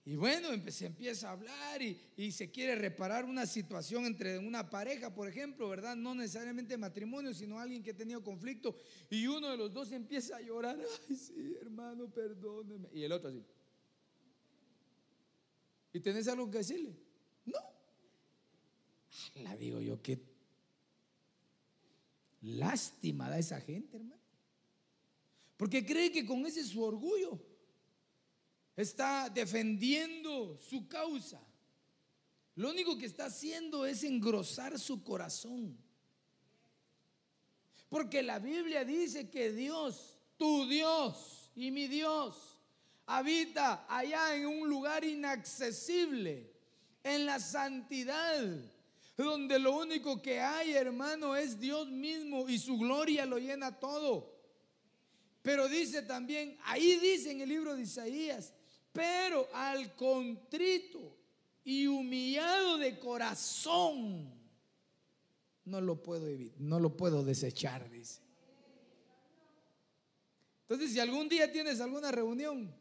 y 0.07 0.15
bueno, 0.15 0.51
se 0.71 0.87
empieza 0.87 1.29
a 1.29 1.33
hablar 1.33 1.83
y, 1.83 2.31
se 2.31 2.49
quiere 2.53 2.77
reparar 2.77 3.25
una 3.25 3.45
situación 3.45 4.07
entre 4.07 4.39
una 4.39 4.71
pareja, 4.71 5.13
por 5.13 5.27
ejemplo, 5.27 5.69
¿verdad? 5.69 5.97
No 5.97 6.15
necesariamente 6.15 6.79
matrimonio, 6.79 7.35
sino 7.35 7.59
alguien 7.59 7.83
que 7.83 7.91
ha 7.91 7.97
tenido 7.97 8.23
conflicto. 8.23 8.77
Y 9.11 9.27
uno 9.27 9.51
de 9.51 9.57
los 9.57 9.73
dos 9.73 9.91
empieza 9.91 10.37
a 10.37 10.41
llorar. 10.41 10.79
Ay, 11.11 11.17
sí, 11.17 11.57
hermano, 11.61 12.09
perdóneme. 12.09 12.89
Y 12.93 13.03
el 13.03 13.11
otro 13.11 13.31
así. 13.31 13.43
¿Y 15.97 16.01
tenés 16.01 16.29
algo 16.29 16.51
que 16.51 16.59
decirle? 16.59 16.95
No. 17.47 17.59
La 19.37 19.57
digo 19.57 19.81
yo, 19.81 20.03
qué 20.03 20.23
lástima 22.43 23.31
da 23.31 23.39
esa 23.39 23.63
gente, 23.63 23.97
hermano. 23.97 24.21
Porque 25.57 25.87
cree 25.87 26.13
que 26.13 26.27
con 26.27 26.45
ese 26.45 26.63
su 26.65 26.83
orgullo 26.83 27.41
está 28.77 29.31
defendiendo 29.31 30.59
su 30.59 30.87
causa. 30.87 31.43
Lo 32.57 32.69
único 32.69 32.99
que 32.99 33.07
está 33.07 33.25
haciendo 33.25 33.87
es 33.87 34.05
engrosar 34.05 34.79
su 34.79 35.03
corazón. 35.03 35.79
Porque 37.89 38.23
la 38.23 38.39
Biblia 38.39 38.85
dice 38.85 39.31
que 39.31 39.51
Dios, 39.51 40.19
tu 40.37 40.69
Dios 40.69 41.51
y 41.55 41.71
mi 41.71 41.89
Dios, 41.89 42.56
habita 43.07 43.87
allá 43.89 44.35
en 44.37 44.47
un 44.47 44.69
lugar 44.69 45.05
inaccesible, 45.05 46.53
en 47.03 47.25
la 47.25 47.39
santidad, 47.39 48.45
donde 49.17 49.59
lo 49.59 49.79
único 49.79 50.21
que 50.21 50.41
hay, 50.41 50.75
hermano, 50.75 51.37
es 51.37 51.59
Dios 51.59 51.89
mismo 51.89 52.49
y 52.49 52.59
su 52.59 52.77
gloria 52.77 53.25
lo 53.25 53.39
llena 53.39 53.79
todo. 53.79 54.35
Pero 55.41 55.69
dice 55.69 56.03
también, 56.03 56.59
ahí 56.65 56.99
dice 56.99 57.31
en 57.31 57.41
el 57.41 57.49
libro 57.49 57.77
de 57.77 57.83
Isaías, 57.83 58.53
Pero 58.93 59.49
al 59.53 59.95
contrito 59.95 61.17
y 61.63 61.87
humillado 61.87 62.79
de 62.79 62.99
corazón, 62.99 64.35
no 65.65 65.81
lo 65.81 66.03
puedo 66.03 66.27
evitar, 66.27 66.61
no 66.61 66.81
lo 66.81 66.97
puedo 66.97 67.23
desechar, 67.23 67.89
dice. 67.89 68.21
Entonces, 70.63 70.93
si 70.93 70.99
algún 70.99 71.29
día 71.29 71.53
tienes 71.53 71.81
alguna 71.81 72.11
reunión, 72.11 72.75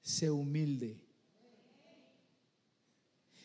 sé 0.00 0.30
humilde. 0.30 1.00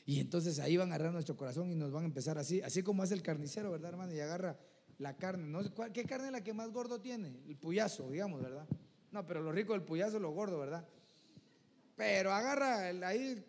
Y 0.06 0.20
entonces 0.20 0.60
ahí 0.60 0.78
van 0.78 0.92
a 0.92 0.96
agarrar 0.96 1.14
nuestro 1.14 1.36
corazón 1.36 1.72
y 1.72 1.76
nos 1.76 1.92
van 1.92 2.04
a 2.04 2.08
empezar 2.08 2.38
así, 2.38 2.62
así 2.62 2.84
como 2.84 3.02
hace 3.02 3.16
el 3.16 3.24
carnicero, 3.24 3.72
¿verdad, 3.72 3.90
hermano? 3.90 4.14
Y 4.14 4.20
agarra 4.20 4.60
la 5.00 5.18
carne. 5.18 5.48
¿no? 5.48 5.62
¿Qué 5.92 6.06
carne 6.06 6.28
es 6.28 6.32
la 6.32 6.44
que 6.44 6.54
más 6.54 6.72
gordo 6.72 7.02
tiene? 7.02 7.42
El 7.48 7.58
puyazo, 7.58 8.12
digamos, 8.12 8.42
¿verdad? 8.42 8.68
No, 9.12 9.26
pero 9.26 9.42
lo 9.42 9.52
rico 9.52 9.74
del 9.74 9.82
puyazo 9.82 10.20
lo 10.20 10.32
gordo, 10.32 10.60
¿verdad? 10.60 10.88
Pero 11.96 12.32
agarra 12.32 12.88
ahí 13.08 13.44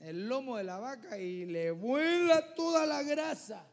el 0.00 0.28
lomo 0.28 0.56
de 0.56 0.64
la 0.64 0.78
vaca 0.78 1.18
y 1.18 1.46
le 1.46 1.70
vuela 1.70 2.54
toda 2.54 2.86
la 2.86 3.02
grasa. 3.02 3.66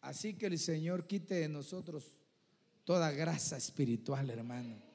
Así 0.00 0.34
que 0.34 0.46
el 0.46 0.58
Señor 0.58 1.06
quite 1.06 1.34
de 1.34 1.48
nosotros 1.48 2.22
toda 2.84 3.10
grasa 3.10 3.56
espiritual, 3.56 4.30
hermano. 4.30 4.87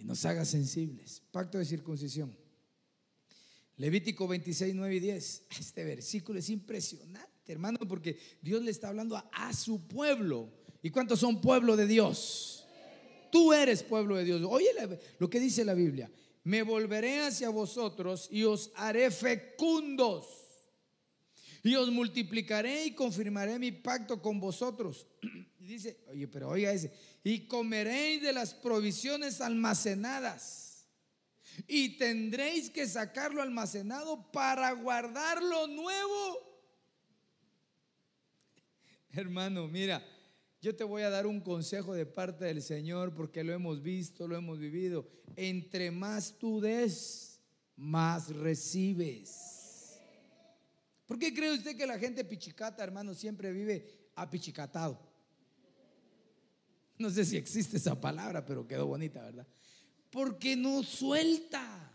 Y 0.00 0.04
nos 0.04 0.24
haga 0.24 0.44
sensibles. 0.44 1.22
Pacto 1.30 1.58
de 1.58 1.64
circuncisión. 1.64 2.36
Levítico 3.76 4.26
26, 4.26 4.74
9 4.74 4.96
y 4.96 5.00
10. 5.00 5.42
Este 5.58 5.84
versículo 5.84 6.38
es 6.38 6.50
impresionante, 6.50 7.52
hermano, 7.52 7.78
porque 7.86 8.18
Dios 8.42 8.62
le 8.62 8.70
está 8.70 8.88
hablando 8.88 9.16
a, 9.16 9.52
su 9.52 9.86
pueblo. 9.86 10.50
¿Y 10.82 10.90
cuántos 10.90 11.20
son 11.20 11.40
pueblo 11.40 11.76
de 11.76 11.86
Dios? 11.86 12.66
Tú 13.30 13.52
eres 13.52 13.82
pueblo 13.82 14.16
de 14.16 14.24
Dios. 14.24 14.42
Oye 14.48 14.70
lo 15.18 15.30
que 15.30 15.38
dice 15.38 15.64
la 15.64 15.74
Biblia 15.74 16.10
me 16.44 16.62
volveré 16.62 17.20
hacia 17.26 17.50
vosotros 17.50 18.28
y 18.30 18.44
os 18.44 18.70
haré 18.74 19.10
fecundos. 19.10 20.26
Y 21.62 21.74
os 21.74 21.90
multiplicaré 21.90 22.86
y 22.86 22.94
confirmaré 22.94 23.58
mi 23.58 23.70
pacto 23.72 24.22
con 24.22 24.40
vosotros. 24.40 25.06
Dice, 25.70 26.00
oye, 26.08 26.26
pero 26.26 26.48
oiga 26.48 26.72
ese, 26.72 26.92
y 27.22 27.46
comeréis 27.46 28.22
de 28.22 28.32
las 28.32 28.54
provisiones 28.54 29.40
almacenadas. 29.40 30.86
Y 31.66 31.96
tendréis 31.96 32.70
que 32.70 32.86
sacarlo 32.88 33.42
almacenado 33.42 34.30
para 34.32 34.72
guardarlo 34.72 35.66
nuevo. 35.68 36.50
Hermano, 39.12 39.68
mira, 39.68 40.04
yo 40.60 40.74
te 40.74 40.84
voy 40.84 41.02
a 41.02 41.10
dar 41.10 41.26
un 41.26 41.40
consejo 41.40 41.94
de 41.94 42.06
parte 42.06 42.46
del 42.46 42.62
Señor 42.62 43.14
porque 43.14 43.44
lo 43.44 43.52
hemos 43.52 43.82
visto, 43.82 44.26
lo 44.26 44.36
hemos 44.36 44.58
vivido. 44.58 45.08
Entre 45.36 45.90
más 45.90 46.38
tú 46.38 46.60
des, 46.60 47.40
más 47.76 48.34
recibes. 48.34 49.98
¿Por 51.06 51.18
qué 51.18 51.34
cree 51.34 51.52
usted 51.52 51.76
que 51.76 51.86
la 51.86 51.98
gente 51.98 52.24
pichicata, 52.24 52.84
hermano, 52.84 53.14
siempre 53.14 53.52
vive 53.52 54.10
apichicatado? 54.14 55.09
No 57.00 57.08
sé 57.08 57.24
si 57.24 57.38
existe 57.38 57.78
esa 57.78 57.98
palabra, 57.98 58.44
pero 58.44 58.68
quedó 58.68 58.86
bonita, 58.86 59.22
¿verdad? 59.22 59.46
Porque 60.10 60.54
no 60.54 60.82
suelta, 60.82 61.90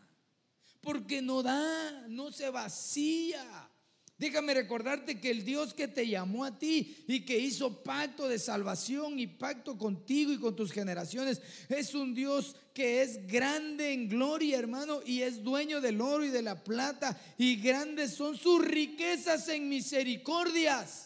porque 0.82 1.22
no 1.22 1.44
da, 1.44 2.08
no 2.08 2.32
se 2.32 2.50
vacía. 2.50 3.70
Déjame 4.18 4.56
recordarte 4.56 5.20
que 5.22 5.30
el 5.30 5.46
Dios 5.46 5.76
que 5.76 5.88
te 5.88 6.08
llamó 6.08 6.44
a 6.44 6.58
ti 6.58 7.06
y 7.08 7.20
que 7.20 7.38
hizo 7.38 7.84
pacto 7.84 8.28
de 8.28 8.40
salvación 8.40 9.20
y 9.20 9.28
pacto 9.28 9.78
contigo 9.78 10.34
y 10.34 10.40
con 10.40 10.56
tus 10.56 10.72
generaciones 10.72 11.40
es 11.70 11.94
un 11.94 12.16
Dios 12.16 12.56
que 12.74 13.04
es 13.04 13.28
grande 13.28 13.94
en 13.94 14.10
gloria, 14.10 14.58
hermano, 14.58 15.02
y 15.06 15.22
es 15.22 15.44
dueño 15.44 15.82
del 15.82 16.02
oro 16.02 16.26
y 16.26 16.30
de 16.30 16.42
la 16.42 16.64
plata 16.64 17.16
y 17.38 17.58
grandes 17.58 18.16
son 18.16 18.36
sus 18.36 18.66
riquezas 18.66 19.48
en 19.50 19.70
misericordias. 19.70 21.05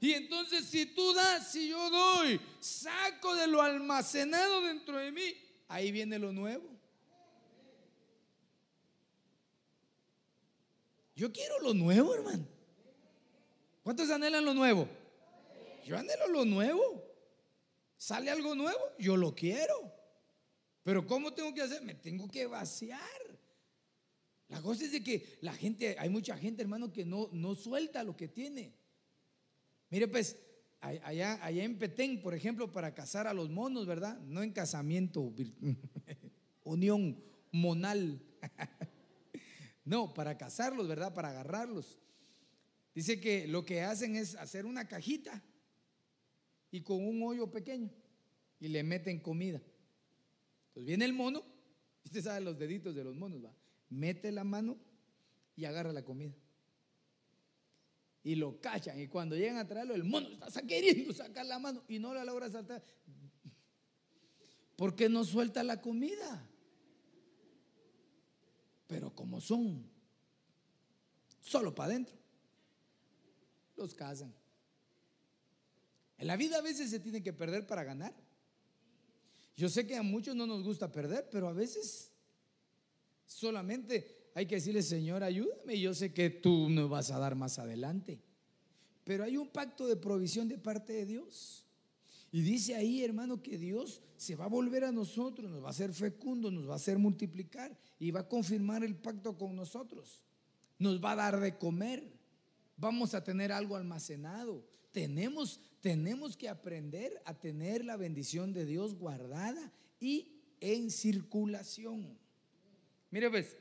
Y 0.00 0.12
entonces 0.12 0.64
si 0.64 0.86
tú 0.86 1.12
das, 1.12 1.50
si 1.50 1.68
yo 1.68 1.90
doy, 1.90 2.40
saco 2.60 3.34
de 3.34 3.46
lo 3.46 3.60
almacenado 3.60 4.62
dentro 4.62 4.96
de 4.96 5.10
mí, 5.10 5.34
ahí 5.66 5.90
viene 5.90 6.18
lo 6.18 6.32
nuevo. 6.32 6.68
Yo 11.16 11.32
quiero 11.32 11.58
lo 11.60 11.74
nuevo, 11.74 12.14
hermano. 12.14 12.46
¿Cuántos 13.82 14.08
anhelan 14.10 14.44
lo 14.44 14.54
nuevo? 14.54 14.88
Yo 15.84 15.96
anhelo 15.96 16.28
lo 16.28 16.44
nuevo. 16.44 17.02
Sale 17.96 18.30
algo 18.30 18.54
nuevo, 18.54 18.78
yo 18.98 19.16
lo 19.16 19.34
quiero. 19.34 19.92
Pero 20.84 21.04
¿cómo 21.06 21.34
tengo 21.34 21.52
que 21.52 21.62
hacer? 21.62 21.82
Me 21.82 21.94
tengo 21.94 22.28
que 22.28 22.46
vaciar. 22.46 23.00
La 24.46 24.62
cosa 24.62 24.84
es 24.84 24.92
de 24.92 25.02
que 25.02 25.38
la 25.40 25.52
gente, 25.52 25.96
hay 25.98 26.08
mucha 26.08 26.38
gente, 26.38 26.62
hermano, 26.62 26.92
que 26.92 27.04
no, 27.04 27.28
no 27.32 27.56
suelta 27.56 28.04
lo 28.04 28.16
que 28.16 28.28
tiene. 28.28 28.72
Mire, 29.90 30.08
pues, 30.08 30.36
allá, 30.80 31.44
allá 31.44 31.64
en 31.64 31.78
Petén, 31.78 32.20
por 32.22 32.34
ejemplo, 32.34 32.70
para 32.70 32.94
casar 32.94 33.26
a 33.26 33.34
los 33.34 33.50
monos, 33.50 33.86
¿verdad? 33.86 34.18
No 34.20 34.42
en 34.42 34.52
casamiento, 34.52 35.32
unión 36.64 37.22
monal. 37.52 38.20
No, 39.84 40.12
para 40.12 40.36
cazarlos, 40.36 40.86
¿verdad? 40.86 41.14
Para 41.14 41.30
agarrarlos. 41.30 41.98
Dice 42.94 43.20
que 43.20 43.46
lo 43.46 43.64
que 43.64 43.80
hacen 43.80 44.16
es 44.16 44.34
hacer 44.34 44.66
una 44.66 44.86
cajita 44.86 45.42
y 46.70 46.82
con 46.82 47.02
un 47.02 47.22
hoyo 47.22 47.50
pequeño 47.50 47.90
y 48.60 48.68
le 48.68 48.82
meten 48.82 49.18
comida. 49.18 49.62
Entonces 50.68 50.84
viene 50.84 51.06
el 51.06 51.14
mono, 51.14 51.42
usted 52.04 52.22
sabe 52.22 52.42
los 52.42 52.58
deditos 52.58 52.94
de 52.94 53.02
los 53.02 53.16
monos, 53.16 53.42
va. 53.42 53.54
Mete 53.88 54.30
la 54.30 54.44
mano 54.44 54.76
y 55.56 55.64
agarra 55.64 55.90
la 55.92 56.04
comida. 56.04 56.34
Y 58.28 58.34
lo 58.34 58.60
cachan. 58.60 59.00
Y 59.00 59.08
cuando 59.08 59.36
llegan 59.36 59.56
a 59.56 59.66
traerlo, 59.66 59.94
el 59.94 60.04
mono 60.04 60.28
está 60.28 60.60
queriendo 60.60 61.14
sacar 61.14 61.46
la 61.46 61.58
mano 61.58 61.82
y 61.88 61.98
no 61.98 62.12
la 62.12 62.26
logra 62.26 62.50
saltar. 62.50 62.84
¿Por 64.76 64.94
qué 64.94 65.08
no 65.08 65.24
suelta 65.24 65.62
la 65.64 65.80
comida? 65.80 66.46
Pero 68.86 69.14
como 69.14 69.40
son 69.40 69.82
solo 71.40 71.74
para 71.74 71.92
adentro, 71.92 72.14
los 73.76 73.94
casan. 73.94 74.34
En 76.18 76.26
la 76.26 76.36
vida 76.36 76.58
a 76.58 76.60
veces 76.60 76.90
se 76.90 77.00
tiene 77.00 77.22
que 77.22 77.32
perder 77.32 77.66
para 77.66 77.82
ganar. 77.82 78.14
Yo 79.56 79.70
sé 79.70 79.86
que 79.86 79.96
a 79.96 80.02
muchos 80.02 80.36
no 80.36 80.46
nos 80.46 80.62
gusta 80.64 80.92
perder, 80.92 81.30
pero 81.32 81.48
a 81.48 81.54
veces 81.54 82.12
solamente 83.24 84.17
hay 84.34 84.46
que 84.46 84.56
decirle, 84.56 84.82
Señor, 84.82 85.22
ayúdame. 85.22 85.78
Yo 85.80 85.94
sé 85.94 86.12
que 86.12 86.30
tú 86.30 86.68
me 86.68 86.84
vas 86.84 87.10
a 87.10 87.18
dar 87.18 87.34
más 87.34 87.58
adelante. 87.58 88.20
Pero 89.04 89.24
hay 89.24 89.36
un 89.36 89.48
pacto 89.48 89.86
de 89.86 89.96
provisión 89.96 90.48
de 90.48 90.58
parte 90.58 90.92
de 90.92 91.06
Dios. 91.06 91.64
Y 92.30 92.42
dice 92.42 92.74
ahí, 92.74 93.02
hermano, 93.02 93.42
que 93.42 93.56
Dios 93.56 94.02
se 94.16 94.36
va 94.36 94.44
a 94.44 94.48
volver 94.48 94.84
a 94.84 94.92
nosotros, 94.92 95.50
nos 95.50 95.62
va 95.62 95.68
a 95.68 95.70
hacer 95.70 95.92
fecundo, 95.94 96.50
nos 96.50 96.68
va 96.68 96.74
a 96.74 96.76
hacer 96.76 96.98
multiplicar 96.98 97.76
y 97.98 98.10
va 98.10 98.20
a 98.20 98.28
confirmar 98.28 98.84
el 98.84 98.96
pacto 98.96 99.36
con 99.38 99.56
nosotros. 99.56 100.22
Nos 100.78 101.02
va 101.02 101.12
a 101.12 101.16
dar 101.16 101.40
de 101.40 101.56
comer. 101.56 102.04
Vamos 102.76 103.14
a 103.14 103.24
tener 103.24 103.50
algo 103.50 103.76
almacenado. 103.76 104.64
Tenemos, 104.92 105.60
tenemos 105.80 106.36
que 106.36 106.48
aprender 106.48 107.20
a 107.24 107.34
tener 107.34 107.84
la 107.84 107.96
bendición 107.96 108.52
de 108.52 108.66
Dios 108.66 108.94
guardada 108.94 109.72
y 110.00 110.32
en 110.60 110.90
circulación. 110.90 112.18
Mire, 113.10 113.30
pues, 113.30 113.56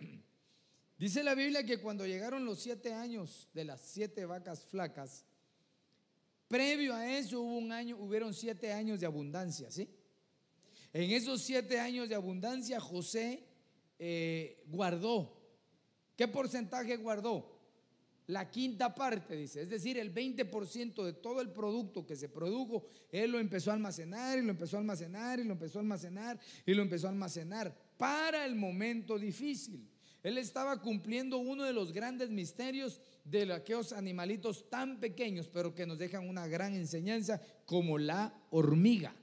dice 0.97 1.23
la 1.23 1.35
Biblia 1.35 1.65
que 1.65 1.79
cuando 1.79 2.05
llegaron 2.05 2.45
los 2.45 2.59
siete 2.59 2.93
años 2.93 3.49
de 3.53 3.65
las 3.65 3.81
siete 3.81 4.25
vacas 4.25 4.63
flacas, 4.63 5.25
Previo 6.47 6.95
a 6.95 7.17
eso 7.17 7.41
hubo 7.41 7.57
un 7.57 7.71
año, 7.71 7.97
hubieron 7.97 8.33
siete 8.33 8.71
años 8.71 9.01
de 9.01 9.05
abundancia, 9.05 9.69
¿sí? 9.69 9.89
En 10.93 11.11
esos 11.11 11.41
siete 11.41 11.79
años 11.79 12.07
de 12.07 12.15
abundancia 12.15 12.79
José 12.79 13.43
eh, 13.99 14.63
guardó. 14.67 15.35
¿Qué 16.15 16.27
porcentaje 16.27 16.95
guardó? 16.95 17.53
La 18.27 18.49
quinta 18.49 18.95
parte, 18.95 19.35
dice. 19.35 19.61
Es 19.61 19.69
decir, 19.69 19.97
el 19.97 20.13
20% 20.13 21.03
de 21.03 21.13
todo 21.13 21.41
el 21.41 21.51
producto 21.51 22.05
que 22.05 22.15
se 22.15 22.29
produjo, 22.29 22.85
él 23.11 23.31
lo 23.31 23.39
empezó 23.39 23.71
a 23.71 23.73
almacenar 23.73 24.39
y 24.39 24.41
lo 24.41 24.51
empezó 24.51 24.77
a 24.77 24.79
almacenar 24.79 25.39
y 25.39 25.43
lo 25.43 25.53
empezó 25.53 25.79
a 25.79 25.81
almacenar 25.81 26.39
y 26.65 26.73
lo 26.73 26.81
empezó 26.81 27.07
a 27.07 27.11
almacenar 27.11 27.77
para 27.97 28.45
el 28.45 28.55
momento 28.55 29.19
difícil. 29.19 29.87
Él 30.27 30.37
estaba 30.37 30.81
cumpliendo 30.81 31.37
uno 31.37 31.63
de 31.63 31.71
los 31.71 31.93
grandes 31.93 32.29
misterios 32.29 32.99
de 33.23 33.53
aquellos 33.53 33.93
animalitos 33.93 34.69
tan 34.69 34.99
pequeños, 34.99 35.47
pero 35.47 35.73
que 35.73 35.85
nos 35.85 35.97
dejan 35.97 36.27
una 36.27 36.47
gran 36.47 36.75
enseñanza, 36.75 37.41
como 37.65 37.97
la 37.97 38.37
hormiga. 38.49 39.15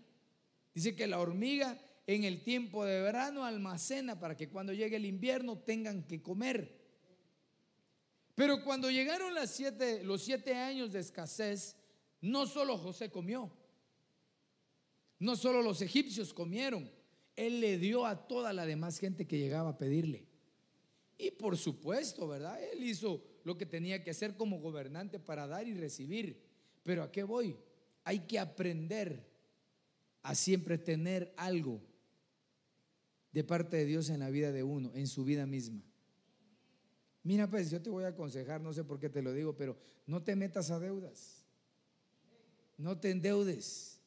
Dice 0.73 0.97
que 0.97 1.07
la 1.07 1.21
hormiga 1.21 1.79
en 2.07 2.25
el 2.25 2.43
tiempo 2.43 2.87
de 2.87 3.03
verano 3.03 3.45
almacena 3.45 4.19
para 4.19 4.35
que 4.35 4.49
cuando 4.49 4.73
llegue 4.73 4.97
el 4.97 5.05
invierno 5.05 5.59
tengan 5.59 6.05
que 6.05 6.23
comer. 6.23 6.75
Pero 8.35 8.65
cuando 8.65 8.91
llegaron 8.91 9.35
los 9.35 10.23
siete 10.23 10.55
años 10.55 10.91
de 10.91 11.01
escasez, 11.01 11.77
no 12.23 12.47
solo 12.47 12.79
José 12.79 13.11
comió, 13.11 13.53
no 15.19 15.37
solo 15.37 15.61
los 15.61 15.83
egipcios 15.83 16.33
comieron, 16.33 16.91
Él 17.37 17.61
le 17.61 17.77
dio 17.77 18.07
a 18.07 18.27
toda 18.27 18.55
la 18.55 18.65
demás 18.65 18.99
gente 18.99 19.27
que 19.27 19.39
llegaba 19.39 19.69
a 19.69 19.77
pedirle. 19.77 20.33
Y 21.17 21.31
por 21.33 21.57
supuesto, 21.57 22.27
¿verdad? 22.29 22.63
Él 22.73 22.83
hizo 22.83 23.23
lo 23.45 23.57
que 23.57 23.67
tenía 23.67 24.03
que 24.03 24.11
hacer 24.11 24.37
como 24.37 24.61
gobernante 24.61 25.19
para 25.19 25.47
dar 25.47 25.67
y 25.67 25.75
recibir. 25.75 26.43
Pero 26.83 27.03
¿a 27.03 27.13
qué 27.13 27.23
voy? 27.23 27.57
Hay 28.05 28.21
que 28.21 28.39
aprender 28.39 29.25
a 30.23 30.35
siempre 30.35 30.79
tener 30.79 31.33
algo 31.37 31.81
de 33.33 33.45
parte 33.45 33.77
de 33.77 33.85
Dios 33.85 34.11
en 34.11 34.21
la 34.21 34.31
vida 34.31 34.53
de 34.53 34.63
uno, 34.63 34.93
en 34.95 35.07
su 35.07 35.25
vida 35.25 35.47
misma. 35.47 35.83
Mira, 37.23 37.49
pues 37.49 37.71
yo 37.71 37.81
te 37.81 37.91
voy 37.91 38.05
a 38.05 38.09
aconsejar, 38.09 38.61
no 38.61 38.73
sé 38.73 38.85
por 38.85 39.01
qué 39.01 39.09
te 39.09 39.23
lo 39.23 39.33
digo, 39.33 39.57
pero 39.57 39.77
no 40.07 40.23
te 40.23 40.37
metas 40.37 40.71
a 40.71 40.79
deudas. 40.79 41.45
No 42.77 42.99
te 42.99 43.11
endeudes. 43.11 44.01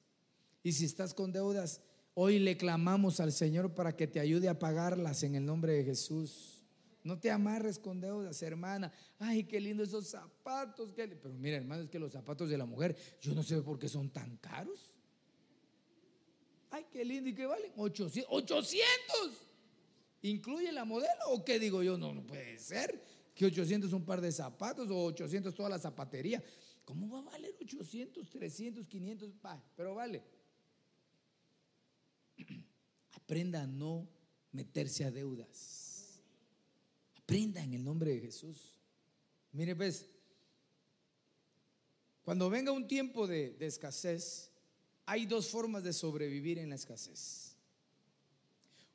Y 0.63 0.73
si 0.73 0.85
estás 0.85 1.13
con 1.13 1.31
deudas, 1.31 1.81
hoy 2.13 2.39
le 2.39 2.57
clamamos 2.57 3.19
al 3.19 3.31
Señor 3.31 3.73
para 3.73 3.95
que 3.95 4.07
te 4.07 4.19
ayude 4.19 4.49
a 4.49 4.59
pagarlas 4.59 5.23
en 5.23 5.35
el 5.35 5.45
nombre 5.45 5.73
de 5.73 5.83
Jesús. 5.83 6.56
No 7.07 7.17
te 7.17 7.31
amarres 7.31 7.79
con 7.79 8.01
deudas, 8.01 8.41
hermana. 8.41 8.91
Ay, 9.17 9.45
qué 9.45 9.61
lindo 9.61 9.81
esos 9.81 10.07
zapatos. 10.07 10.91
Pero 10.93 11.33
mira, 11.35 11.55
hermano, 11.55 11.83
es 11.83 11.89
que 11.89 11.97
los 11.97 12.11
zapatos 12.11 12.49
de 12.49 12.57
la 12.57 12.65
mujer, 12.65 12.97
yo 13.21 13.33
no 13.33 13.43
sé 13.43 13.61
por 13.61 13.79
qué 13.79 13.87
son 13.87 14.09
tan 14.09 14.35
caros. 14.35 14.99
Ay, 16.69 16.85
qué 16.91 17.05
lindo. 17.05 17.29
¿Y 17.29 17.33
qué 17.33 17.45
valen? 17.45 17.71
800. 17.77 18.29
¡800! 18.29 18.75
¿Incluye 20.23 20.69
la 20.73 20.83
modelo 20.83 21.29
o 21.29 21.45
qué 21.45 21.59
digo 21.59 21.81
yo? 21.81 21.97
No, 21.97 22.13
no 22.13 22.27
puede 22.27 22.57
ser. 22.57 23.01
Que 23.33 23.45
800 23.45 23.93
un 23.93 24.03
par 24.03 24.19
de 24.19 24.29
zapatos 24.29 24.89
o 24.89 25.05
800 25.05 25.55
toda 25.55 25.69
la 25.69 25.79
zapatería. 25.79 26.43
¿Cómo 26.83 27.09
va 27.09 27.19
a 27.19 27.31
valer 27.31 27.55
800, 27.61 28.29
300, 28.29 28.85
500? 28.85 29.31
pero 29.77 29.95
vale. 29.95 30.25
Aprenda 33.13 33.61
a 33.61 33.67
no 33.67 34.09
meterse 34.51 35.05
a 35.05 35.11
deudas. 35.11 35.86
Aprenda 37.27 37.61
en 37.61 37.73
el 37.73 37.83
nombre 37.83 38.13
de 38.13 38.21
Jesús. 38.21 38.73
Mire, 39.51 39.75
pues, 39.75 40.05
cuando 42.23 42.49
venga 42.49 42.71
un 42.71 42.87
tiempo 42.87 43.27
de, 43.27 43.57
escasez, 43.59 44.49
hay 45.05 45.25
dos 45.25 45.49
formas 45.49 45.83
de 45.83 45.91
sobrevivir 45.91 46.57
en 46.57 46.69
la 46.69 46.75
escasez. 46.75 47.57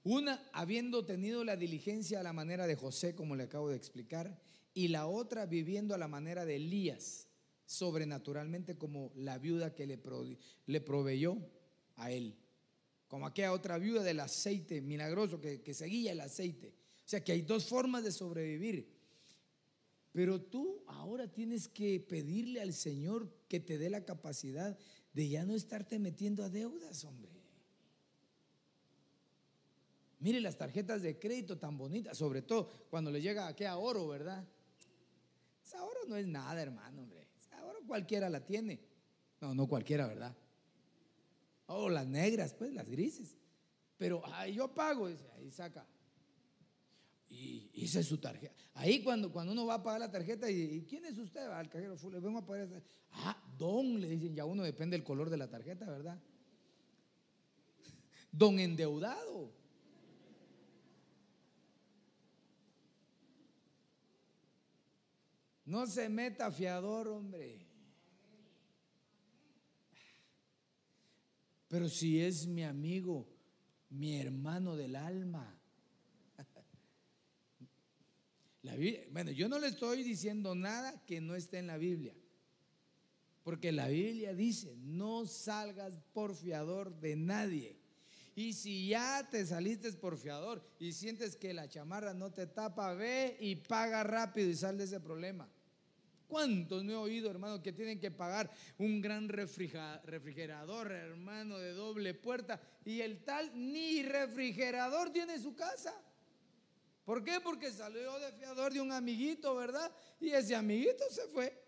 Una, 0.02 0.42
habiendo 0.54 1.04
tenido 1.04 1.44
la 1.44 1.56
diligencia 1.56 2.20
a 2.20 2.22
la 2.22 2.32
manera 2.32 2.66
de 2.66 2.74
José, 2.74 3.14
como 3.14 3.36
le 3.36 3.42
acabo 3.42 3.68
de 3.68 3.76
explicar, 3.76 4.40
y 4.72 4.88
la 4.88 5.06
otra 5.06 5.44
viviendo 5.44 5.94
a 5.94 5.98
la 5.98 6.08
manera 6.08 6.46
de 6.46 6.56
Elías, 6.56 7.26
sobrenaturalmente 7.66 8.78
como 8.78 9.12
la 9.14 9.36
viuda 9.36 9.74
que 9.74 9.86
le, 9.86 10.80
proveyó 10.80 11.36
a 11.96 12.10
él. 12.10 12.38
Como 13.08 13.26
aquella 13.26 13.52
otra 13.52 13.76
viuda 13.76 14.02
del 14.02 14.20
aceite 14.20 14.80
milagroso 14.80 15.38
que 15.38 15.74
seguía 15.74 16.12
el 16.12 16.20
aceite. 16.22 16.80
O 17.12 17.14
sea 17.14 17.22
que 17.22 17.32
hay 17.32 17.42
dos 17.42 17.66
formas 17.66 18.04
de 18.04 18.10
sobrevivir. 18.10 18.88
Pero 20.12 20.40
tú 20.40 20.82
ahora 20.86 21.30
tienes 21.30 21.68
que 21.68 22.00
pedirle 22.00 22.62
al 22.62 22.72
Señor 22.72 23.30
que 23.48 23.60
te 23.60 23.76
dé 23.76 23.90
la 23.90 24.06
capacidad 24.06 24.78
de 25.12 25.28
ya 25.28 25.44
no 25.44 25.54
estarte 25.54 25.98
metiendo 25.98 26.42
a 26.42 26.48
deudas, 26.48 27.04
hombre. 27.04 27.30
Mire 30.20 30.40
las 30.40 30.56
tarjetas 30.56 31.02
de 31.02 31.18
crédito 31.18 31.58
tan 31.58 31.76
bonitas, 31.76 32.16
sobre 32.16 32.40
todo 32.40 32.70
cuando 32.88 33.10
le 33.10 33.20
llega 33.20 33.46
aquí 33.46 33.64
a 33.64 33.76
oro, 33.76 34.08
¿verdad? 34.08 34.48
Esa 35.62 35.84
oro 35.84 36.00
no 36.08 36.16
es 36.16 36.26
nada, 36.26 36.62
hermano, 36.62 37.02
hombre. 37.02 37.28
Esa 37.38 37.62
oro 37.62 37.80
cualquiera 37.86 38.30
la 38.30 38.42
tiene. 38.42 38.80
No, 39.38 39.54
no 39.54 39.68
cualquiera, 39.68 40.06
¿verdad? 40.06 40.34
Oh, 41.66 41.90
las 41.90 42.06
negras, 42.06 42.54
pues, 42.54 42.72
las 42.72 42.88
grises. 42.88 43.36
Pero 43.98 44.24
ahí 44.32 44.54
yo 44.54 44.72
pago, 44.72 45.08
dice, 45.08 45.30
ahí 45.36 45.50
saca 45.50 45.86
y 47.32 47.70
hice 47.72 48.02
su 48.02 48.18
tarjeta. 48.18 48.54
Ahí 48.74 49.02
cuando, 49.02 49.32
cuando 49.32 49.52
uno 49.52 49.64
va 49.64 49.74
a 49.74 49.82
pagar 49.82 50.00
la 50.00 50.10
tarjeta, 50.10 50.50
y, 50.50 50.84
¿quién 50.88 51.04
es 51.06 51.16
usted? 51.16 51.40
Al 51.40 51.70
cajero, 51.70 51.96
le 52.10 52.20
vengo 52.20 52.38
a 52.38 52.46
pagar. 52.46 52.68
Ah, 53.10 53.42
don, 53.56 54.00
le 54.00 54.08
dicen, 54.08 54.34
ya 54.34 54.44
uno 54.44 54.62
depende 54.62 54.96
del 54.96 55.04
color 55.04 55.30
de 55.30 55.38
la 55.38 55.48
tarjeta, 55.48 55.86
¿verdad? 55.86 56.20
Don 58.30 58.58
endeudado. 58.58 59.50
No 65.64 65.86
se 65.86 66.08
meta 66.10 66.50
fiador, 66.50 67.08
hombre. 67.08 67.66
Pero 71.68 71.88
si 71.88 72.20
es 72.20 72.46
mi 72.46 72.62
amigo, 72.62 73.26
mi 73.88 74.20
hermano 74.20 74.76
del 74.76 74.96
alma 74.96 75.61
bueno, 79.10 79.30
yo 79.32 79.48
no 79.48 79.58
le 79.58 79.68
estoy 79.68 80.02
diciendo 80.02 80.54
nada 80.54 81.04
que 81.04 81.20
no 81.20 81.34
esté 81.34 81.58
en 81.58 81.66
la 81.66 81.78
Biblia. 81.78 82.14
Porque 83.42 83.72
la 83.72 83.88
Biblia 83.88 84.34
dice, 84.34 84.76
no 84.78 85.26
salgas 85.26 85.98
por 86.12 86.36
fiador 86.36 87.00
de 87.00 87.16
nadie. 87.16 87.76
Y 88.34 88.52
si 88.54 88.88
ya 88.88 89.28
te 89.28 89.44
saliste 89.44 89.92
por 89.92 90.16
fiador 90.16 90.64
y 90.78 90.92
sientes 90.92 91.36
que 91.36 91.52
la 91.52 91.68
chamarra 91.68 92.14
no 92.14 92.32
te 92.32 92.46
tapa, 92.46 92.94
ve 92.94 93.36
y 93.40 93.56
paga 93.56 94.04
rápido 94.04 94.48
y 94.48 94.54
sal 94.54 94.78
de 94.78 94.84
ese 94.84 95.00
problema. 95.00 95.48
¿Cuántos 96.28 96.82
no 96.82 96.92
he 96.92 96.96
oído, 96.96 97.30
hermano, 97.30 97.62
que 97.62 97.74
tienen 97.74 98.00
que 98.00 98.10
pagar 98.10 98.50
un 98.78 99.02
gran 99.02 99.28
refrigerador, 99.28 100.90
hermano, 100.90 101.58
de 101.58 101.72
doble 101.72 102.14
puerta 102.14 102.58
y 102.86 103.02
el 103.02 103.22
tal 103.22 103.50
ni 103.54 104.02
refrigerador 104.02 105.10
tiene 105.10 105.38
su 105.38 105.54
casa? 105.54 105.92
¿Por 107.12 107.22
qué? 107.22 107.40
Porque 107.44 107.70
salió 107.70 108.18
de 108.18 108.32
fiador 108.32 108.72
de 108.72 108.80
un 108.80 108.90
amiguito, 108.90 109.54
¿verdad? 109.54 109.92
Y 110.18 110.30
ese 110.30 110.54
amiguito 110.54 111.04
se 111.10 111.28
fue. 111.28 111.62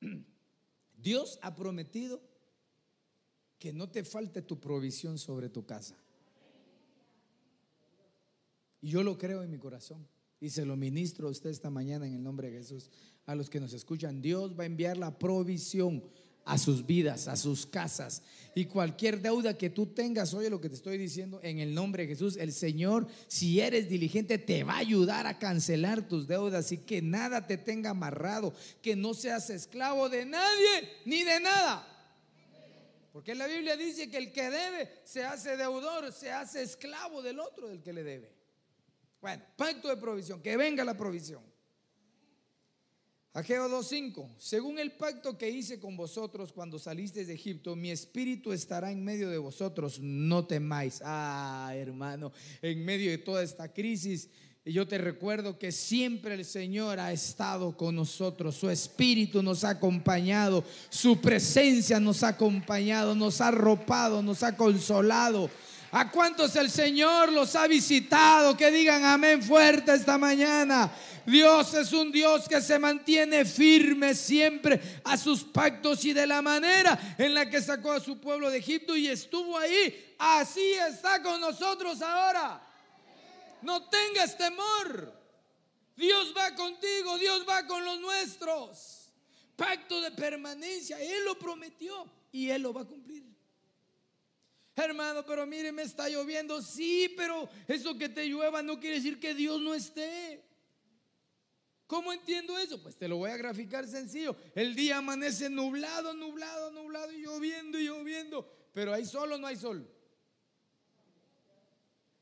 Dios 0.96 1.38
ha 1.40 1.54
prometido 1.54 2.20
que 3.60 3.72
no 3.72 3.88
te 3.88 4.02
falte 4.02 4.42
tu 4.42 4.58
provisión 4.58 5.18
sobre 5.18 5.48
tu 5.48 5.64
casa. 5.64 5.96
Y 8.80 8.90
yo 8.90 9.04
lo 9.04 9.16
creo 9.18 9.44
en 9.44 9.52
mi 9.52 9.58
corazón. 9.58 10.04
Y 10.40 10.50
se 10.50 10.66
lo 10.66 10.74
ministro 10.74 11.28
a 11.28 11.30
usted 11.30 11.50
esta 11.50 11.70
mañana 11.70 12.08
en 12.08 12.14
el 12.14 12.24
nombre 12.24 12.50
de 12.50 12.58
Jesús. 12.58 12.90
A 13.26 13.36
los 13.36 13.48
que 13.48 13.60
nos 13.60 13.72
escuchan, 13.72 14.20
Dios 14.20 14.58
va 14.58 14.64
a 14.64 14.66
enviar 14.66 14.96
la 14.96 15.16
provisión 15.16 16.02
a 16.48 16.56
sus 16.56 16.86
vidas, 16.86 17.28
a 17.28 17.36
sus 17.36 17.66
casas. 17.66 18.22
Y 18.54 18.64
cualquier 18.64 19.20
deuda 19.20 19.56
que 19.56 19.68
tú 19.68 19.86
tengas, 19.86 20.32
oye 20.32 20.48
lo 20.48 20.60
que 20.60 20.70
te 20.70 20.74
estoy 20.74 20.96
diciendo, 20.96 21.38
en 21.42 21.58
el 21.58 21.74
nombre 21.74 22.04
de 22.04 22.08
Jesús, 22.08 22.36
el 22.38 22.52
Señor, 22.52 23.06
si 23.28 23.60
eres 23.60 23.88
diligente, 23.88 24.38
te 24.38 24.64
va 24.64 24.74
a 24.74 24.78
ayudar 24.78 25.26
a 25.26 25.38
cancelar 25.38 26.08
tus 26.08 26.26
deudas 26.26 26.72
y 26.72 26.78
que 26.78 27.02
nada 27.02 27.46
te 27.46 27.58
tenga 27.58 27.90
amarrado, 27.90 28.54
que 28.82 28.96
no 28.96 29.12
seas 29.12 29.50
esclavo 29.50 30.08
de 30.08 30.24
nadie 30.24 30.90
ni 31.04 31.22
de 31.22 31.38
nada. 31.38 31.86
Porque 33.12 33.34
la 33.34 33.46
Biblia 33.46 33.76
dice 33.76 34.10
que 34.10 34.16
el 34.16 34.32
que 34.32 34.50
debe 34.50 34.90
se 35.04 35.24
hace 35.24 35.56
deudor, 35.56 36.12
se 36.12 36.32
hace 36.32 36.62
esclavo 36.62 37.20
del 37.20 37.40
otro 37.40 37.68
del 37.68 37.82
que 37.82 37.92
le 37.92 38.02
debe. 38.02 38.32
Bueno, 39.20 39.42
pacto 39.56 39.88
de 39.88 39.96
provisión, 39.98 40.40
que 40.40 40.56
venga 40.56 40.82
la 40.84 40.96
provisión. 40.96 41.42
Ageo 43.34 43.68
2.5, 43.68 44.30
según 44.38 44.78
el 44.78 44.92
pacto 44.92 45.36
que 45.36 45.50
hice 45.50 45.78
con 45.78 45.96
vosotros 45.96 46.50
cuando 46.52 46.78
salisteis 46.78 47.26
de 47.26 47.34
Egipto, 47.34 47.76
mi 47.76 47.90
espíritu 47.90 48.52
estará 48.52 48.90
en 48.90 49.04
medio 49.04 49.28
de 49.28 49.38
vosotros, 49.38 50.00
no 50.00 50.46
temáis. 50.46 51.02
Ah, 51.04 51.70
hermano, 51.74 52.32
en 52.62 52.84
medio 52.84 53.10
de 53.10 53.18
toda 53.18 53.42
esta 53.42 53.72
crisis, 53.72 54.30
yo 54.64 54.88
te 54.88 54.98
recuerdo 54.98 55.58
que 55.58 55.72
siempre 55.72 56.34
el 56.34 56.44
Señor 56.44 56.98
ha 56.98 57.12
estado 57.12 57.76
con 57.76 57.96
nosotros, 57.96 58.56
su 58.56 58.68
espíritu 58.70 59.42
nos 59.42 59.62
ha 59.64 59.70
acompañado, 59.70 60.64
su 60.88 61.20
presencia 61.20 62.00
nos 62.00 62.22
ha 62.22 62.28
acompañado, 62.28 63.14
nos 63.14 63.40
ha 63.40 63.48
arropado, 63.48 64.22
nos 64.22 64.42
ha 64.42 64.56
consolado. 64.56 65.50
¿A 65.90 66.10
cuántos 66.10 66.54
el 66.56 66.70
Señor 66.70 67.32
los 67.32 67.56
ha 67.56 67.66
visitado? 67.66 68.56
Que 68.56 68.70
digan 68.70 69.04
amén 69.04 69.42
fuerte 69.42 69.94
esta 69.94 70.18
mañana. 70.18 70.90
Dios 71.24 71.74
es 71.74 71.92
un 71.92 72.12
Dios 72.12 72.48
que 72.48 72.60
se 72.60 72.78
mantiene 72.78 73.44
firme 73.44 74.14
siempre 74.14 75.00
a 75.04 75.16
sus 75.16 75.44
pactos 75.44 76.04
y 76.04 76.12
de 76.12 76.26
la 76.26 76.42
manera 76.42 77.16
en 77.18 77.34
la 77.34 77.48
que 77.48 77.60
sacó 77.60 77.92
a 77.92 78.00
su 78.00 78.18
pueblo 78.18 78.50
de 78.50 78.58
Egipto 78.58 78.96
y 78.96 79.08
estuvo 79.08 79.56
ahí. 79.56 80.14
Así 80.18 80.72
está 80.72 81.22
con 81.22 81.40
nosotros 81.40 82.02
ahora. 82.02 82.62
No 83.62 83.88
tengas 83.88 84.36
temor. 84.36 85.12
Dios 85.96 86.32
va 86.36 86.54
contigo, 86.54 87.18
Dios 87.18 87.44
va 87.48 87.66
con 87.66 87.84
los 87.84 88.00
nuestros. 88.00 89.10
Pacto 89.56 90.00
de 90.00 90.12
permanencia, 90.12 91.00
Él 91.00 91.24
lo 91.24 91.38
prometió 91.38 92.08
y 92.30 92.50
Él 92.50 92.62
lo 92.62 92.72
va 92.72 92.82
a 92.82 92.86
cumplir. 92.86 93.27
Hermano, 94.84 95.24
pero 95.26 95.46
mire, 95.46 95.72
me 95.72 95.82
está 95.82 96.08
lloviendo. 96.08 96.62
Sí, 96.62 97.12
pero 97.16 97.48
eso 97.66 97.98
que 97.98 98.08
te 98.08 98.26
llueva 98.26 98.62
no 98.62 98.78
quiere 98.78 98.96
decir 98.96 99.18
que 99.18 99.34
Dios 99.34 99.60
no 99.60 99.74
esté. 99.74 100.44
¿Cómo 101.86 102.12
entiendo 102.12 102.56
eso? 102.58 102.80
Pues 102.82 102.96
te 102.96 103.08
lo 103.08 103.16
voy 103.16 103.30
a 103.30 103.36
graficar 103.36 103.86
sencillo. 103.86 104.36
El 104.54 104.74
día 104.74 104.98
amanece 104.98 105.48
nublado, 105.48 106.12
nublado, 106.12 106.70
nublado 106.70 107.10
y 107.12 107.22
lloviendo 107.22 107.78
y 107.78 107.86
lloviendo. 107.86 108.48
Pero 108.72 108.92
hay 108.92 109.04
sol 109.04 109.32
o 109.32 109.38
no 109.38 109.46
hay 109.46 109.56
sol. 109.56 109.90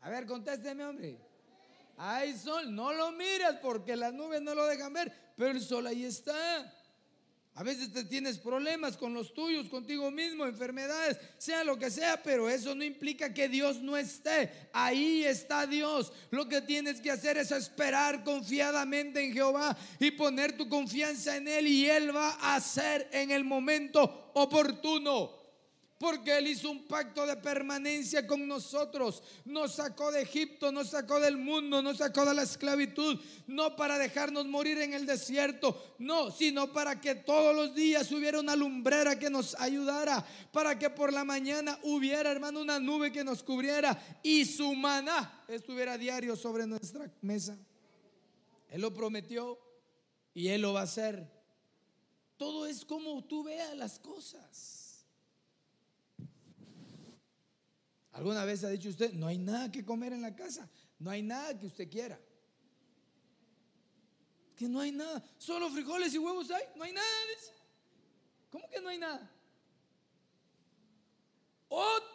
A 0.01 0.09
ver, 0.09 0.25
contésteme, 0.25 0.85
hombre. 0.85 1.19
Hay 1.97 2.37
sol, 2.37 2.75
no 2.75 2.93
lo 2.93 3.11
miras 3.13 3.57
porque 3.61 3.97
las 3.97 4.13
nubes 4.13 4.41
no 4.43 4.55
lo 4.55 4.67
dejan 4.67 4.93
ver, 4.93 5.13
pero 5.37 5.51
el 5.51 5.61
sol 5.61 5.87
ahí 5.87 6.05
está. 6.05 6.73
A 7.59 7.63
veces 7.63 7.91
te 7.91 8.05
tienes 8.05 8.37
problemas 8.37 8.99
con 8.99 9.15
los 9.15 9.33
tuyos, 9.33 9.71
contigo 9.71 10.11
mismo, 10.11 10.45
enfermedades, 10.45 11.19
sea 11.39 11.65
lo 11.65 11.79
que 11.79 11.91
sea, 11.91 12.23
pero 12.23 12.51
eso 12.51 12.75
no 12.75 12.85
implica 12.85 13.33
que 13.33 13.49
Dios 13.49 13.81
no 13.81 13.97
esté. 13.97 14.69
Ahí 14.75 15.25
está 15.25 15.67
Dios. 15.67 16.13
Lo 16.31 16.47
que 16.47 16.61
tienes 16.61 17.01
que 17.01 17.11
hacer 17.11 17.39
es 17.39 17.51
esperar 17.53 18.25
confiadamente 18.25 19.25
en 19.25 19.33
Jehová 19.33 19.75
y 19.99 20.11
poner 20.11 20.55
tu 20.59 20.69
confianza 20.69 21.39
en 21.39 21.49
Él 21.49 21.67
y 21.67 21.89
Él 21.89 22.15
va 22.15 22.33
a 22.33 22.57
hacer 22.57 23.09
en 23.11 23.31
el 23.31 23.43
momento 23.43 24.31
oportuno. 24.35 25.46
Porque 25.99 26.37
Él 26.37 26.49
hizo 26.49 26.71
un 26.71 26.87
pacto 26.87 27.27
de 27.27 27.37
permanencia 27.37 28.27
con 28.27 28.47
nosotros. 28.47 29.23
Nos 29.47 29.77
sacó 29.77 30.13
de 30.13 30.23
Egipto, 30.23 30.71
nos 30.71 30.91
sacó 30.91 31.19
del 31.19 31.39
mundo, 31.39 31.81
nos 31.81 31.99
sacó 31.99 32.27
de 32.27 32.35
la 32.35 32.43
esclavitud. 32.43 33.19
No 33.47 33.77
para 33.77 33.97
dejarnos 33.97 34.47
morir 34.47 34.79
en 34.79 34.93
el 34.93 35.07
desierto, 35.07 35.95
no, 35.99 36.31
sino 36.31 36.71
para 36.73 37.01
que 37.01 37.15
todos 37.15 37.57
los 37.57 37.75
días 37.75 38.13
hubiera 38.13 38.41
una 38.41 38.55
lumbrera 38.55 39.19
que 39.19 39.31
nos 39.31 39.55
ayudara. 39.55 40.27
Para 40.53 40.79
que 40.79 40.91
por 40.91 41.15
la 41.15 41.25
mañana 41.25 41.79
hubiera, 41.83 42.31
hermano, 42.31 42.61
una 42.61 42.79
nube 42.79 43.11
que 43.11 43.25
nos 43.25 43.43
cubriera 43.43 43.99
y 44.23 44.45
su 44.45 44.75
maná 44.75 45.45
estuviera 45.49 45.97
diario 45.97 46.37
sobre 46.37 46.67
nuestra 46.67 47.11
mesa. 47.23 47.57
Él 48.69 48.83
lo 48.83 48.93
prometió 48.93 49.59
y 50.35 50.49
Él 50.49 50.61
lo 50.61 50.75
va 50.75 50.81
a 50.81 50.85
hacer. 50.85 51.27
Todo 52.37 52.67
es 52.67 52.85
como 52.85 53.25
tú 53.25 53.45
veas 53.45 53.75
las 53.75 53.99
cosas. 53.99 54.86
¿Alguna 58.17 58.47
vez 58.47 58.65
ha 58.65 58.71
dicho 58.71 58.89
usted, 58.89 59.13
no 59.13 59.27
hay 59.27 59.37
nada 59.37 59.71
que 59.71 59.85
comer 59.85 60.15
en 60.15 60.23
la 60.23 60.35
casa? 60.35 60.67
No 60.99 61.11
hay 61.11 61.23
nada 61.23 61.57
que 61.59 61.67
usted 61.67 61.91
quiera. 61.91 62.19
Que 64.57 64.67
no 64.71 64.81
hay 64.81 64.91
nada. 64.91 65.23
Solo 65.37 65.69
frijoles 65.69 66.15
y 66.15 66.19
huevos 66.19 66.51
hay. 66.51 66.65
No 66.77 66.85
hay 66.85 66.93
nada. 66.93 67.07
¿Cómo 68.51 68.71
que 68.71 68.81
no 68.81 68.89
hay 68.89 68.99
nada? 68.99 69.33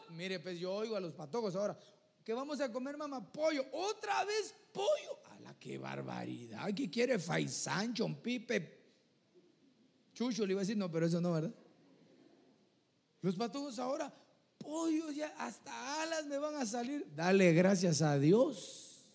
mire, 0.09 0.39
pues 0.39 0.59
yo 0.59 0.73
oigo 0.73 0.95
a 0.95 0.99
los 0.99 1.13
patojos 1.13 1.55
ahora. 1.55 1.77
Que 2.25 2.33
vamos 2.33 2.59
a 2.61 2.71
comer, 2.71 2.97
mamá, 2.97 3.31
pollo. 3.31 3.63
Otra 3.71 4.25
vez 4.25 4.55
pollo. 4.73 5.19
A 5.29 5.39
la 5.39 5.53
que 5.59 5.77
barbaridad. 5.77 6.67
¿Qué 6.73 6.89
quiere 6.89 7.19
Faisán, 7.19 7.93
Pipe? 7.93 8.79
Chucho 10.13 10.47
le 10.47 10.53
iba 10.53 10.61
a 10.61 10.63
decir, 10.63 10.77
no, 10.77 10.91
pero 10.91 11.05
eso 11.05 11.21
no, 11.21 11.31
¿verdad? 11.31 11.53
Los 13.21 13.35
patojos 13.35 13.77
ahora, 13.77 14.11
pollos 14.63 15.15
ya, 15.15 15.27
hasta 15.37 16.01
alas 16.01 16.25
me 16.25 16.37
van 16.37 16.55
a 16.55 16.65
salir. 16.65 17.05
Dale 17.15 17.53
gracias 17.53 18.01
a 18.01 18.17
Dios. 18.17 19.05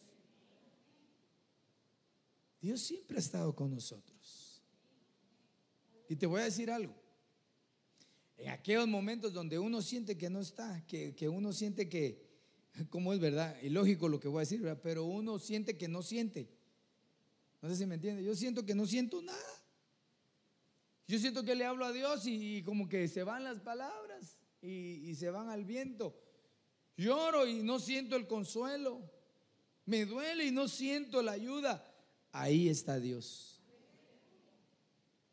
Dios 2.61 2.81
siempre 2.81 3.17
ha 3.17 3.21
estado 3.21 3.55
con 3.55 3.71
nosotros. 3.71 4.63
Y 6.09 6.17
te 6.17 6.27
voy 6.27 6.41
a 6.41 6.45
decir 6.45 6.71
algo. 6.71 6.95
En 8.37 8.51
aquellos 8.51 8.87
momentos 8.87 9.33
donde 9.33 9.59
uno 9.59 9.81
siente 9.83 10.19
que 10.19 10.29
no 10.29 10.41
está, 10.41 10.85
que, 10.87 11.15
que 11.15 11.29
uno 11.29 11.53
siente 11.53 11.89
que, 11.89 12.27
como 12.91 13.13
es 13.13 13.21
verdad, 13.21 13.57
y 13.63 13.71
lógico 13.71 14.09
lo 14.09 14.21
que 14.21 14.29
voy 14.29 14.39
a 14.39 14.41
decir, 14.41 14.63
pero 14.83 15.05
uno 15.05 15.39
siente 15.39 15.77
que 15.77 15.89
no 15.89 16.03
siente. 16.03 16.49
No 17.63 17.69
sé 17.69 17.77
si 17.77 17.87
me 17.87 17.95
entiende. 17.95 18.23
Yo 18.23 18.35
siento 18.35 18.65
que 18.65 18.75
no 18.75 18.87
siento 18.87 19.23
nada. 19.23 19.63
Yo 21.09 21.19
siento 21.19 21.45
que 21.45 21.55
le 21.55 21.65
hablo 21.65 21.85
a 21.85 21.93
Dios 21.93 22.27
y 22.27 22.63
como 22.63 22.89
que 22.89 23.09
se 23.09 23.23
van 23.23 23.45
las 23.45 23.61
palabras 23.61 24.37
y, 24.67 25.15
se 25.15 25.31
van 25.31 25.49
al 25.49 25.65
viento. 25.65 26.15
Lloro 26.97 27.47
y 27.47 27.63
no 27.63 27.79
siento 27.79 28.17
el 28.17 28.27
consuelo. 28.27 29.01
Me 29.85 30.05
duele 30.05 30.47
y 30.47 30.51
no 30.51 30.69
siento 30.69 31.23
la 31.23 31.33
ayuda. 31.33 31.85
Ahí 32.33 32.69
está 32.69 32.99
Dios. 32.99 33.61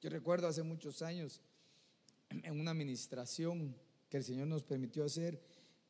Yo 0.01 0.09
recuerdo 0.09 0.47
hace 0.47 0.63
muchos 0.63 1.01
años 1.01 1.41
en 2.29 2.59
una 2.59 2.71
administración 2.71 3.75
que 4.09 4.17
el 4.17 4.23
Señor 4.23 4.47
nos 4.47 4.63
permitió 4.63 5.05
hacer, 5.05 5.41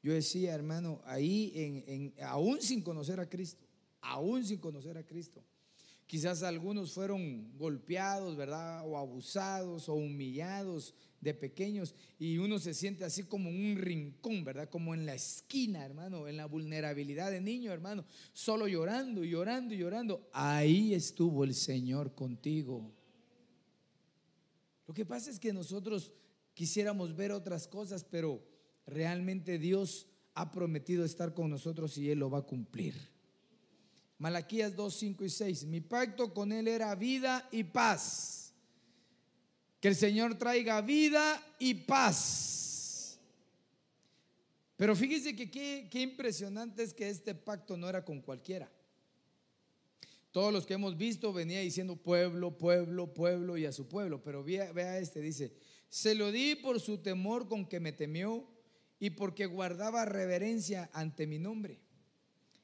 yo 0.01 0.13
decía, 0.13 0.53
hermano, 0.53 1.01
ahí 1.05 1.51
en, 1.55 2.13
aún 2.23 2.61
sin 2.61 2.81
conocer 2.81 3.19
a 3.19 3.29
Cristo, 3.29 3.65
aún 4.01 4.45
sin 4.45 4.59
conocer 4.59 4.97
a 4.97 5.05
Cristo, 5.05 5.43
Quizás 6.13 6.43
algunos 6.43 6.93
fueron 6.93 7.57
golpeados, 7.57 8.35
¿verdad? 8.35 8.87
O 8.87 8.97
abusados 8.97 9.89
o 9.89 9.95
humillados 9.95 10.93
de 11.23 11.33
pequeños 11.33 11.95
y 12.19 12.37
uno 12.37 12.59
se 12.59 12.73
siente 12.73 13.05
así 13.05 13.23
como 13.23 13.49
un 13.49 13.77
rincón, 13.77 14.43
¿verdad? 14.43 14.69
Como 14.69 14.93
en 14.93 15.05
la 15.05 15.15
esquina, 15.15 15.85
hermano, 15.85 16.27
en 16.27 16.37
la 16.37 16.45
vulnerabilidad 16.45 17.31
de 17.31 17.41
niño, 17.41 17.71
hermano, 17.71 18.05
solo 18.33 18.67
llorando 18.67 19.23
y 19.23 19.29
llorando 19.29 19.73
y 19.73 19.77
llorando. 19.77 20.29
Ahí 20.33 20.93
estuvo 20.93 21.43
el 21.43 21.53
Señor 21.53 22.13
contigo. 22.13 22.91
Lo 24.85 24.93
que 24.93 25.05
pasa 25.05 25.31
es 25.31 25.39
que 25.39 25.53
nosotros 25.53 26.11
quisiéramos 26.53 27.15
ver 27.15 27.31
otras 27.31 27.67
cosas, 27.67 28.03
pero 28.03 28.43
realmente 28.85 29.57
Dios 29.57 30.07
ha 30.35 30.51
prometido 30.51 31.05
estar 31.05 31.33
con 31.33 31.49
nosotros 31.49 31.97
y 31.97 32.09
Él 32.09 32.19
lo 32.19 32.29
va 32.29 32.39
a 32.39 32.45
cumplir. 32.45 32.95
Malaquías 34.17 34.75
2, 34.75 34.93
5 34.93 35.25
y 35.25 35.29
6. 35.29 35.65
Mi 35.65 35.81
pacto 35.81 36.33
con 36.33 36.51
Él 36.51 36.67
era 36.67 36.93
vida 36.95 37.47
y 37.51 37.63
paz. 37.63 38.42
Que 39.83 39.89
el 39.89 39.97
Señor 39.97 40.37
traiga 40.37 40.79
vida 40.79 41.45
y 41.59 41.73
paz. 41.73 43.19
Pero 44.77 44.95
fíjese 44.95 45.35
que 45.35 45.51
qué, 45.51 46.01
impresionante 46.01 46.83
es 46.83 46.93
que 46.93 47.09
este 47.09 47.35
pacto 47.35 47.75
no 47.75 47.89
era 47.89 48.05
con 48.05 48.21
cualquiera. 48.21 48.71
Todos 50.31 50.53
los 50.53 50.65
que 50.65 50.75
hemos 50.75 50.95
visto 50.95 51.33
venía 51.33 51.59
diciendo 51.59 51.97
pueblo, 51.97 52.57
pueblo, 52.57 53.13
pueblo 53.13 53.57
y 53.57 53.65
a 53.65 53.73
su 53.73 53.89
pueblo. 53.89 54.23
Pero 54.23 54.41
vea, 54.41 54.71
vea 54.71 54.99
este, 54.99 55.19
dice, 55.19 55.51
se 55.89 56.15
lo 56.15 56.31
di 56.31 56.55
por 56.55 56.79
su 56.79 56.99
temor 56.99 57.49
con 57.49 57.65
que 57.65 57.81
me 57.81 57.91
temió 57.91 58.47
y 59.01 59.09
porque 59.09 59.47
guardaba 59.47 60.05
reverencia 60.05 60.89
ante 60.93 61.27
mi 61.27 61.39
nombre. 61.39 61.81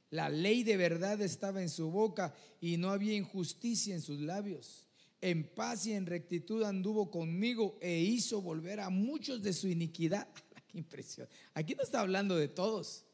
La 0.09 0.29
ley 0.29 0.63
de 0.63 0.77
verdad 0.77 1.19
estaba 1.21 1.61
en 1.61 1.69
su 1.69 1.91
boca 1.91 2.33
y 2.61 2.77
no 2.77 2.91
había 2.91 3.13
injusticia 3.13 3.93
en 3.93 4.01
sus 4.01 4.21
labios. 4.21 4.88
En 5.21 5.43
paz 5.43 5.85
y 5.85 5.93
en 5.93 6.05
rectitud 6.05 6.63
anduvo 6.63 7.11
conmigo 7.11 7.77
e 7.81 7.99
hizo 7.99 8.41
volver 8.41 8.79
a 8.79 8.89
muchos 8.89 9.41
de 9.41 9.53
su 9.53 9.67
iniquidad. 9.67 10.27
¡Qué 10.67 10.77
impresión! 10.77 11.27
Aquí 11.53 11.75
no 11.75 11.83
está 11.83 12.01
hablando 12.01 12.35
de 12.35 12.47
todos. 12.47 13.05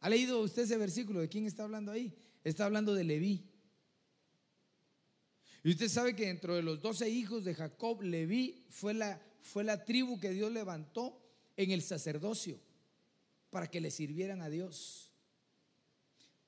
¿Ha 0.00 0.08
leído 0.08 0.40
usted 0.40 0.62
ese 0.62 0.76
versículo? 0.76 1.20
¿De 1.20 1.28
quién 1.28 1.46
está 1.46 1.64
hablando 1.64 1.92
ahí? 1.92 2.14
Está 2.44 2.66
hablando 2.66 2.94
de 2.94 3.04
Leví. 3.04 3.44
Y 5.62 5.70
usted 5.70 5.88
sabe 5.88 6.16
que 6.16 6.26
dentro 6.26 6.54
de 6.54 6.62
los 6.62 6.80
doce 6.80 7.08
hijos 7.10 7.44
de 7.44 7.54
Jacob, 7.54 8.02
Leví 8.02 8.64
fue 8.70 8.94
la, 8.94 9.20
fue 9.42 9.62
la 9.62 9.84
tribu 9.84 10.18
que 10.18 10.30
Dios 10.30 10.50
levantó 10.52 11.20
en 11.56 11.70
el 11.70 11.82
sacerdocio 11.82 12.58
para 13.50 13.68
que 13.68 13.80
le 13.80 13.90
sirvieran 13.90 14.40
a 14.40 14.48
Dios. 14.48 15.10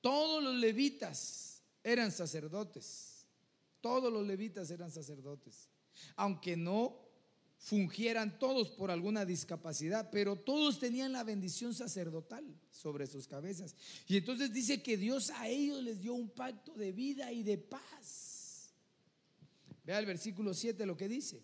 Todos 0.01 0.43
los 0.43 0.55
levitas 0.55 1.61
eran 1.83 2.11
sacerdotes. 2.11 3.12
Todos 3.83 4.13
los 4.13 4.25
levitas 4.25 4.71
eran 4.71 4.91
sacerdotes. 4.91 5.67
Aunque 6.15 6.55
no 6.55 6.97
fungieran 7.57 8.39
todos 8.39 8.69
por 8.69 8.89
alguna 8.89 9.25
discapacidad, 9.25 10.09
pero 10.09 10.37
todos 10.37 10.79
tenían 10.79 11.11
la 11.11 11.25
bendición 11.25 11.73
sacerdotal 11.73 12.45
sobre 12.71 13.07
sus 13.07 13.27
cabezas. 13.27 13.75
Y 14.07 14.15
entonces 14.15 14.53
dice 14.53 14.81
que 14.81 14.95
Dios 14.95 15.31
a 15.31 15.49
ellos 15.49 15.83
les 15.83 15.99
dio 15.99 16.13
un 16.13 16.29
pacto 16.29 16.73
de 16.75 16.93
vida 16.93 17.33
y 17.33 17.43
de 17.43 17.57
paz. 17.57 18.73
Vea 19.83 19.99
el 19.99 20.05
versículo 20.05 20.53
7 20.53 20.85
lo 20.85 20.95
que 20.95 21.09
dice. 21.09 21.43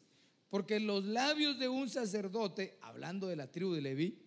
Porque 0.50 0.80
los 0.80 1.04
labios 1.04 1.60
de 1.60 1.68
un 1.68 1.90
sacerdote, 1.90 2.78
hablando 2.82 3.28
de 3.28 3.36
la 3.36 3.52
tribu 3.52 3.74
de 3.74 3.82
Leví, 3.82 4.18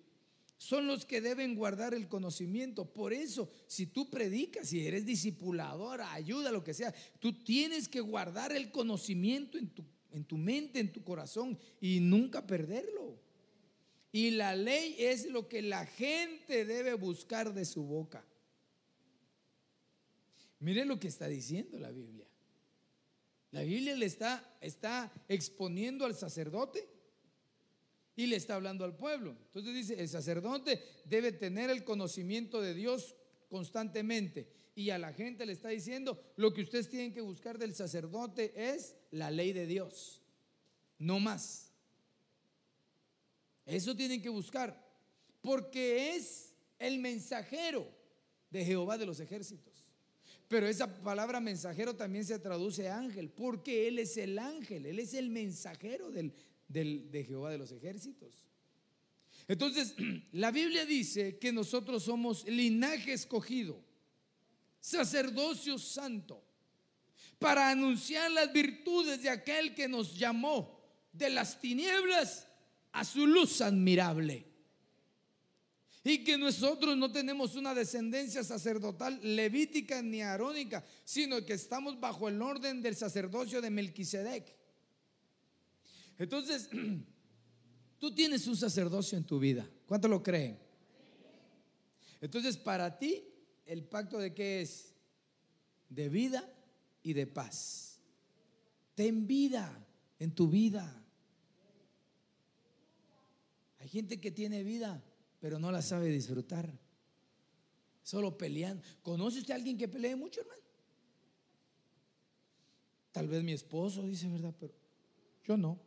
son 0.62 0.86
los 0.86 1.04
que 1.04 1.20
deben 1.20 1.56
guardar 1.56 1.92
el 1.92 2.06
conocimiento. 2.06 2.84
Por 2.84 3.12
eso, 3.12 3.50
si 3.66 3.86
tú 3.86 4.08
predicas, 4.08 4.68
si 4.68 4.86
eres 4.86 5.04
discipuladora, 5.04 6.12
ayuda, 6.12 6.52
lo 6.52 6.62
que 6.62 6.72
sea, 6.72 6.94
tú 7.18 7.32
tienes 7.32 7.88
que 7.88 8.00
guardar 8.00 8.52
el 8.52 8.70
conocimiento 8.70 9.58
en 9.58 9.70
tu, 9.70 9.84
en 10.12 10.24
tu 10.24 10.38
mente, 10.38 10.78
en 10.78 10.92
tu 10.92 11.02
corazón 11.02 11.58
y 11.80 11.98
nunca 11.98 12.46
perderlo. 12.46 13.18
Y 14.12 14.30
la 14.30 14.54
ley 14.54 14.94
es 15.00 15.26
lo 15.26 15.48
que 15.48 15.62
la 15.62 15.84
gente 15.84 16.64
debe 16.64 16.94
buscar 16.94 17.54
de 17.54 17.64
su 17.64 17.82
boca. 17.82 18.24
Mire 20.60 20.84
lo 20.84 21.00
que 21.00 21.08
está 21.08 21.26
diciendo 21.26 21.76
la 21.80 21.90
Biblia. 21.90 22.28
La 23.50 23.62
Biblia 23.62 23.96
le 23.96 24.06
está, 24.06 24.56
está 24.60 25.12
exponiendo 25.26 26.04
al 26.04 26.14
sacerdote 26.14 26.91
y 28.14 28.26
le 28.26 28.36
está 28.36 28.54
hablando 28.56 28.84
al 28.84 28.96
pueblo. 28.96 29.36
Entonces 29.46 29.74
dice, 29.74 30.00
el 30.00 30.08
sacerdote 30.08 30.82
debe 31.04 31.32
tener 31.32 31.70
el 31.70 31.84
conocimiento 31.84 32.60
de 32.60 32.74
Dios 32.74 33.16
constantemente. 33.48 34.48
Y 34.74 34.90
a 34.90 34.98
la 34.98 35.12
gente 35.12 35.44
le 35.44 35.52
está 35.52 35.68
diciendo, 35.68 36.22
lo 36.36 36.52
que 36.52 36.62
ustedes 36.62 36.88
tienen 36.88 37.12
que 37.12 37.20
buscar 37.20 37.58
del 37.58 37.74
sacerdote 37.74 38.52
es 38.56 38.96
la 39.10 39.30
ley 39.30 39.52
de 39.52 39.66
Dios, 39.66 40.22
no 40.98 41.20
más. 41.20 41.70
Eso 43.66 43.94
tienen 43.94 44.22
que 44.22 44.30
buscar, 44.30 44.82
porque 45.40 46.16
es 46.16 46.54
el 46.78 46.98
mensajero 46.98 47.86
de 48.50 48.64
Jehová 48.64 48.98
de 48.98 49.06
los 49.06 49.20
ejércitos. 49.20 49.72
Pero 50.48 50.66
esa 50.66 51.02
palabra 51.02 51.40
mensajero 51.40 51.94
también 51.94 52.24
se 52.24 52.38
traduce 52.38 52.88
ángel, 52.88 53.30
porque 53.30 53.88
Él 53.88 53.98
es 53.98 54.16
el 54.16 54.38
ángel, 54.38 54.86
Él 54.86 54.98
es 54.98 55.14
el 55.14 55.30
mensajero 55.30 56.10
del, 56.10 56.34
de 56.72 57.24
Jehová 57.26 57.50
de 57.50 57.58
los 57.58 57.72
ejércitos. 57.72 58.46
Entonces, 59.48 59.94
la 60.32 60.50
Biblia 60.50 60.86
dice 60.86 61.38
que 61.38 61.52
nosotros 61.52 62.04
somos 62.04 62.46
linaje 62.46 63.12
escogido, 63.12 63.82
sacerdocio 64.80 65.78
santo, 65.78 66.42
para 67.38 67.70
anunciar 67.70 68.30
las 68.30 68.52
virtudes 68.52 69.22
de 69.22 69.30
aquel 69.30 69.74
que 69.74 69.88
nos 69.88 70.16
llamó 70.16 70.80
de 71.12 71.28
las 71.28 71.60
tinieblas 71.60 72.46
a 72.92 73.04
su 73.04 73.26
luz 73.26 73.60
admirable. 73.60 74.46
Y 76.04 76.24
que 76.24 76.36
nosotros 76.36 76.96
no 76.96 77.12
tenemos 77.12 77.54
una 77.54 77.74
descendencia 77.74 78.42
sacerdotal 78.42 79.20
levítica 79.22 80.02
ni 80.02 80.20
arónica, 80.20 80.84
sino 81.04 81.44
que 81.44 81.52
estamos 81.52 82.00
bajo 82.00 82.28
el 82.28 82.42
orden 82.42 82.82
del 82.82 82.96
sacerdocio 82.96 83.60
de 83.60 83.70
Melquisedec. 83.70 84.61
Entonces, 86.18 86.68
tú 87.98 88.14
tienes 88.14 88.46
un 88.46 88.56
sacerdocio 88.56 89.16
en 89.18 89.24
tu 89.24 89.38
vida. 89.38 89.68
¿Cuánto 89.86 90.08
lo 90.08 90.22
creen? 90.22 90.58
Entonces, 92.20 92.56
para 92.56 92.98
ti, 92.98 93.24
el 93.66 93.84
pacto 93.84 94.18
de 94.18 94.32
qué 94.32 94.62
es? 94.62 94.94
De 95.88 96.08
vida 96.08 96.48
y 97.02 97.12
de 97.12 97.26
paz. 97.26 98.00
Ten 98.94 99.26
vida 99.26 99.86
en 100.18 100.34
tu 100.34 100.48
vida. 100.48 101.02
Hay 103.80 103.88
gente 103.88 104.20
que 104.20 104.30
tiene 104.30 104.62
vida, 104.62 105.02
pero 105.40 105.58
no 105.58 105.72
la 105.72 105.82
sabe 105.82 106.08
disfrutar. 106.08 106.72
Solo 108.02 108.38
peleando. 108.38 108.82
¿Conoce 109.02 109.40
usted 109.40 109.52
a 109.52 109.56
alguien 109.56 109.76
que 109.76 109.88
pelee 109.88 110.14
mucho, 110.14 110.40
hermano? 110.40 110.62
Tal 113.12 113.28
vez 113.28 113.42
mi 113.42 113.52
esposo, 113.52 114.06
dice 114.06 114.28
verdad, 114.28 114.54
pero 114.58 114.72
yo 115.44 115.56
no. 115.56 115.78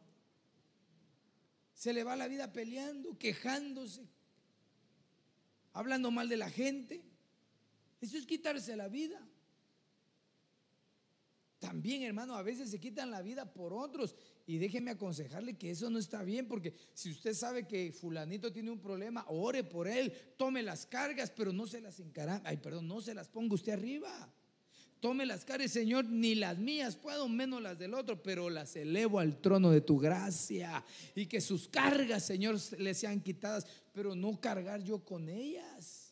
Se 1.76 1.93
le 1.93 2.03
va 2.03 2.15
la 2.15 2.28
vida 2.28 2.51
peleando, 2.51 3.17
quejándose, 3.19 4.07
hablando 5.73 6.09
mal 6.09 6.28
de 6.28 6.38
la 6.38 6.49
gente. 6.49 7.03
Eso 8.01 8.17
es 8.17 8.26
quitarse 8.26 8.76
la 8.76 8.88
vida. 8.88 9.21
También, 11.59 12.03
hermano, 12.03 12.36
a 12.36 12.43
veces 12.43 12.69
se 12.69 12.80
quitan 12.80 13.11
la 13.11 13.21
vida 13.21 13.51
por 13.51 13.73
otros. 13.73 14.15
Y 14.45 14.57
déjeme 14.57 14.91
aconsejarle 14.91 15.57
que 15.57 15.71
eso 15.71 15.89
no 15.89 15.99
está 15.99 16.23
bien, 16.23 16.47
porque 16.47 16.73
si 16.93 17.11
usted 17.11 17.34
sabe 17.34 17.67
que 17.67 17.91
fulanito 17.91 18.53
tiene 18.53 18.71
un 18.71 18.80
problema, 18.80 19.26
ore 19.28 19.63
por 19.63 19.88
él, 19.88 20.13
tome 20.38 20.61
las 20.61 20.86
cargas, 20.86 21.32
pero 21.32 21.51
no 21.51 21.65
se 21.65 21.82
las 21.82 21.99
encara, 21.99 22.41
ay, 22.45 22.57
perdón, 22.57 22.88
no 22.88 23.01
se 23.01 23.15
las 23.15 23.28
ponga 23.28 23.55
usted 23.55 23.73
arriba. 23.73 24.32
Tome 25.05 25.27
las 25.27 25.45
cargas, 25.45 25.69
Señor, 25.69 26.05
ni 26.05 26.33
las 26.33 26.57
mías 26.57 26.95
puedo, 26.95 27.29
menos 27.29 27.61
las 27.61 27.77
del 27.77 27.93
otro, 27.93 28.23
pero 28.23 28.49
las 28.49 28.75
elevo 28.75 29.19
al 29.19 29.39
trono 29.39 29.69
de 29.69 29.79
tu 29.79 29.99
gracia. 29.99 30.83
Y 31.13 31.27
que 31.27 31.41
sus 31.41 31.67
cargas, 31.67 32.25
Señor, 32.25 32.57
le 32.79 32.91
sean 32.95 33.21
quitadas, 33.21 33.67
pero 33.93 34.15
no 34.15 34.41
cargar 34.41 34.81
yo 34.81 35.05
con 35.05 35.29
ellas. 35.29 36.11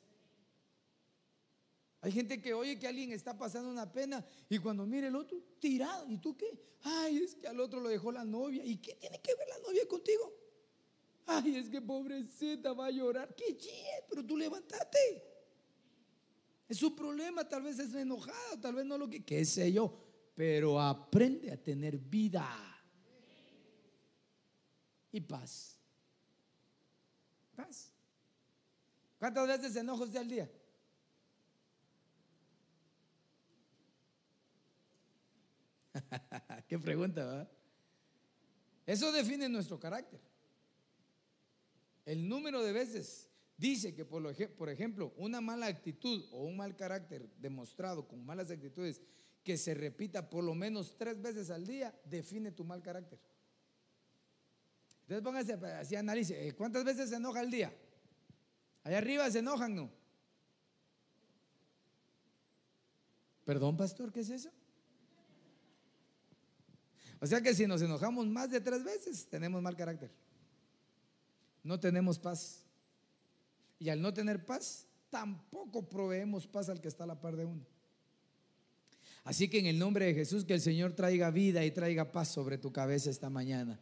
Hay 2.02 2.12
gente 2.12 2.40
que 2.40 2.54
oye 2.54 2.78
que 2.78 2.86
alguien 2.86 3.12
está 3.12 3.36
pasando 3.36 3.72
una 3.72 3.92
pena 3.92 4.24
y 4.48 4.60
cuando 4.60 4.86
mire 4.86 5.08
el 5.08 5.16
otro, 5.16 5.40
tirado. 5.60 6.08
¿Y 6.08 6.20
tú 6.20 6.38
qué? 6.38 6.56
Ay, 6.84 7.18
es 7.18 7.34
que 7.34 7.48
al 7.48 7.60
otro 7.60 7.80
lo 7.80 7.90
dejó 7.90 8.12
la 8.12 8.24
novia. 8.24 8.64
¿Y 8.64 8.78
qué 8.78 8.94
tiene 8.94 9.20
que 9.20 9.34
ver 9.34 9.48
la 9.48 9.58
novia 9.68 9.88
contigo? 9.88 10.32
Ay, 11.26 11.56
es 11.56 11.68
que 11.68 11.82
pobrecita 11.82 12.74
va 12.74 12.86
a 12.86 12.92
llorar. 12.92 13.34
¡Qué 13.34 13.58
chie! 13.58 14.04
Pero 14.08 14.24
tú 14.24 14.38
levántate. 14.38 15.33
Es 16.68 16.78
su 16.78 16.96
problema, 16.96 17.48
tal 17.48 17.64
vez 17.64 17.80
es 17.80 17.94
enojada, 17.94 18.60
tal 18.62 18.76
vez 18.76 18.86
no 18.86 18.98
lo 18.98 19.10
que, 19.10 19.24
qué 19.24 19.46
sé 19.46 19.72
yo. 19.72 19.94
Pero 20.36 20.80
aprende 20.80 21.52
a 21.52 21.58
tener 21.62 21.98
vida 21.98 22.48
y 25.12 25.22
paz. 25.22 25.78
Paz. 27.56 27.92
¿Cuántas 29.20 29.48
veces 29.48 29.76
enojos 29.76 30.12
de 30.12 30.20
al 30.20 30.28
día? 30.28 30.52
Qué 36.68 36.80
pregunta, 36.80 37.24
¿verdad? 37.24 37.52
Eso 38.86 39.12
define 39.12 39.48
nuestro 39.48 39.80
carácter. 39.80 40.20
El 42.06 42.28
número 42.28 42.62
de 42.62 42.74
veces 42.74 43.30
dice 43.64 43.96
que, 43.96 44.04
por, 44.04 44.22
por 44.58 44.70
ejemplo, 44.70 45.14
una 45.16 45.40
mala 45.40 45.68
actitud 45.68 46.26
o 46.34 46.44
un 46.44 46.58
mal 46.58 46.76
carácter 46.76 47.30
demostrado 47.40 48.06
con 48.06 48.26
malas 48.26 48.52
actitudes 48.52 49.02
que 49.42 49.58
se 49.58 49.74
repita 49.74 50.30
por 50.30 50.44
lo 50.44 50.54
menos 50.54 50.98
tres 50.98 51.22
veces 51.22 51.50
al 51.50 51.66
día, 51.66 51.98
define 52.04 52.52
tu 52.52 52.66
mal 52.66 52.82
carácter. 52.82 53.20
Entonces 55.04 55.24
póngase 55.24 55.54
así 55.54 55.96
analice, 55.96 56.46
eh, 56.46 56.54
¿cuántas 56.54 56.84
veces 56.84 57.10
se 57.10 57.16
enoja 57.16 57.40
al 57.40 57.50
día? 57.50 57.74
Allá 58.84 58.98
arriba 58.98 59.32
se 59.32 59.40
enojan, 59.40 59.74
¿no? 59.74 59.90
Perdón, 63.46 63.78
pastor, 63.78 64.12
¿qué 64.12 64.20
es 64.20 64.30
eso? 64.30 64.52
O 67.22 67.26
sea 67.26 67.40
que 67.40 67.54
si 67.54 67.66
nos 67.66 67.82
enojamos 67.82 68.28
más 68.28 68.50
de 68.50 68.60
tres 68.60 68.84
veces, 68.84 69.26
tenemos 69.30 69.62
mal 69.62 69.78
carácter. 69.78 70.12
No 71.64 71.80
tenemos 71.80 72.20
paz. 72.20 72.63
Y 73.84 73.90
al 73.90 74.02
no 74.02 74.14
tener 74.14 74.46
paz, 74.46 74.88
tampoco 75.10 75.90
proveemos 75.90 76.48
paz 76.48 76.70
al 76.70 76.80
que 76.80 76.88
está 76.88 77.04
a 77.04 77.08
la 77.08 77.20
par 77.20 77.36
de 77.36 77.44
uno. 77.44 77.66
Así 79.26 79.50
que 79.50 79.60
en 79.60 79.66
el 79.66 79.78
nombre 79.78 80.06
de 80.06 80.14
Jesús, 80.14 80.46
que 80.46 80.54
el 80.54 80.62
Señor 80.62 80.94
traiga 80.94 81.32
vida 81.32 81.66
y 81.66 81.72
traiga 81.72 82.14
paz 82.14 82.30
sobre 82.30 82.58
tu 82.58 82.72
cabeza 82.72 83.10
esta 83.10 83.30
mañana. 83.30 83.78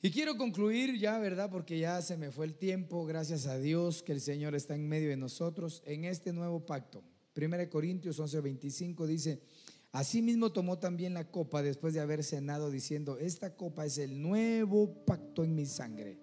Y 0.00 0.12
quiero 0.12 0.36
concluir 0.36 1.00
ya, 1.00 1.18
¿verdad? 1.18 1.50
Porque 1.50 1.80
ya 1.80 2.00
se 2.00 2.16
me 2.16 2.30
fue 2.30 2.46
el 2.46 2.54
tiempo, 2.54 3.04
gracias 3.04 3.46
a 3.46 3.58
Dios 3.58 4.04
que 4.04 4.12
el 4.12 4.20
Señor 4.20 4.54
está 4.54 4.76
en 4.76 4.88
medio 4.88 5.08
de 5.08 5.16
nosotros 5.16 5.82
en 5.84 6.04
este 6.04 6.32
nuevo 6.32 6.64
pacto. 6.64 7.02
1 7.34 7.68
Corintios 7.70 8.20
11:25 8.20 9.04
dice, 9.04 9.42
Asimismo 9.90 10.52
tomó 10.52 10.78
también 10.78 11.12
la 11.12 11.28
copa 11.28 11.60
después 11.60 11.92
de 11.92 12.00
haber 12.00 12.22
cenado 12.22 12.70
diciendo, 12.70 13.18
esta 13.18 13.56
copa 13.56 13.84
es 13.84 13.98
el 13.98 14.22
nuevo 14.22 15.04
pacto 15.04 15.42
en 15.42 15.56
mi 15.56 15.66
sangre, 15.66 16.20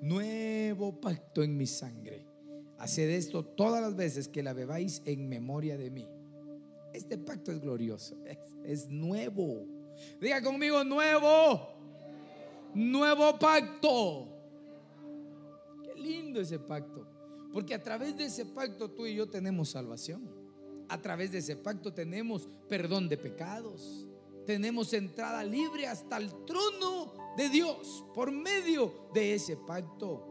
nuevo 0.00 1.00
pacto 1.00 1.42
en 1.42 1.56
mi 1.56 1.66
sangre. 1.66 2.26
Haced 2.78 3.10
esto 3.10 3.44
todas 3.44 3.82
las 3.82 3.94
veces 3.96 4.28
que 4.28 4.42
la 4.42 4.52
bebáis 4.52 5.02
en 5.04 5.28
memoria 5.28 5.76
de 5.76 5.90
mí. 5.90 6.08
Este 6.92 7.18
pacto 7.18 7.52
es 7.52 7.60
glorioso, 7.60 8.16
es, 8.64 8.88
nuevo. 8.88 9.66
Diga 10.20 10.42
conmigo, 10.42 10.82
nuevo, 10.82 11.68
nuevo 12.74 13.38
pacto. 13.38 14.28
Qué 15.82 16.00
lindo 16.00 16.40
ese 16.40 16.58
pacto, 16.58 17.06
porque 17.52 17.74
a 17.74 17.82
través 17.82 18.16
de 18.16 18.24
ese 18.24 18.46
pacto 18.46 18.90
tú 18.90 19.06
y 19.06 19.14
yo 19.14 19.28
tenemos 19.28 19.70
salvación 19.70 20.40
a 20.90 21.00
través 21.00 21.30
de 21.30 21.38
ese 21.38 21.54
pacto 21.54 21.92
tenemos 21.94 22.48
perdón 22.68 23.08
de 23.08 23.16
pecados. 23.16 24.08
Tenemos 24.46 24.92
entrada 24.92 25.44
libre 25.44 25.86
hasta 25.86 26.16
el 26.16 26.30
trono 26.44 27.12
de 27.36 27.48
Dios 27.48 28.04
por 28.14 28.32
medio 28.32 29.08
de 29.14 29.34
ese 29.34 29.56
pacto. 29.56 30.26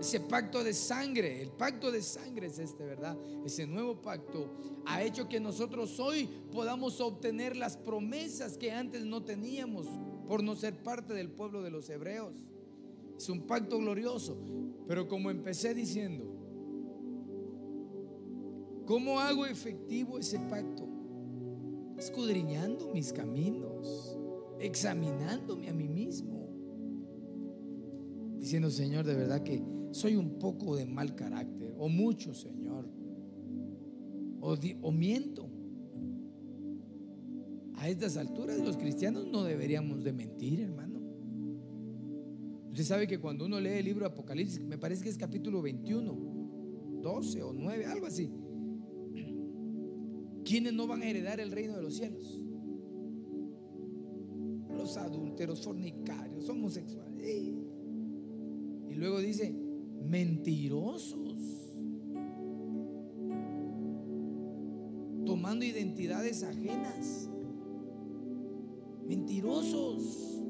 Ese 0.00 0.20
pacto 0.20 0.62
de 0.62 0.72
sangre, 0.72 1.42
el 1.42 1.50
pacto 1.50 1.90
de 1.90 2.00
sangre 2.02 2.46
es 2.46 2.58
este, 2.58 2.84
¿verdad? 2.84 3.16
Ese 3.44 3.66
nuevo 3.66 4.00
pacto 4.00 4.48
ha 4.86 5.02
hecho 5.02 5.28
que 5.28 5.40
nosotros 5.40 5.98
hoy 5.98 6.28
podamos 6.52 7.00
obtener 7.00 7.56
las 7.56 7.76
promesas 7.76 8.56
que 8.56 8.70
antes 8.70 9.04
no 9.04 9.22
teníamos 9.22 9.86
por 10.26 10.42
no 10.42 10.54
ser 10.56 10.82
parte 10.82 11.12
del 11.12 11.30
pueblo 11.30 11.62
de 11.62 11.70
los 11.70 11.90
hebreos. 11.90 12.34
Es 13.16 13.28
un 13.28 13.46
pacto 13.46 13.78
glorioso, 13.78 14.36
pero 14.86 15.08
como 15.08 15.30
empecé 15.30 15.74
diciendo, 15.74 16.34
¿Cómo 18.86 19.18
hago 19.18 19.46
efectivo 19.46 20.18
ese 20.18 20.38
pacto? 20.38 20.86
Escudriñando 22.04 22.92
mis 22.92 23.14
caminos, 23.14 24.18
examinándome 24.60 25.70
a 25.70 25.72
mí 25.72 25.88
mismo, 25.88 26.50
diciendo, 28.38 28.68
Señor, 28.68 29.06
de 29.06 29.14
verdad 29.14 29.42
que 29.42 29.64
soy 29.90 30.14
un 30.14 30.38
poco 30.38 30.76
de 30.76 30.84
mal 30.84 31.14
carácter, 31.14 31.74
o 31.78 31.88
mucho, 31.88 32.34
Señor, 32.34 32.90
o, 34.42 34.92
miento. 34.92 35.48
A 37.76 37.88
estas 37.88 38.18
alturas 38.18 38.58
los 38.58 38.76
cristianos 38.76 39.26
no 39.26 39.42
deberíamos 39.42 40.04
de 40.04 40.12
mentir, 40.12 40.60
hermano. 40.60 41.00
Usted 42.68 42.84
sabe 42.84 43.06
que 43.06 43.18
cuando 43.18 43.46
uno 43.46 43.58
lee 43.58 43.78
el 43.78 43.86
libro 43.86 44.04
Apocalipsis, 44.04 44.60
me 44.60 44.76
parece 44.76 45.04
que 45.04 45.08
es 45.08 45.16
capítulo 45.16 45.62
21, 45.62 47.00
12 47.00 47.42
o 47.42 47.54
9, 47.54 47.86
algo 47.86 48.04
así 48.04 48.30
¿quiénes 50.44 50.72
no 50.74 50.86
van 50.86 51.02
a 51.02 51.06
heredar 51.06 51.40
el 51.40 51.50
reino 51.50 51.76
de 51.76 51.82
los 51.82 51.96
cielos? 51.96 52.40
Los 54.70 54.96
adúlteros, 54.96 55.62
fornicarios, 55.62 56.48
homosexuales. 56.48 57.54
Y 58.88 58.94
luego 58.94 59.20
dice, 59.20 59.52
mentirosos, 60.04 61.74
tomando 65.24 65.64
identidades 65.64 66.42
ajenas, 66.42 67.30
mentirosos. 69.06 70.42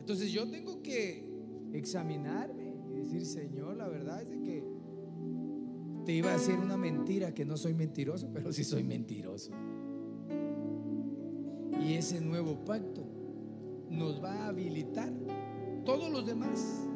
Entonces 0.00 0.32
yo 0.32 0.48
tengo 0.50 0.82
que 0.82 1.24
examinarme 1.72 2.74
y 2.90 2.96
decir, 2.96 3.24
Señor, 3.24 3.76
la 3.76 3.88
verdad 3.88 4.22
es 4.22 4.38
que 4.38 4.73
te 6.04 6.12
iba 6.12 6.30
a 6.30 6.34
decir 6.34 6.56
una 6.58 6.76
mentira, 6.76 7.32
que 7.32 7.44
no 7.44 7.56
soy 7.56 7.74
mentiroso, 7.74 8.28
pero 8.32 8.52
sí 8.52 8.64
soy 8.64 8.84
mentiroso. 8.84 9.52
Y 11.80 11.94
ese 11.94 12.20
nuevo 12.20 12.64
pacto 12.64 13.04
nos 13.90 14.22
va 14.22 14.32
a 14.32 14.48
habilitar 14.48 15.12
todos 15.84 16.10
los 16.10 16.26
demás. 16.26 16.86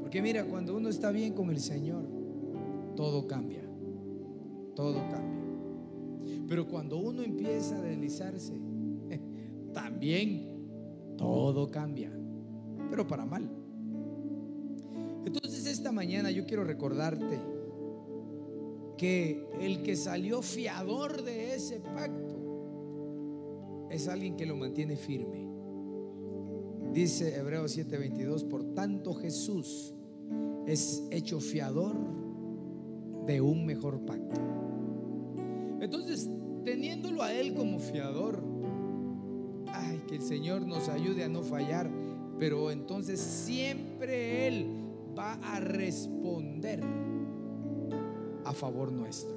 Porque 0.00 0.22
mira, 0.22 0.44
cuando 0.46 0.76
uno 0.76 0.88
está 0.88 1.10
bien 1.10 1.32
con 1.32 1.50
el 1.50 1.60
Señor, 1.60 2.04
todo 2.96 3.26
cambia. 3.26 3.62
Todo 4.74 4.98
cambia. 5.10 5.44
Pero 6.48 6.66
cuando 6.68 6.98
uno 6.98 7.22
empieza 7.22 7.78
a 7.78 7.82
deslizarse, 7.82 8.54
también 9.72 11.16
todo 11.16 11.70
cambia. 11.70 12.12
Pero 12.90 13.06
para 13.06 13.24
mal. 13.24 13.63
Mañana 15.94 16.32
yo 16.32 16.44
quiero 16.44 16.64
recordarte 16.64 17.38
que 18.98 19.46
el 19.60 19.82
que 19.82 19.94
salió 19.94 20.42
fiador 20.42 21.22
de 21.22 21.54
ese 21.54 21.78
pacto 21.78 23.86
es 23.90 24.08
alguien 24.08 24.36
que 24.36 24.44
lo 24.44 24.56
mantiene 24.56 24.96
firme. 24.96 25.48
Dice 26.92 27.36
Hebreos 27.36 27.76
7:22, 27.76 28.42
por 28.42 28.74
tanto 28.74 29.14
Jesús 29.14 29.94
es 30.66 31.04
hecho 31.12 31.38
fiador 31.38 31.96
de 33.26 33.40
un 33.40 33.64
mejor 33.64 34.04
pacto. 34.04 34.40
Entonces, 35.80 36.28
teniéndolo 36.64 37.22
a 37.22 37.32
Él 37.32 37.54
como 37.54 37.78
fiador, 37.78 38.42
ay, 39.68 40.02
que 40.08 40.16
el 40.16 40.22
Señor 40.22 40.66
nos 40.66 40.88
ayude 40.88 41.22
a 41.22 41.28
no 41.28 41.42
fallar, 41.42 41.88
pero 42.40 42.72
entonces 42.72 43.20
siempre 43.20 44.48
Él 44.48 44.83
va 45.16 45.34
a 45.34 45.60
responder 45.60 46.82
a 48.44 48.52
favor 48.52 48.92
nuestro. 48.92 49.34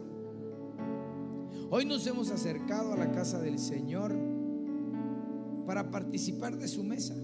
Hoy 1.69 1.85
nos 1.85 2.05
hemos 2.07 2.31
acercado 2.31 2.93
a 2.93 2.97
la 2.97 3.11
casa 3.11 3.39
del 3.39 3.59
Señor 3.59 4.15
para 5.65 5.91
participar 5.91 6.57
de 6.57 6.67
su 6.67 6.83
mesa. 6.83 7.15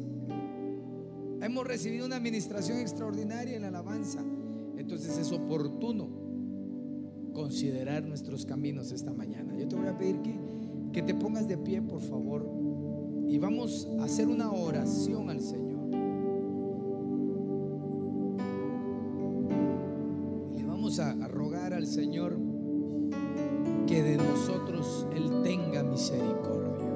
Hemos 1.42 1.66
recibido 1.66 2.06
una 2.06 2.18
administración 2.18 2.80
extraordinaria 2.80 3.56
en 3.56 3.64
la 3.64 3.70
alabanza. 3.70 4.24
Entonces 4.78 5.18
es 5.18 5.32
oportuno 5.32 6.10
considerar 7.34 8.04
nuestros 8.04 8.46
caminos 8.46 8.92
esta 8.92 9.14
mañana. 9.14 9.56
Yo 9.58 9.68
te 9.68 9.76
voy 9.76 9.88
a 9.88 9.98
pedir 9.98 10.22
que, 10.22 10.40
que 10.92 11.02
te 11.02 11.16
pongas 11.16 11.48
de 11.48 11.58
pie, 11.58 11.82
por 11.82 12.02
favor, 12.02 12.48
y 13.28 13.38
vamos 13.38 13.88
a 14.00 14.04
hacer 14.04 14.28
una 14.28 14.52
oración 14.52 15.30
al 15.30 15.42
Señor. 15.42 15.73
Al 21.84 21.90
Señor 21.90 22.38
que 23.88 24.02
de 24.02 24.16
nosotros 24.16 25.06
Él 25.14 25.42
tenga 25.44 25.84
misericordia. 25.84 26.88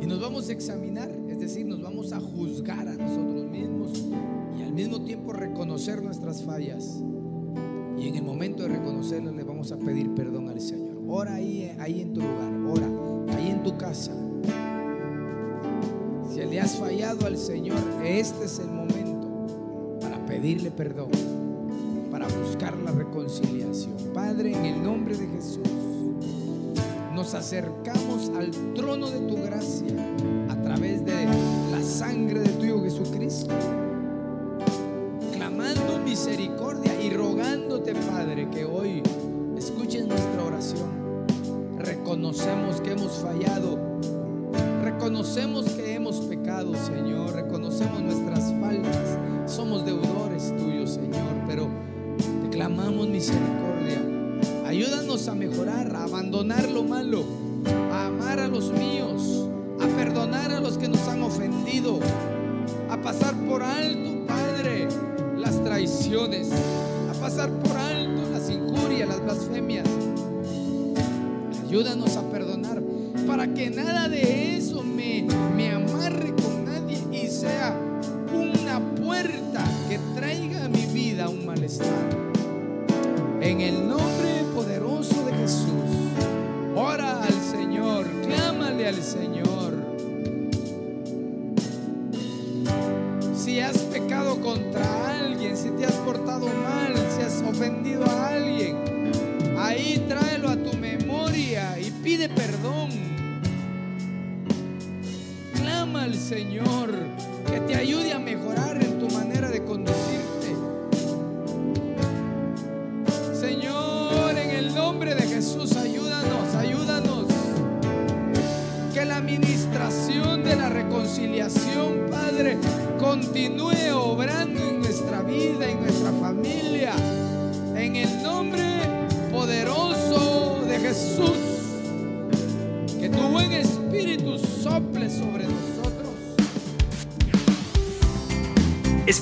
Y 0.00 0.06
nos 0.06 0.20
vamos 0.20 0.48
a 0.48 0.52
examinar, 0.52 1.08
es 1.28 1.38
decir, 1.38 1.66
nos 1.66 1.80
vamos 1.80 2.12
a 2.12 2.18
juzgar 2.18 2.88
a 2.88 2.94
nosotros 2.94 3.48
mismos 3.48 4.04
y 4.58 4.62
al 4.64 4.72
mismo 4.72 5.00
tiempo 5.04 5.32
reconocer 5.32 6.02
nuestras 6.02 6.42
fallas. 6.42 7.00
Y 7.96 8.08
en 8.08 8.16
el 8.16 8.24
momento 8.24 8.64
de 8.64 8.70
reconocerlas 8.70 9.36
le 9.36 9.44
vamos 9.44 9.70
a 9.70 9.78
pedir 9.78 10.12
perdón 10.14 10.48
al 10.48 10.60
Señor. 10.60 11.00
Ora 11.06 11.34
ahí, 11.34 11.72
ahí 11.78 12.00
en 12.00 12.12
tu 12.12 12.22
lugar, 12.22 12.52
ora, 12.66 13.36
ahí 13.36 13.50
en 13.50 13.62
tu 13.62 13.76
casa. 13.76 14.12
Si 16.28 16.40
le 16.44 16.60
has 16.60 16.76
fallado 16.76 17.24
al 17.24 17.36
Señor, 17.38 17.78
este 18.02 18.46
es 18.46 18.58
el 18.58 18.68
momento 18.68 19.98
para 20.00 20.26
pedirle 20.26 20.72
perdón, 20.72 21.10
la 22.58 22.90
reconciliación. 22.90 23.94
Padre, 24.12 24.52
en 24.52 24.64
el 24.66 24.82
nombre 24.82 25.16
de 25.16 25.26
Jesús, 25.28 25.60
nos 27.14 27.34
acercamos 27.34 28.30
al 28.36 28.50
trono 28.74 29.08
de 29.10 29.20
tu 29.20 29.36
gracia 29.36 29.94
a 30.48 30.60
través 30.62 31.04
de 31.04 31.26
la 31.70 31.82
sangre 31.82 32.40
de 32.40 32.48
tu 32.50 32.64
Hijo 32.64 32.82
Jesucristo, 32.82 33.54
clamando 35.32 35.98
misericordia 36.04 37.00
y 37.00 37.10
rogándote, 37.10 37.94
Padre, 37.94 38.48
que 38.50 38.64
hoy 38.64 39.02
escuches 39.56 40.06
nuestra 40.06 40.44
oración. 40.44 40.88
Reconocemos 41.78 42.80
que 42.80 42.92
hemos 42.92 43.12
fallado, 43.18 43.78
reconocemos 44.82 45.66
que 45.70 45.94
hemos 45.94 46.16
pecado, 46.22 46.74
Señor, 46.74 47.34
reconocemos 47.34 48.02
nuestras 48.02 48.52
lo 56.48 56.82
malo, 56.82 57.24
a 57.92 58.06
amar 58.06 58.40
a 58.40 58.48
los 58.48 58.72
míos, 58.72 59.46
a 59.80 59.86
perdonar 59.96 60.50
a 60.50 60.60
los 60.60 60.78
que 60.78 60.88
nos 60.88 61.06
han 61.06 61.22
ofendido, 61.22 62.00
a 62.90 62.96
pasar 62.96 63.34
por 63.46 63.62
alto, 63.62 64.26
Padre, 64.26 64.88
las 65.36 65.62
traiciones, 65.62 66.50
a 66.50 67.20
pasar 67.20 67.50
por 67.50 67.76
alto 67.76 68.30
las 68.32 68.48
injurias, 68.48 69.08
las 69.08 69.22
blasfemias. 69.22 69.86
Ayúdanos 71.66 72.16
a 72.16 72.22
perdonar 72.30 72.82
para 73.26 73.52
que 73.52 73.68
nada 73.68 74.08
de 74.08 74.56
eso 74.56 74.82
me, 74.82 75.26